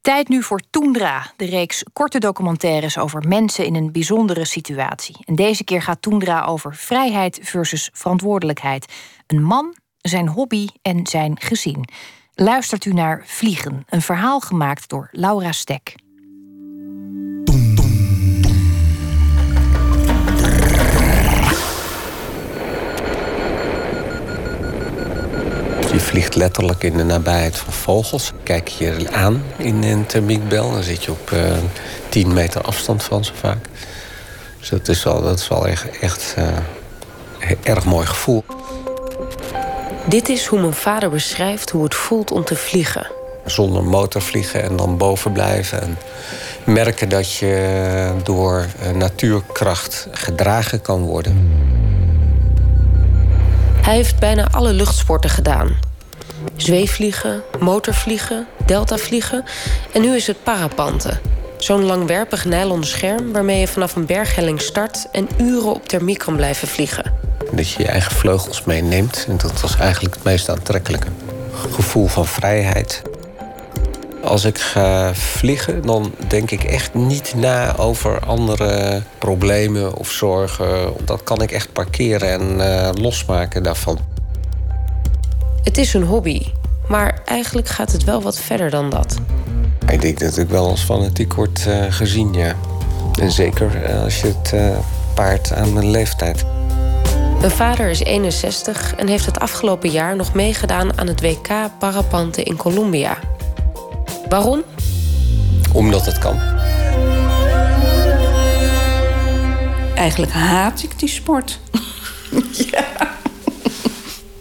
[0.00, 5.16] Tijd nu voor Toendra, de reeks korte documentaires over mensen in een bijzondere situatie.
[5.24, 8.92] En deze keer gaat Toendra over vrijheid versus verantwoordelijkheid.
[9.26, 11.88] Een man, zijn hobby en zijn gezin.
[12.34, 15.94] Luistert u naar Vliegen, een verhaal gemaakt door Laura Stek.
[26.00, 28.32] Je vliegt letterlijk in de nabijheid van vogels.
[28.42, 31.56] Kijk je aan in een thermiekbel, dan zit je op eh
[32.08, 33.66] 10 meter afstand van ze vaak.
[34.58, 36.46] Dus dat is wel, dat is wel echt, echt eh,
[37.38, 38.44] een erg mooi gevoel.
[40.06, 43.06] Dit is hoe mijn vader beschrijft hoe het voelt om te vliegen.
[43.44, 45.82] Zonder motor vliegen en dan boven blijven.
[45.82, 45.98] En
[46.64, 51.50] merken dat je door eh, natuurkracht gedragen kan worden.
[53.82, 55.89] Hij heeft bijna alle luchtsporten gedaan.
[56.62, 59.44] Zweefvliegen, motorvliegen, deltavliegen
[59.92, 61.20] en nu is het parapanten.
[61.58, 66.36] Zo'n langwerpig nylon scherm waarmee je vanaf een berghelling start en uren op thermiek kan
[66.36, 67.12] blijven vliegen.
[67.52, 69.24] Dat je je eigen vleugels meeneemt.
[69.28, 71.06] En dat was eigenlijk het meest aantrekkelijke.
[71.70, 73.02] Gevoel van vrijheid.
[74.22, 80.92] Als ik ga vliegen, dan denk ik echt niet na over andere problemen of zorgen.
[81.04, 84.19] Dat kan ik echt parkeren en eh, losmaken daarvan.
[85.62, 86.42] Het is een hobby,
[86.88, 89.16] maar eigenlijk gaat het wel wat verder dan dat.
[89.88, 92.54] Ik denk dat ik wel als fanatiek word eh, gezien, ja.
[93.20, 94.78] En zeker eh, als je het eh,
[95.14, 96.44] paart aan mijn leeftijd.
[97.38, 102.44] Mijn vader is 61 en heeft het afgelopen jaar nog meegedaan aan het WK Parapanten
[102.44, 103.18] in Colombia.
[104.28, 104.62] Waarom?
[105.72, 106.38] Omdat het kan.
[109.94, 111.58] Eigenlijk haat ik die sport.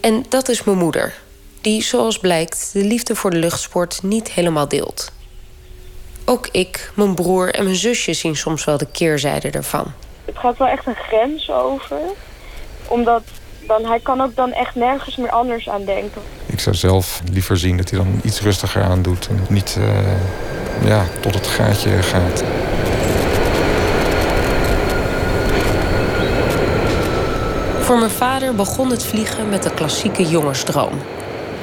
[0.02, 1.14] En dat is mijn moeder,
[1.62, 5.12] die zoals blijkt de liefde voor de luchtsport niet helemaal deelt.
[6.26, 9.94] Ook ik, mijn broer en mijn zusje zien soms wel de keerzijde ervan.
[10.26, 12.00] Het gaat wel echt een grens over.
[12.88, 13.24] Omdat
[13.60, 16.22] dan, hij kan ook dan echt nergens meer anders aan denken.
[16.46, 19.28] Ik zou zelf liever zien dat hij dan iets rustiger aan doet.
[19.28, 22.44] En niet eh, ja, tot het gaatje gaat.
[27.80, 31.02] Voor mijn vader begon het vliegen met de klassieke jongensdroom.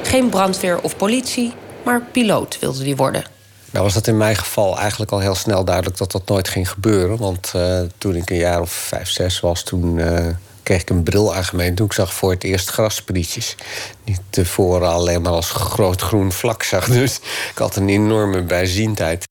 [0.03, 1.53] Geen brandweer of politie,
[1.83, 3.23] maar piloot wilde hij worden.
[3.71, 6.69] Nou was dat in mijn geval eigenlijk al heel snel duidelijk dat dat nooit ging
[6.69, 7.17] gebeuren.
[7.17, 10.25] Want eh, toen ik een jaar of vijf, zes was, toen eh,
[10.63, 11.75] kreeg ik een bril aangemeten.
[11.75, 13.55] Toen ik zag voor het eerst grasspedities.
[14.03, 16.85] Niet tevoren alleen maar als groot groen vlak zag.
[16.99, 17.19] Dus
[17.51, 19.25] ik had een enorme bijziendheid.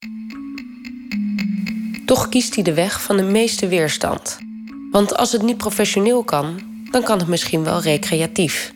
[2.05, 4.37] Toch kiest hij de weg van de meeste weerstand.
[4.91, 8.73] Want als het niet professioneel kan, dan kan het misschien wel recreatief.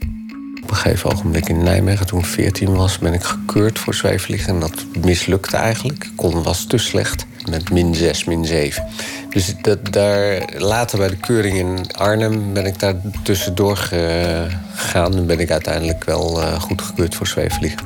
[0.63, 4.53] Op een gegeven ogenblik in Nijmegen, toen ik 14 was, ben ik gekeurd voor zweefvliegen.
[4.53, 6.03] En dat mislukte eigenlijk.
[6.03, 7.25] Ik kon was te slecht.
[7.49, 8.87] Met min 6, min 7.
[9.29, 15.15] Dus dat, daar, later bij de keuring in Arnhem ben ik daar tussendoor gegaan.
[15.15, 17.79] En ben ik uiteindelijk wel uh, goed gekeurd voor zweefvliegen.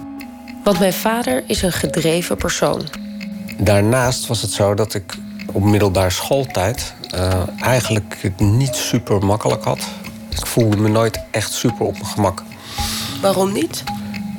[0.63, 2.81] Want mijn vader is een gedreven persoon.
[3.57, 5.13] Daarnaast was het zo dat ik
[5.51, 9.79] op middelbare schooltijd uh, eigenlijk het niet super makkelijk had.
[10.37, 12.43] Ik voelde me nooit echt super op mijn gemak.
[13.21, 13.83] Waarom niet?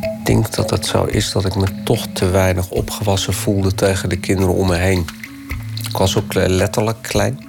[0.01, 4.09] Ik denk dat het zo is dat ik me toch te weinig opgewassen voelde tegen
[4.09, 5.07] de kinderen om me heen.
[5.89, 7.45] Ik was ook letterlijk klein.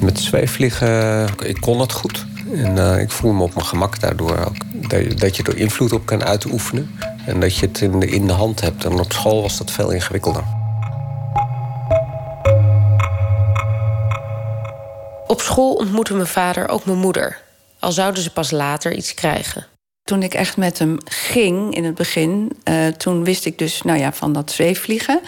[0.00, 2.26] Met zweefvliegen, ik kon het goed.
[2.52, 4.56] En uh, ik voel me op mijn gemak daardoor ook.
[4.88, 6.90] Dat, dat je er invloed op kan uitoefenen.
[7.26, 8.84] En dat je het in de, in de hand hebt.
[8.84, 10.44] En op school was dat veel ingewikkelder.
[15.26, 17.43] Op school ontmoette mijn vader ook mijn moeder.
[17.84, 19.66] Al zouden ze pas later iets krijgen.
[20.02, 23.98] Toen ik echt met hem ging in het begin, uh, toen wist ik dus nou
[23.98, 25.20] ja, van dat zweefvliegen.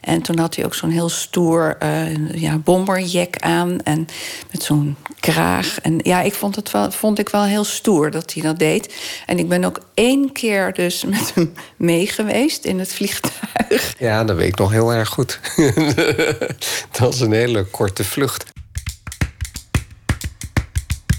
[0.00, 4.06] En toen had hij ook zo'n heel stoer uh, ja, bomberjack aan en
[4.50, 5.80] met zo'n kraag.
[5.80, 8.94] En ja, ik vond het wel, vond ik wel heel stoer dat hij dat deed.
[9.26, 13.94] En ik ben ook één keer dus met hem mee geweest in het vliegtuig.
[13.98, 15.40] Ja, dat weet ik nog heel erg goed.
[16.90, 18.51] dat was een hele korte vlucht.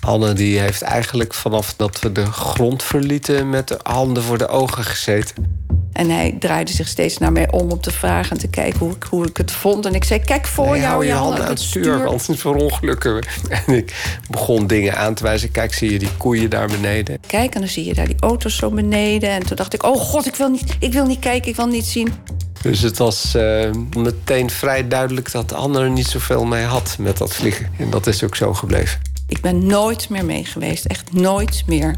[0.04, 3.50] Anne die heeft eigenlijk vanaf dat we de grond verlieten...
[3.50, 5.62] met de handen voor de ogen gezeten.
[5.94, 8.92] En hij draaide zich steeds naar mij om om te vragen en te kijken hoe
[8.92, 9.86] ik, hoe ik het vond.
[9.86, 12.40] En ik zei, kijk voor nee, jou, hou je handen aan het stuur, want het
[12.40, 13.24] verongelukken we.
[13.66, 15.52] En ik begon dingen aan te wijzen.
[15.52, 17.20] Kijk, zie je die koeien daar beneden?
[17.28, 19.30] Kijk, en dan zie je daar die auto's zo beneden.
[19.30, 21.68] En toen dacht ik, oh god, ik wil niet, ik wil niet kijken, ik wil
[21.68, 22.14] niet zien.
[22.62, 27.18] Dus het was uh, meteen vrij duidelijk dat Anne er niet zoveel mee had met
[27.18, 27.72] dat vliegen.
[27.78, 29.13] En dat is ook zo gebleven.
[29.34, 31.96] Ik ben nooit meer mee geweest, echt nooit meer.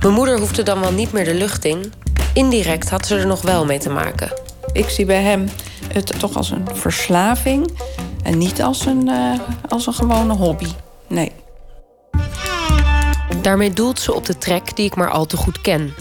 [0.00, 1.92] Mijn moeder hoefde dan wel niet meer de lucht in.
[2.34, 4.32] Indirect had ze er nog wel mee te maken.
[4.72, 5.48] Ik zie bij hem
[5.92, 7.78] het toch als een verslaving
[8.22, 9.38] en niet als een, uh,
[9.68, 10.68] als een gewone hobby.
[11.08, 11.32] Nee.
[13.42, 15.94] Daarmee doelt ze op de trek die ik maar al te goed ken.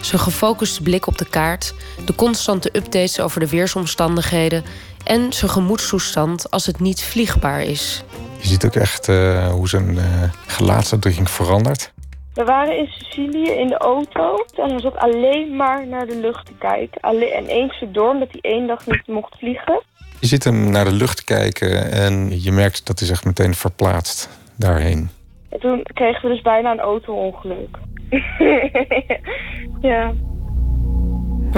[0.00, 4.64] Zijn gefocuste blik op de kaart, de constante updates over de weersomstandigheden
[5.08, 8.04] en zijn gemoedstoestand als het niet vliegbaar is.
[8.40, 10.02] Je ziet ook echt uh, hoe zijn uh,
[10.46, 11.92] gelaatsuitdrukking verandert.
[12.34, 16.46] We waren in Sicilië in de auto en hij zat alleen maar naar de lucht
[16.46, 17.00] te kijken.
[17.00, 19.82] Alleen, en één stuk door, omdat hij één dag niet mocht vliegen.
[20.20, 24.28] Je ziet hem naar de lucht kijken en je merkt dat hij zich meteen verplaatst
[24.56, 25.10] daarheen.
[25.48, 27.78] En toen kregen we dus bijna een auto-ongeluk.
[29.90, 30.12] ja.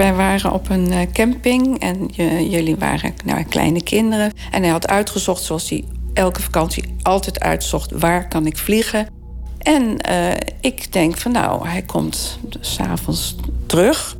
[0.01, 2.05] Wij waren op een eh, camping en
[2.49, 4.31] jullie waren nou, kleine kinderen.
[4.51, 5.83] En hij had uitgezocht, zoals hij
[6.13, 9.07] elke vakantie altijd uitzocht, waar kan ik vliegen.
[9.57, 14.17] En uh, ik denk van nou, hij komt s'avonds terug.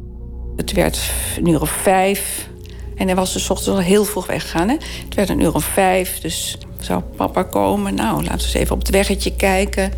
[0.55, 2.49] Het werd een uur of vijf.
[2.95, 4.69] En hij was dus ochtends al heel vroeg weggegaan.
[4.69, 4.75] Hè?
[5.05, 7.95] Het werd een uur of vijf, dus zou papa komen.
[7.95, 9.91] Nou, laten we eens even op het weggetje kijken.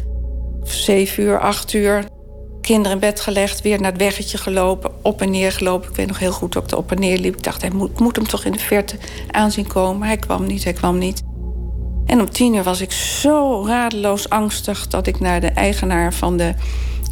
[0.64, 2.06] Zeven uur, acht uur
[2.64, 5.90] kinderen in bed gelegd, weer naar het weggetje gelopen, op en neer gelopen.
[5.90, 7.36] Ik weet nog heel goed dat ik er op en neer liep.
[7.36, 8.96] Ik dacht, hij moet, moet hem toch in de verte
[9.32, 10.08] aanzien komen.
[10.08, 11.24] Hij kwam niet, hij kwam niet.
[12.06, 16.38] En om tien uur was ik zo radeloos angstig dat ik naar de eigenaar van
[16.38, 16.54] de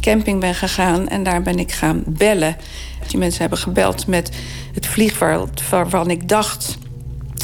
[0.00, 2.56] camping ben gegaan en daar ben ik gaan bellen.
[3.08, 4.30] Die mensen hebben gebeld met
[4.74, 6.78] het vliegveld waarvan ik dacht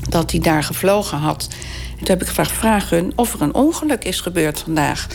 [0.09, 1.49] dat hij daar gevlogen had.
[1.91, 5.07] En toen heb ik gevraagd: vraag hun of er een ongeluk is gebeurd vandaag.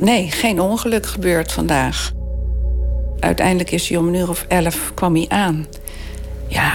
[0.00, 2.12] Nee, geen ongeluk gebeurd vandaag.
[3.20, 5.66] Uiteindelijk is hij om een uur of elf kwam hij aan.
[6.46, 6.72] Ja,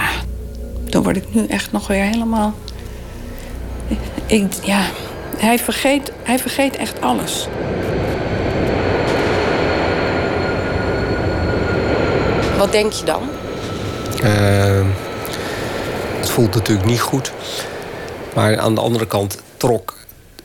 [0.84, 2.54] dan word ik nu echt nog weer helemaal...
[4.26, 4.82] Ik, ja,
[5.36, 7.48] hij vergeet, hij vergeet echt alles.
[12.58, 13.22] Wat denk je dan?
[14.22, 14.86] Uh,
[16.18, 17.32] het voelt natuurlijk niet goed.
[18.34, 19.94] Maar aan de andere kant trok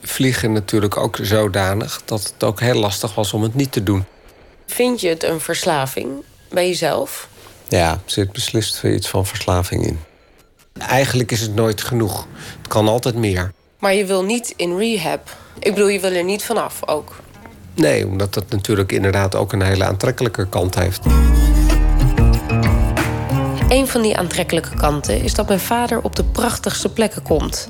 [0.02, 4.04] vliegen natuurlijk ook zodanig dat het ook heel lastig was om het niet te doen.
[4.66, 6.10] Vind je het een verslaving
[6.48, 7.28] bij jezelf?
[7.68, 9.98] Ja, er zit beslist iets van verslaving in.
[10.78, 12.26] Eigenlijk is het nooit genoeg.
[12.58, 13.52] Het kan altijd meer.
[13.78, 15.36] Maar je wil niet in rehab.
[15.58, 17.16] Ik bedoel, je wil er niet vanaf ook.
[17.74, 21.04] Nee, omdat dat natuurlijk inderdaad ook een hele aantrekkelijke kant heeft.
[23.68, 27.68] Een van die aantrekkelijke kanten is dat mijn vader op de prachtigste plekken komt.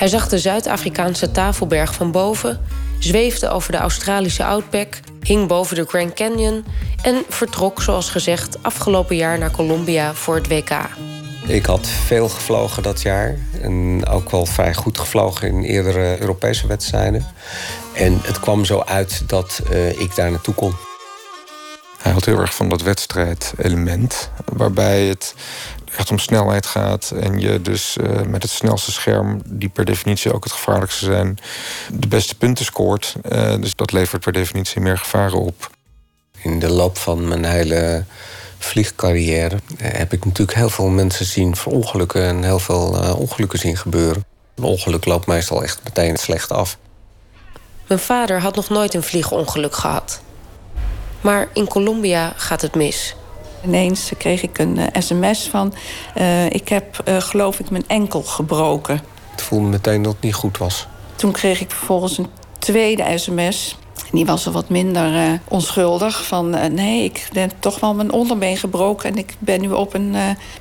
[0.00, 2.60] Hij zag de Zuid-Afrikaanse tafelberg van boven,
[2.98, 6.64] zweefde over de Australische Outback, hing boven de Grand Canyon
[7.02, 10.70] en vertrok, zoals gezegd, afgelopen jaar naar Colombia voor het WK.
[11.46, 16.66] Ik had veel gevlogen dat jaar en ook wel vrij goed gevlogen in eerdere Europese
[16.66, 17.26] wedstrijden.
[17.94, 20.89] En het kwam zo uit dat uh, ik daar naartoe kon.
[22.02, 25.34] Hij had heel erg van dat wedstrijdelement, waarbij het
[25.96, 27.12] echt om snelheid gaat.
[27.20, 31.38] En je dus uh, met het snelste scherm, die per definitie ook het gevaarlijkste zijn,
[31.92, 33.16] de beste punten scoort.
[33.32, 35.70] Uh, dus dat levert per definitie meer gevaren op.
[36.42, 38.04] In de loop van mijn hele
[38.58, 43.76] vliegcarrière heb ik natuurlijk heel veel mensen zien verongelukken en heel veel uh, ongelukken zien
[43.76, 44.24] gebeuren.
[44.54, 46.78] Een ongeluk loopt meestal echt meteen slecht af.
[47.86, 50.20] Mijn vader had nog nooit een vliegongeluk gehad.
[51.20, 53.14] Maar in Colombia gaat het mis.
[53.64, 55.74] Ineens kreeg ik een uh, sms van...
[56.16, 59.00] Uh, ik heb, uh, geloof ik, mijn enkel gebroken.
[59.30, 60.86] Het voelde meteen dat het niet goed was.
[61.16, 62.28] Toen kreeg ik vervolgens een
[62.58, 63.78] tweede sms.
[64.12, 66.26] Die was er wat minder onschuldig.
[66.26, 69.10] Van nee, ik heb toch wel mijn onderbeen gebroken...
[69.10, 70.10] en ik ben nu op een,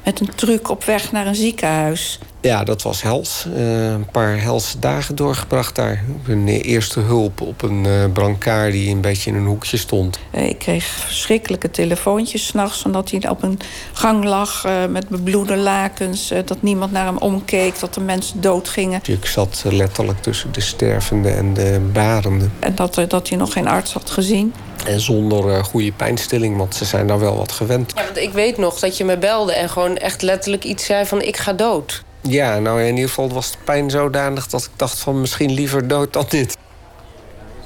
[0.03, 2.19] met een truc op weg naar een ziekenhuis.
[2.41, 3.45] Ja, dat was hels.
[3.55, 6.03] Uh, een paar helse dagen doorgebracht daar.
[6.27, 10.19] Een eerste hulp op een uh, brancard die een beetje in een hoekje stond.
[10.35, 12.83] Uh, ik kreeg verschrikkelijke telefoontjes s'nachts...
[12.83, 13.59] omdat hij op een
[13.93, 16.33] gang lag met bebloede lakens...
[16.45, 19.01] dat niemand naar hem omkeek, dat de mensen doodgingen.
[19.03, 22.53] Ik zat letterlijk tussen de stervende en de barenden.
[22.59, 24.53] En dat, dat hij nog geen arts had gezien.
[24.85, 27.91] En zonder goede pijnstilling, want ze zijn daar wel wat gewend.
[27.95, 31.05] Ja, want ik weet nog dat je me belde en gewoon echt letterlijk iets zei
[31.05, 31.21] van...
[31.21, 32.03] ik ga dood.
[32.21, 35.87] Ja, nou in ieder geval was de pijn zodanig dat ik dacht van misschien liever
[35.87, 36.57] dood dan dit.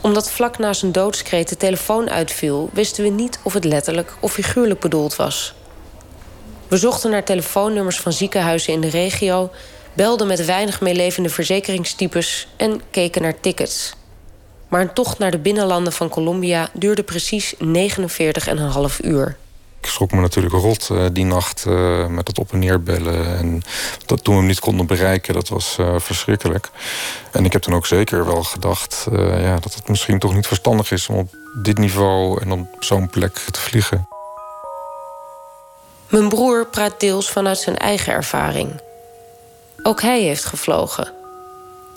[0.01, 4.31] Omdat vlak na zijn doodskreet de telefoon uitviel, wisten we niet of het letterlijk of
[4.31, 5.55] figuurlijk bedoeld was.
[6.67, 9.51] We zochten naar telefoonnummers van ziekenhuizen in de regio,
[9.93, 13.93] belden met weinig meelevende verzekeringstypes en keken naar tickets.
[14.67, 17.61] Maar een tocht naar de binnenlanden van Colombia duurde precies 49,5
[19.01, 19.37] uur.
[19.83, 23.37] Ik schrok me natuurlijk rot uh, die nacht uh, met het op en neer bellen.
[23.37, 23.61] En
[24.05, 26.69] dat toen we hem niet konden bereiken, dat was uh, verschrikkelijk.
[27.31, 30.91] En ik heb toen ook zeker wel gedacht ja, dat het misschien toch niet verstandig
[30.91, 34.07] is om op dit niveau en op zo'n plek te vliegen.
[36.07, 38.81] Mijn broer praat deels vanuit zijn eigen ervaring.
[39.83, 41.11] Ook hij heeft gevlogen.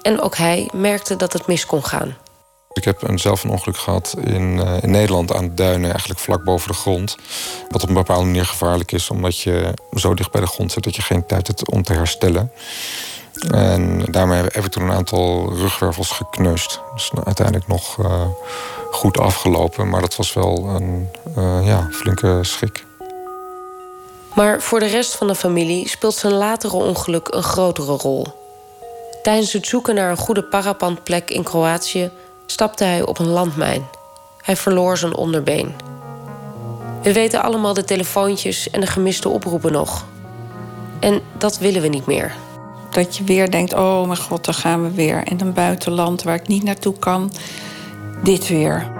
[0.02, 2.16] En ook hij merkte dat het mis kon gaan.
[2.76, 6.20] Ik heb een, zelf een ongeluk gehad in, uh, in Nederland aan de duinen, eigenlijk
[6.20, 7.16] vlak boven de grond.
[7.68, 10.84] Wat op een bepaalde manier gevaarlijk is, omdat je zo dicht bij de grond zit
[10.84, 12.52] dat je geen tijd hebt om te herstellen.
[13.50, 16.80] En daarmee heb ik toen een aantal rugwervels gekneusd.
[16.94, 18.22] Dus uiteindelijk nog uh,
[18.90, 21.08] goed afgelopen, maar dat was wel een
[21.38, 22.84] uh, ja, flinke schrik.
[24.34, 28.26] Maar voor de rest van de familie speelt zijn latere ongeluk een grotere rol.
[29.22, 32.10] Tijdens het zoeken naar een goede parapandplek in Kroatië
[32.46, 33.86] stapte hij op een landmijn.
[34.42, 35.74] Hij verloor zijn onderbeen.
[37.02, 40.04] We weten allemaal de telefoontjes en de gemiste oproepen nog.
[41.00, 42.34] En dat willen we niet meer.
[42.90, 45.26] Dat je weer denkt: oh mijn god, daar gaan we weer.
[45.30, 47.32] In een buitenland waar ik niet naartoe kan.
[48.22, 48.90] Dit weer.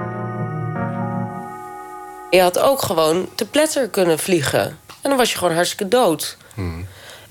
[2.31, 4.79] Je had ook gewoon te pletter kunnen vliegen.
[5.01, 6.37] En dan was je gewoon hartstikke dood.
[6.55, 6.87] Hmm.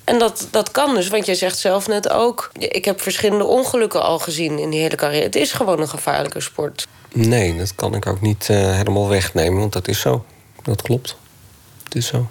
[0.06, 2.52] En dat, dat kan dus, want jij zegt zelf net ook...
[2.58, 5.24] ik heb verschillende ongelukken al gezien in die hele carrière.
[5.24, 6.88] Het is gewoon een gevaarlijke sport.
[7.14, 10.26] Nee, dat kan ik ook niet uh, helemaal wegnemen, want dat is zo.
[10.64, 11.16] Dat klopt.
[11.84, 12.28] Het is zo.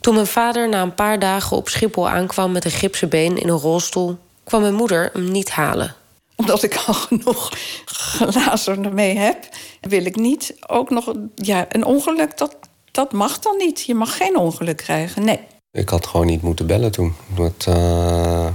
[0.00, 2.52] Toen mijn vader na een paar dagen op Schiphol aankwam...
[2.52, 4.18] met een gipsen been in een rolstoel...
[4.44, 5.94] kwam mijn moeder hem niet halen.
[6.36, 7.52] Omdat ik al genoeg
[7.84, 9.48] glazen ermee heb...
[9.80, 11.12] wil ik niet ook nog...
[11.34, 12.56] Ja, een ongeluk, dat,
[12.90, 13.80] dat mag dan niet.
[13.80, 15.40] Je mag geen ongeluk krijgen, nee.
[15.74, 17.14] Ik had gewoon niet moeten bellen toen.
[17.36, 18.46] Dat, uh,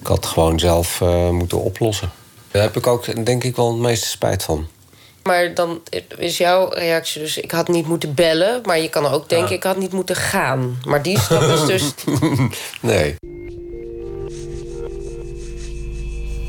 [0.00, 2.10] ik had gewoon zelf uh, moeten oplossen.
[2.50, 4.66] Daar heb ik ook denk ik wel het meeste spijt van.
[5.22, 5.80] Maar dan
[6.18, 7.38] is jouw reactie dus...
[7.38, 9.48] ik had niet moeten bellen, maar je kan ook denken...
[9.48, 9.56] Ja.
[9.56, 10.78] ik had niet moeten gaan.
[10.84, 11.94] Maar die stap is dus...
[12.80, 13.16] nee.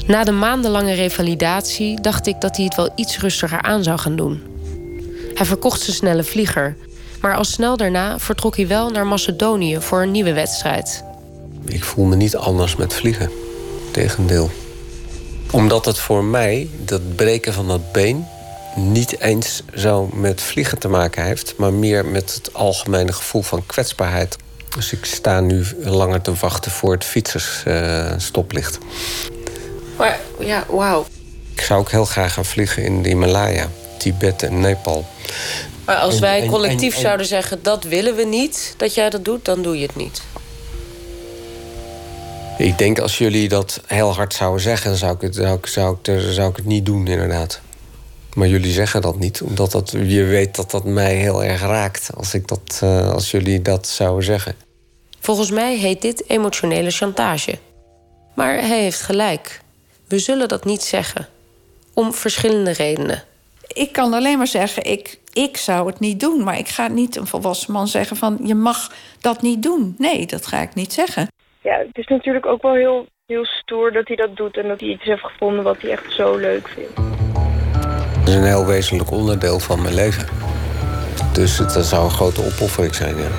[0.05, 4.15] Na de maandenlange revalidatie dacht ik dat hij het wel iets rustiger aan zou gaan
[4.15, 4.43] doen.
[5.34, 6.77] Hij verkocht zijn snelle vlieger
[7.22, 11.03] maar al snel daarna vertrok hij wel naar Macedonië voor een nieuwe wedstrijd.
[11.65, 13.31] Ik voel me niet anders met vliegen.
[13.91, 14.52] Tegendeel.
[15.52, 18.27] Omdat het voor mij, dat breken van dat been,
[18.76, 23.65] niet eens zo met vliegen te maken heeft, maar meer met het algemene gevoel van
[23.65, 24.35] kwetsbaarheid.
[24.76, 28.77] Dus ik sta nu langer te wachten voor het fietsersstoplicht.
[28.77, 31.06] Uh, maar ja, wauw.
[31.53, 33.68] Ik zou ook heel graag gaan vliegen in de Himalaya,
[33.98, 35.06] Tibet en Nepal.
[35.88, 39.61] Maar als wij collectief zouden zeggen dat willen we niet, dat jij dat doet, dan
[39.61, 40.22] doe je het niet.
[42.57, 45.68] Ik denk als jullie dat heel hard zouden zeggen, dan zou ik het, zou ik,
[45.68, 47.61] zou ik, zou ik het niet doen, inderdaad.
[48.34, 52.09] Maar jullie zeggen dat niet, omdat dat, je weet dat dat mij heel erg raakt
[52.15, 54.55] als, ik dat, uh, als jullie dat zouden zeggen.
[55.19, 57.57] Volgens mij heet dit emotionele chantage.
[58.35, 59.61] Maar hij heeft gelijk.
[60.07, 61.27] We zullen dat niet zeggen.
[61.93, 63.23] Om verschillende redenen.
[63.68, 66.43] Ik kan alleen maar zeggen, ik, ik zou het niet doen.
[66.43, 69.95] Maar ik ga niet een volwassen man zeggen van je mag dat niet doen.
[69.97, 71.27] Nee, dat ga ik niet zeggen.
[71.61, 74.57] Ja, het is natuurlijk ook wel heel, heel stoer dat hij dat doet...
[74.57, 76.97] en dat hij iets heeft gevonden wat hij echt zo leuk vindt.
[78.19, 80.27] Het is een heel wezenlijk onderdeel van mijn leven.
[81.34, 83.30] Dus het, dat zou een grote opoffering zijn, ja.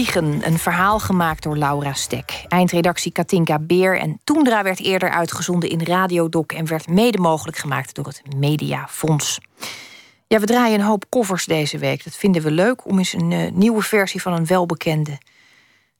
[0.00, 2.44] Een verhaal gemaakt door Laura Stek.
[2.48, 6.52] Eindredactie Katinka Beer en Toendra werd eerder uitgezonden in Radiodoc...
[6.52, 9.38] en werd mede mogelijk gemaakt door het Mediafonds.
[10.26, 12.04] Ja, we draaien een hoop covers deze week.
[12.04, 15.18] Dat vinden we leuk om eens een eh, nieuwe versie van een welbekende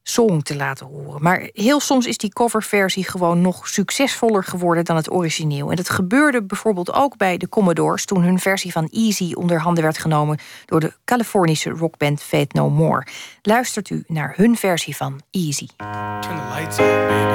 [0.02, 1.22] song te laten horen.
[1.22, 5.70] Maar heel soms is die coverversie gewoon nog succesvoller geworden dan het origineel.
[5.70, 9.82] En dat gebeurde bijvoorbeeld ook bij de Commodores toen hun versie van Easy onder handen
[9.82, 13.06] werd genomen door de Californische rockband Fate No More.
[13.42, 15.66] Luistert u naar hun versie van Easy.
[16.20, 17.30] Turn the lights baby.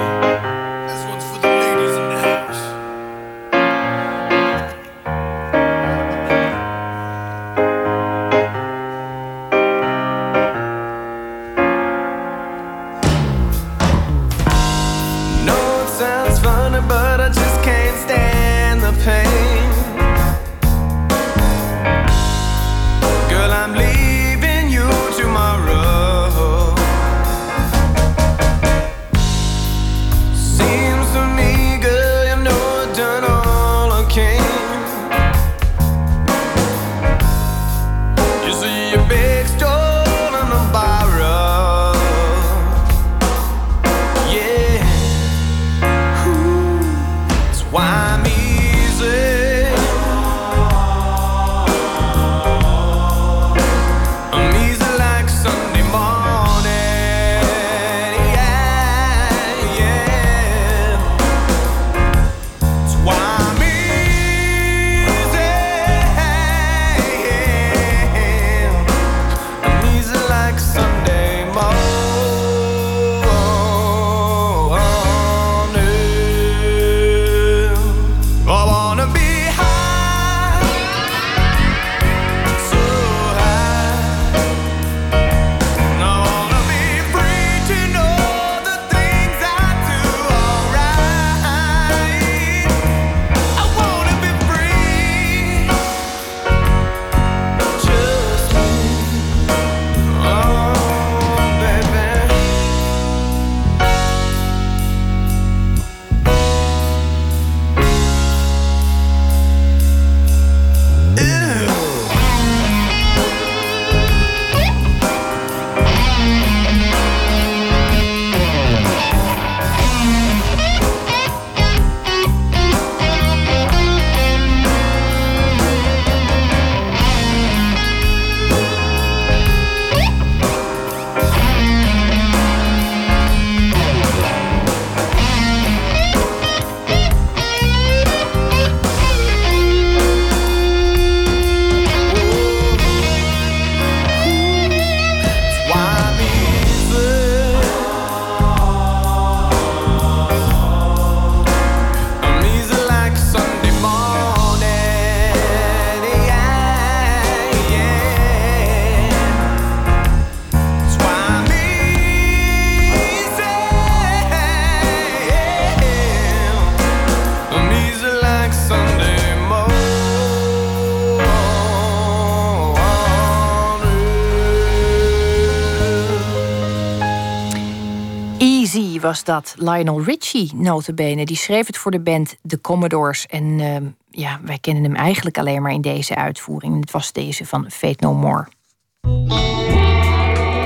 [179.06, 179.56] Was dat.
[179.58, 181.26] Lionel Richie, notabene.
[181.26, 183.26] Die schreef het voor de band The Commodores.
[183.26, 186.80] En ehm, ja, wij kennen hem eigenlijk alleen maar in deze uitvoering.
[186.80, 188.48] Het was deze van Fate No More.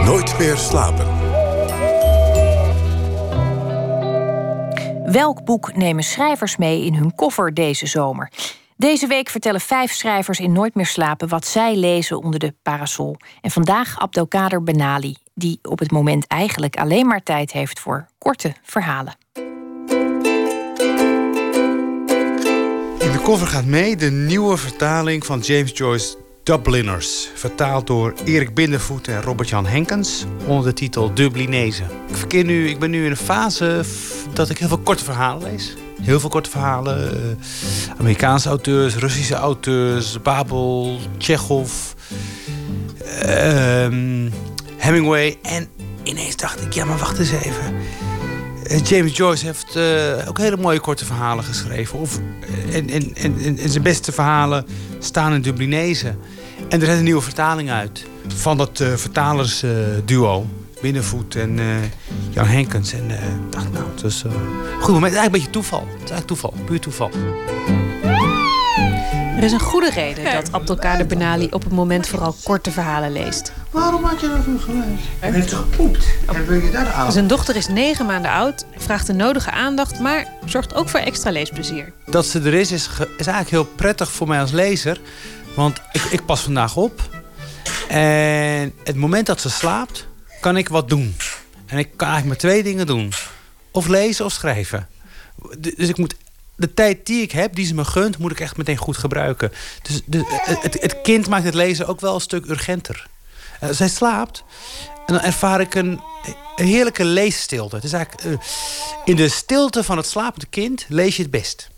[0.05, 1.07] Nooit meer slapen.
[5.11, 8.31] Welk boek nemen schrijvers mee in hun koffer deze zomer?
[8.75, 13.17] Deze week vertellen vijf schrijvers in Nooit meer slapen wat zij lezen onder de parasol.
[13.41, 15.15] En vandaag Abdelkader Benali.
[15.33, 19.15] die op het moment eigenlijk alleen maar tijd heeft voor korte verhalen.
[22.99, 27.29] In de koffer gaat mee de nieuwe vertaling van James Joyce Dubliners.
[27.35, 31.85] Vertaald door Erik Bindervoet en Robert-Jan Henkens onder de titel Dublinezen.
[32.07, 33.83] Ik, verkeer nu, ik ben nu in een fase
[34.33, 35.75] dat ik heel veel korte verhalen lees.
[36.01, 37.11] Heel veel korte verhalen.
[37.11, 41.71] eh, Amerikaanse auteurs, Russische auteurs, Babel, Tsjechov,
[43.21, 44.29] ehm,
[44.77, 45.37] Hemingway.
[45.41, 45.69] En
[46.09, 47.73] ineens dacht ik, ja maar wacht eens even.
[48.63, 51.99] Eh, James Joyce heeft eh, ook hele mooie korte verhalen geschreven.
[51.99, 52.19] Of,
[52.67, 54.65] eh, en, en, en, en- zijn beste verhalen
[54.99, 56.17] staan in Dublinezen.
[56.69, 58.05] En er is een nieuwe vertaling uit.
[58.27, 60.45] Van dat vertalersduo.
[60.81, 61.59] Binnenvoet en
[62.29, 62.93] Jan Henkens.
[62.93, 63.11] En
[63.49, 64.23] dacht, nou, het
[64.79, 65.13] goed moment.
[65.13, 65.79] Het is eigenlijk een beetje toeval.
[65.79, 66.53] Het is eigenlijk toeval.
[66.65, 67.09] Puur toeval.
[69.39, 73.53] Er is een goede reden dat Abdelkader Benali op het moment vooral korte verhalen leest.
[73.71, 74.99] Waarom had je dat nu gelezen?
[75.19, 76.05] Hij heeft gepoept.
[76.27, 77.11] En wil je daar aan?
[77.11, 81.31] Zijn dochter is negen maanden oud, vraagt de nodige aandacht, maar zorgt ook voor extra
[81.31, 81.93] leesplezier.
[82.05, 84.99] dat ze er is, is, is eigenlijk heel prettig voor mij als lezer.
[85.55, 87.01] Want ik, ik pas vandaag op.
[87.87, 90.07] En het moment dat ze slaapt,
[90.39, 91.15] kan ik wat doen.
[91.65, 93.11] En ik kan eigenlijk maar twee dingen doen.
[93.71, 94.87] Of lezen of schrijven.
[95.57, 96.15] Dus ik moet
[96.59, 99.51] de tijd die ik heb, die ze me gunt, moet ik echt meteen goed gebruiken.
[99.81, 100.23] Dus de,
[100.61, 103.07] het, het- kind maakt het lezen ook wel een stuk urgenter.
[103.59, 104.43] Eh, zij slaapt
[105.05, 105.99] en dan ervaar ik een,
[106.55, 107.75] een heerlijke leesstilte.
[107.75, 108.47] Het is eigenlijk, eh,
[109.05, 111.69] in de stilte van het slapende kind lees je het best.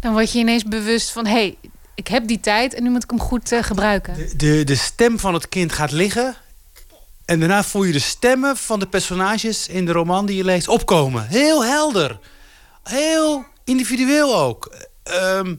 [0.00, 1.56] Dan word je ineens bewust van, hé, hey,
[1.94, 4.16] ik heb die tijd en nu moet ik hem goed eh, gebruiken.
[4.36, 6.36] de, de stem van het kind gaat liggen.
[7.24, 10.68] En daarna voel je de stemmen van de personages in de roman die je leest
[10.68, 11.26] opkomen.
[11.26, 12.18] Heel helder.
[12.82, 14.74] Heel individueel ook.
[15.02, 15.54] Ehm,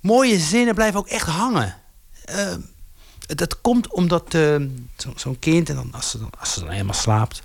[0.00, 1.74] mooie zinnen blijven ook echt hangen.
[2.24, 2.60] Ehm,
[3.26, 6.70] dat komt omdat ehm, zo- zo'n kind, en dan, als, ze dan, als ze dan
[6.70, 7.42] helemaal slaapt...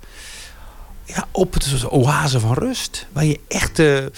[1.06, 3.06] Ja, op het een oase van rust.
[3.12, 3.78] Waar je echt...
[3.78, 4.14] eh, het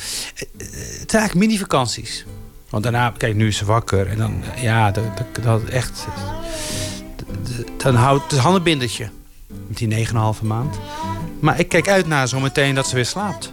[1.11, 2.25] zijn eigenlijk mini-vakanties.
[2.71, 4.09] Want daarna, kijk, nu is ze wakker.
[4.09, 5.05] En dan, eh, ja, dat,
[5.43, 6.05] dat echt...
[7.77, 9.11] Dan houdt het handenbindertje.
[9.67, 10.77] Met die 9,5 maand.
[11.41, 13.53] Maar ik kijk uit naar zometeen dat ze weer slaapt.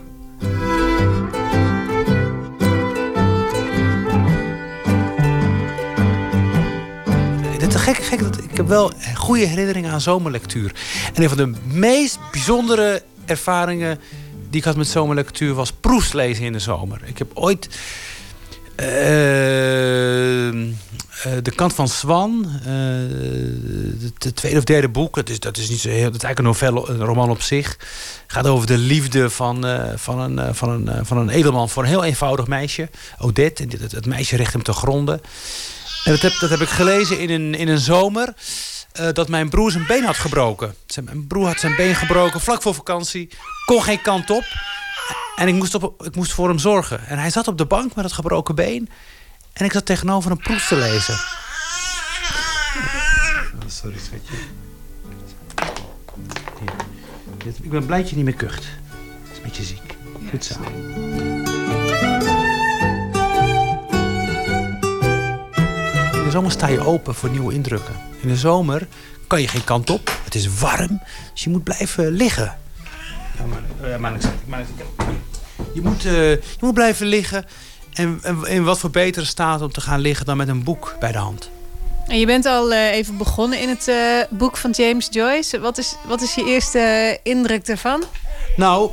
[7.74, 10.72] Is gek, gek dat ik heb wel goede herinneringen aan zomerlectuur.
[11.14, 14.00] En een van de meest bijzondere ervaringen
[14.50, 17.02] die ik had met zomerlectuur was proefs lezen in de zomer.
[17.06, 17.70] Ik heb ooit
[18.76, 20.54] eh, eh,
[21.42, 22.74] De Kant van Swan, eh,
[24.18, 26.40] het tweede of derde boek, dat is, dat is, niet zo heel, dat is eigenlijk
[26.40, 27.78] een novelle, een roman op zich.
[28.28, 32.04] gaat over de liefde van, van, een, van, een, van een edelman voor een heel
[32.04, 32.90] eenvoudig meisje,
[33.20, 33.64] Odette.
[33.64, 35.22] En dit- het meisje recht hem te gronden.
[36.04, 38.34] En dat heb, dat heb ik gelezen in een, in een zomer.
[38.92, 40.76] eh, dat mijn broer zijn been had gebroken.
[40.86, 43.30] Zijn, mijn broer had zijn been gebroken vlak voor vakantie.
[43.66, 44.44] Kon geen kant op.
[45.36, 47.08] En ik moest, op, ik moest voor hem zorgen.
[47.08, 48.90] En hij zat op de bank met het gebroken been.
[49.54, 51.14] En ik zat tegenover een proef te lezen.
[53.54, 54.34] Oh, sorry, schatje.
[56.60, 57.54] Hier.
[57.62, 58.64] Ik ben blij dat je niet meer kucht.
[58.64, 59.96] Het is een beetje ziek.
[60.30, 60.56] Goed zo.
[66.34, 67.94] Zomer sta je open voor nieuwe indrukken.
[68.22, 68.88] In de zomer
[69.28, 70.20] kan je geen kant op.
[70.24, 71.02] Het is warm,
[71.32, 72.58] dus je moet blijven liggen.
[73.38, 74.66] Ja, maar, ja, maar,
[75.74, 77.46] je, moet, eh, je moet blijven liggen.
[77.94, 80.96] En, en in wat voor betere staat om te gaan liggen dan met een boek
[81.00, 81.50] bij de hand.
[82.08, 83.96] En je bent al eh, even begonnen in het eh,
[84.30, 85.60] boek van James Joyce.
[85.60, 88.04] Wat is, wat is je eerste indruk ervan?
[88.56, 88.92] Nou,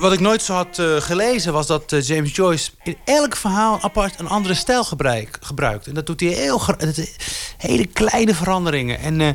[0.00, 3.80] wat ik nooit zo had eh, gelezen was dat eh, James Joyce in elk verhaal
[3.80, 5.86] apart een andere stijl gebruik, gebruikt.
[5.86, 7.10] En dat doet hij heel is
[7.58, 8.98] hele kleine veranderingen.
[8.98, 9.28] En, eh,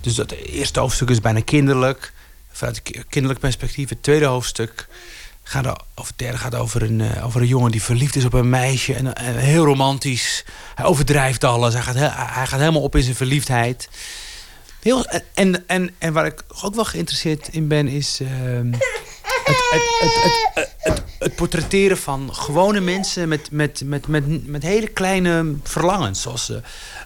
[0.00, 2.12] dus dat eerste hoofdstuk is bijna kinderlijk.
[2.52, 3.88] Vanuit kinderlijk perspectief.
[3.88, 4.86] Het tweede hoofdstuk
[5.42, 8.24] gaat, o- of het derde gaat over een, eh, over een jongen die verliefd is
[8.24, 8.94] op een meisje.
[8.94, 10.44] En, heel romantisch.
[10.74, 11.72] Hij overdrijft alles.
[11.72, 11.94] Hij gaat,
[12.34, 13.88] hij gaat helemaal op in zijn verliefdheid.
[14.80, 18.72] Heel, en, en, en waar ik ook wel geïnteresseerd in ben, is ehm,
[19.48, 20.46] het,
[20.80, 26.22] het, het, portretteren van gewone mensen met, met, met, met, met hele kleine verlangens.
[26.22, 26.56] Zoals eh,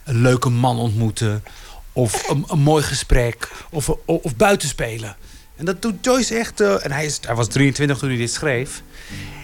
[0.04, 1.44] een leuke man ontmoeten,
[1.92, 5.16] of een, een mooi gesprek, of, of, of buitenspelen.
[5.56, 6.60] En dat doet Joyce echt.
[6.60, 8.82] eh, en hij, is, hij was 23 toen hij dit schreef.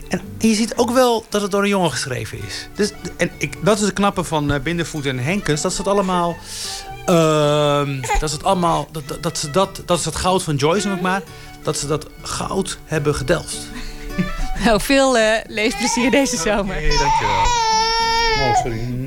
[0.09, 2.69] En je ziet ook wel dat het door een jongen geschreven is.
[2.75, 5.63] Dus, en ik, dat is het knappe van eh, Bindervoet en Henkens.
[5.63, 6.37] Dat ze het allemaal...
[7.07, 8.89] ehm, dat ze het allemaal...
[8.93, 11.23] Dat, dat, ze dat, dat is het goud van Joyce, ik maar.
[11.69, 13.59] Dat ze dat goud hebben gedelft.
[14.65, 16.77] Nou, veel eh, leesplezier deze zomer.
[16.77, 17.43] Oké, dankjewel.
[18.39, 19.03] Oh, sorry.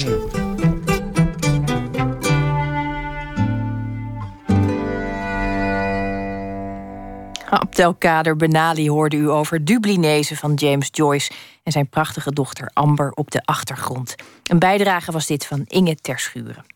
[7.49, 11.31] Abdelkader Benali hoorde u over Dublinezen van James Joyce
[11.63, 14.15] en zijn prachtige dochter Amber op de achtergrond.
[14.43, 16.70] Een bijdrage was dit van Inge Terschuren.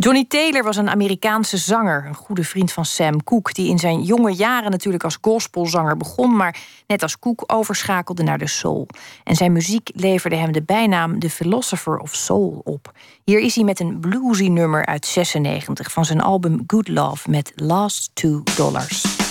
[0.00, 4.02] Johnny Taylor was een Amerikaanse zanger, een goede vriend van Sam Cooke, die in zijn
[4.02, 6.56] jonge jaren natuurlijk als gospelzanger begon, maar
[6.86, 8.88] net als Cooke overschakelde naar de soul.
[9.24, 12.92] En zijn muziek leverde hem de bijnaam The Philosopher of Soul op.
[13.24, 17.52] Hier is hij met een bluesy nummer uit 96 van zijn album Good Love met
[17.54, 19.27] Last Two Dollars.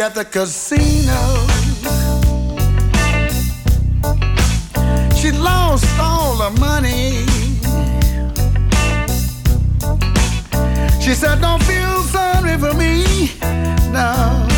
[0.00, 1.20] At the casino.
[5.14, 7.26] She lost all her money.
[11.02, 13.32] She said, Don't feel sorry for me.
[13.92, 14.48] No.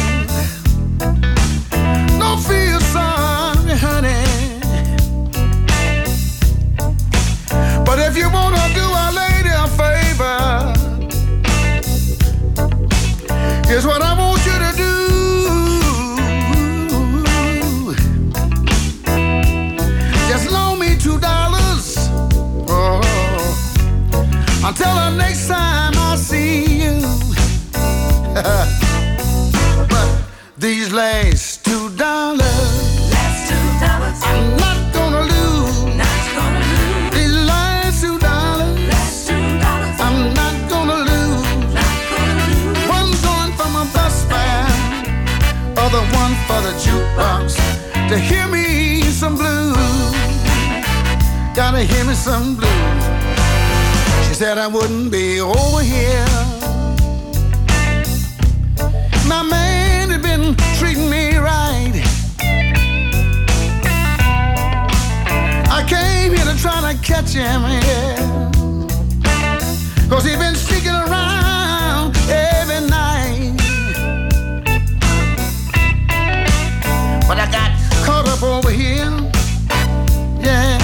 [2.21, 4.61] Don't feel sorry, honey.
[7.85, 8.92] But if you wanna do
[24.73, 26.97] until the next time I see you.
[29.93, 30.09] but
[30.57, 32.41] these last two dollars,
[34.31, 35.77] I'm not gonna lose.
[37.15, 38.81] These last two dollars,
[40.07, 41.45] I'm not gonna lose.
[42.97, 44.73] One going for my bus fare,
[45.85, 47.47] other one for the jukebox
[48.09, 49.77] to hear me some blues.
[51.55, 53.02] Gotta hear me some blues.
[54.33, 56.25] She said I wouldn't be over here.
[59.29, 61.93] My man had been treating me right.
[65.69, 68.51] I came here to try to catch him, yeah.
[70.09, 73.53] Cause he been sneaking around every night.
[77.29, 77.71] But I got
[78.07, 79.11] caught up over here,
[80.41, 80.79] yeah.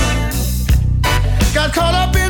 [1.54, 2.27] Got caught up in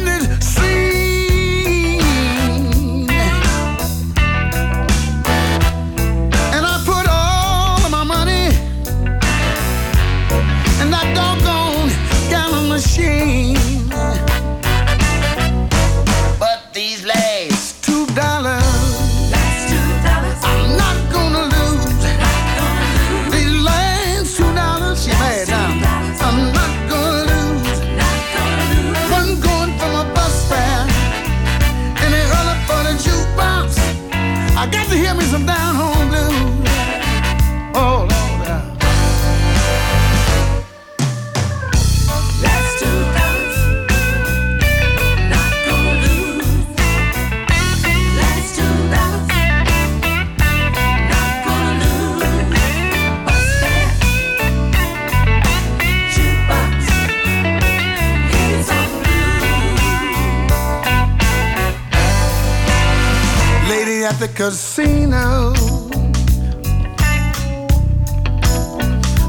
[64.39, 65.53] casino.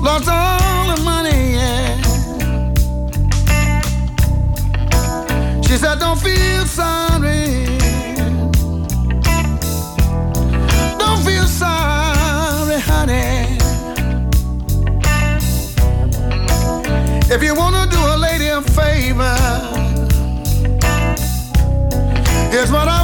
[0.03, 1.95] Lost all the money, yeah.
[5.63, 7.65] She said, Don't feel sorry.
[10.99, 13.57] Don't feel sorry, honey.
[17.33, 19.37] If you wanna do a lady a favor,
[22.51, 22.98] here's what I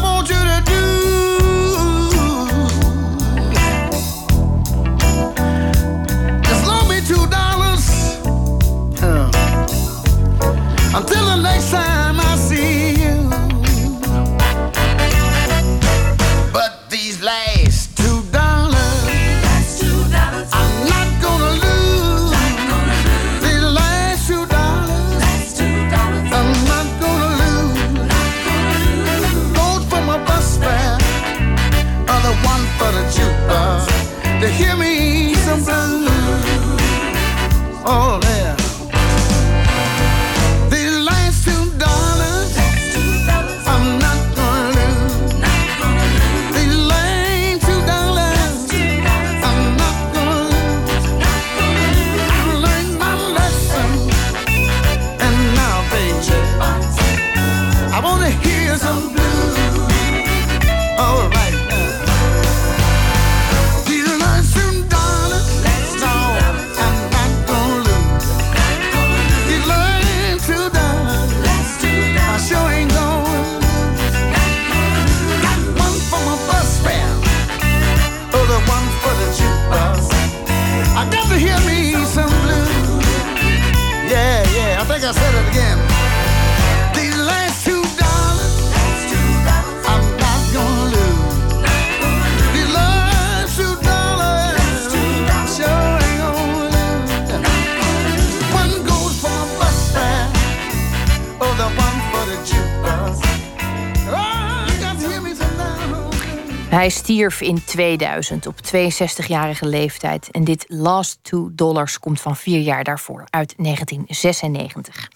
[106.76, 110.31] Hij stierf in 2000 op 62-jarige leeftijd.
[110.31, 115.10] En dit Last Two Dollars komt van vier jaar daarvoor, uit 1996.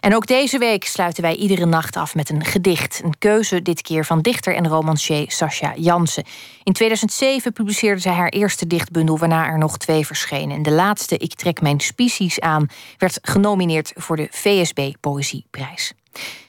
[0.00, 3.00] En ook deze week sluiten wij iedere nacht af met een gedicht.
[3.04, 6.24] Een keuze dit keer van dichter en romancier Sascha Jansen.
[6.62, 10.56] In 2007 publiceerde zij haar eerste dichtbundel, waarna er nog twee verschenen.
[10.56, 12.66] En de laatste, Ik trek mijn species aan,
[12.98, 15.92] werd genomineerd voor de VSB Poëzieprijs.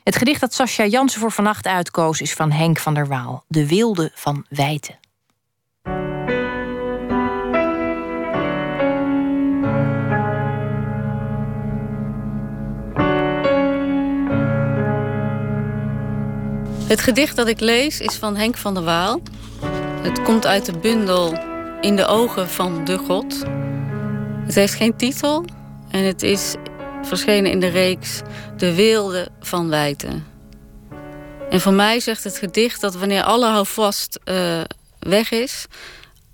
[0.03, 3.67] Het gedicht dat Sascha Jansen voor vannacht uitkoos is van Henk van der Waal, De
[3.67, 4.99] Wilde van Wijten.
[16.91, 19.21] Het gedicht dat ik lees is van Henk van der Waal.
[20.01, 21.33] Het komt uit de bundel
[21.81, 23.43] In de ogen van de God.
[24.45, 25.45] Het heeft geen titel
[25.89, 26.55] en het is
[27.01, 28.21] verschenen in de reeks
[28.57, 30.25] De Weelde van Wijten.
[31.49, 34.61] En voor mij zegt het gedicht dat wanneer alle houvast uh,
[34.99, 35.65] weg is,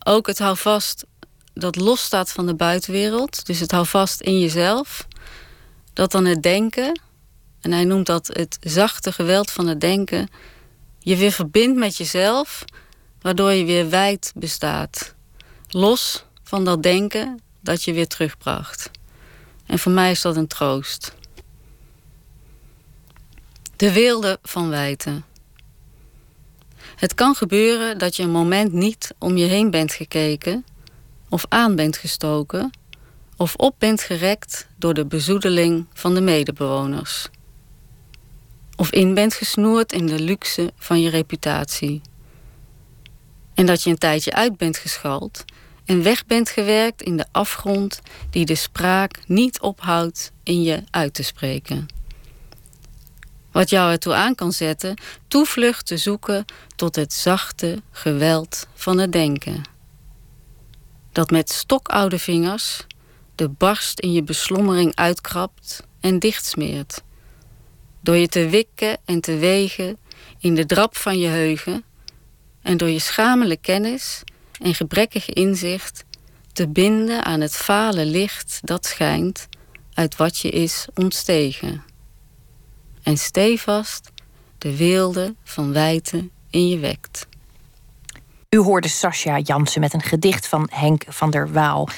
[0.03, 1.06] ook het houvast
[1.53, 5.07] dat losstaat van de buitenwereld, dus het houvast in jezelf,
[5.94, 7.02] dat dan het denken,
[7.61, 10.30] en hij noemt dat het zachte geweld van het denken,
[10.99, 12.65] je weer verbindt met jezelf,
[13.22, 15.15] waardoor je weer wijd bestaat.
[15.69, 18.89] Los van dat denken dat je weer terugbracht.
[19.68, 21.15] En voor mij is dat een troost.
[23.76, 25.26] De wilde van wijten.
[26.95, 30.65] Het kan gebeuren dat je een moment niet om je heen bent gekeken,
[31.30, 32.72] of aan bent gestoken,
[33.35, 37.30] of op bent gerekt door de bezoedeling van de medebewoners.
[38.76, 42.02] Of in bent gesnoerd in de luxe van je reputatie.
[43.53, 45.45] En dat je een tijdje uit bent geschald
[45.88, 51.14] en weg bent gewerkt in de afgrond die de spraak niet ophoudt in je uit
[51.14, 51.85] te spreken.
[53.51, 54.97] Wat jou ertoe aan kan zetten,
[55.27, 56.45] toevlucht te zoeken
[56.76, 59.61] tot het zachte geweld van het denken.
[61.11, 62.85] Dat met stokoude vingers
[63.35, 67.01] de barst in je beslommering uitkrabt en dichtsmeert.
[68.01, 69.97] Door je te wikken en te wegen
[70.39, 71.84] in de drap van je heugen
[72.61, 74.23] en door je schamele kennis
[74.62, 76.06] en gebrekkig inzicht
[76.54, 79.48] te binden aan het fale licht dat schijnt
[79.94, 81.84] uit wat je is ontstegen.
[83.04, 84.12] En stevast
[84.58, 87.28] de weelde van wijten in je wekt.
[88.50, 91.90] U hoorde Sascha Jansen met een gedicht van Henk van der Waal.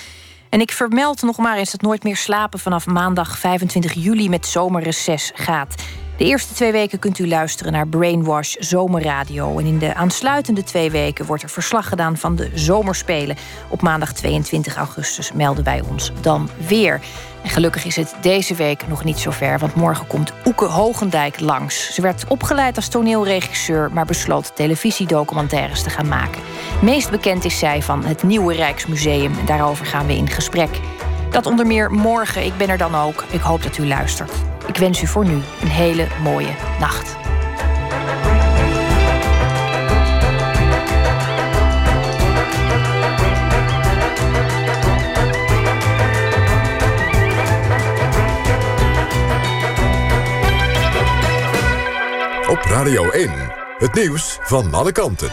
[0.50, 4.46] En ik vermeld nog maar eens dat Nooit meer slapen vanaf maandag 25 juli met
[4.46, 5.84] zomerreces gaat.
[6.20, 9.58] De eerste twee weken kunt u luisteren naar Brainwash Zomerradio.
[9.58, 13.36] En in de aansluitende twee weken wordt er verslag gedaan van de Zomerspelen.
[13.70, 17.02] Op maandag 22 augustus melden wij ons dan weer.
[17.44, 21.40] En gelukkig is het deze week nog niet zo ver, want morgen komt Oeke Hogendijk
[21.40, 21.94] langs.
[21.94, 26.42] Ze werd opgeleid als toneelregisseur, maar besloot televisiedocumentaires te gaan maken.
[26.82, 29.32] Meest bekend is zij van het Nieuwe Rijksmuseum.
[29.46, 30.80] Daarover gaan we in gesprek.
[31.32, 32.46] Dat onder meer morgen.
[32.46, 33.24] Ik ben er dan ook.
[33.30, 34.32] Ik hoop dat u luistert.
[34.68, 37.18] Ik wens u voor nu een hele mooie nacht.
[52.50, 53.32] Op Radio 1,
[53.78, 55.30] het nieuws van alle kanten.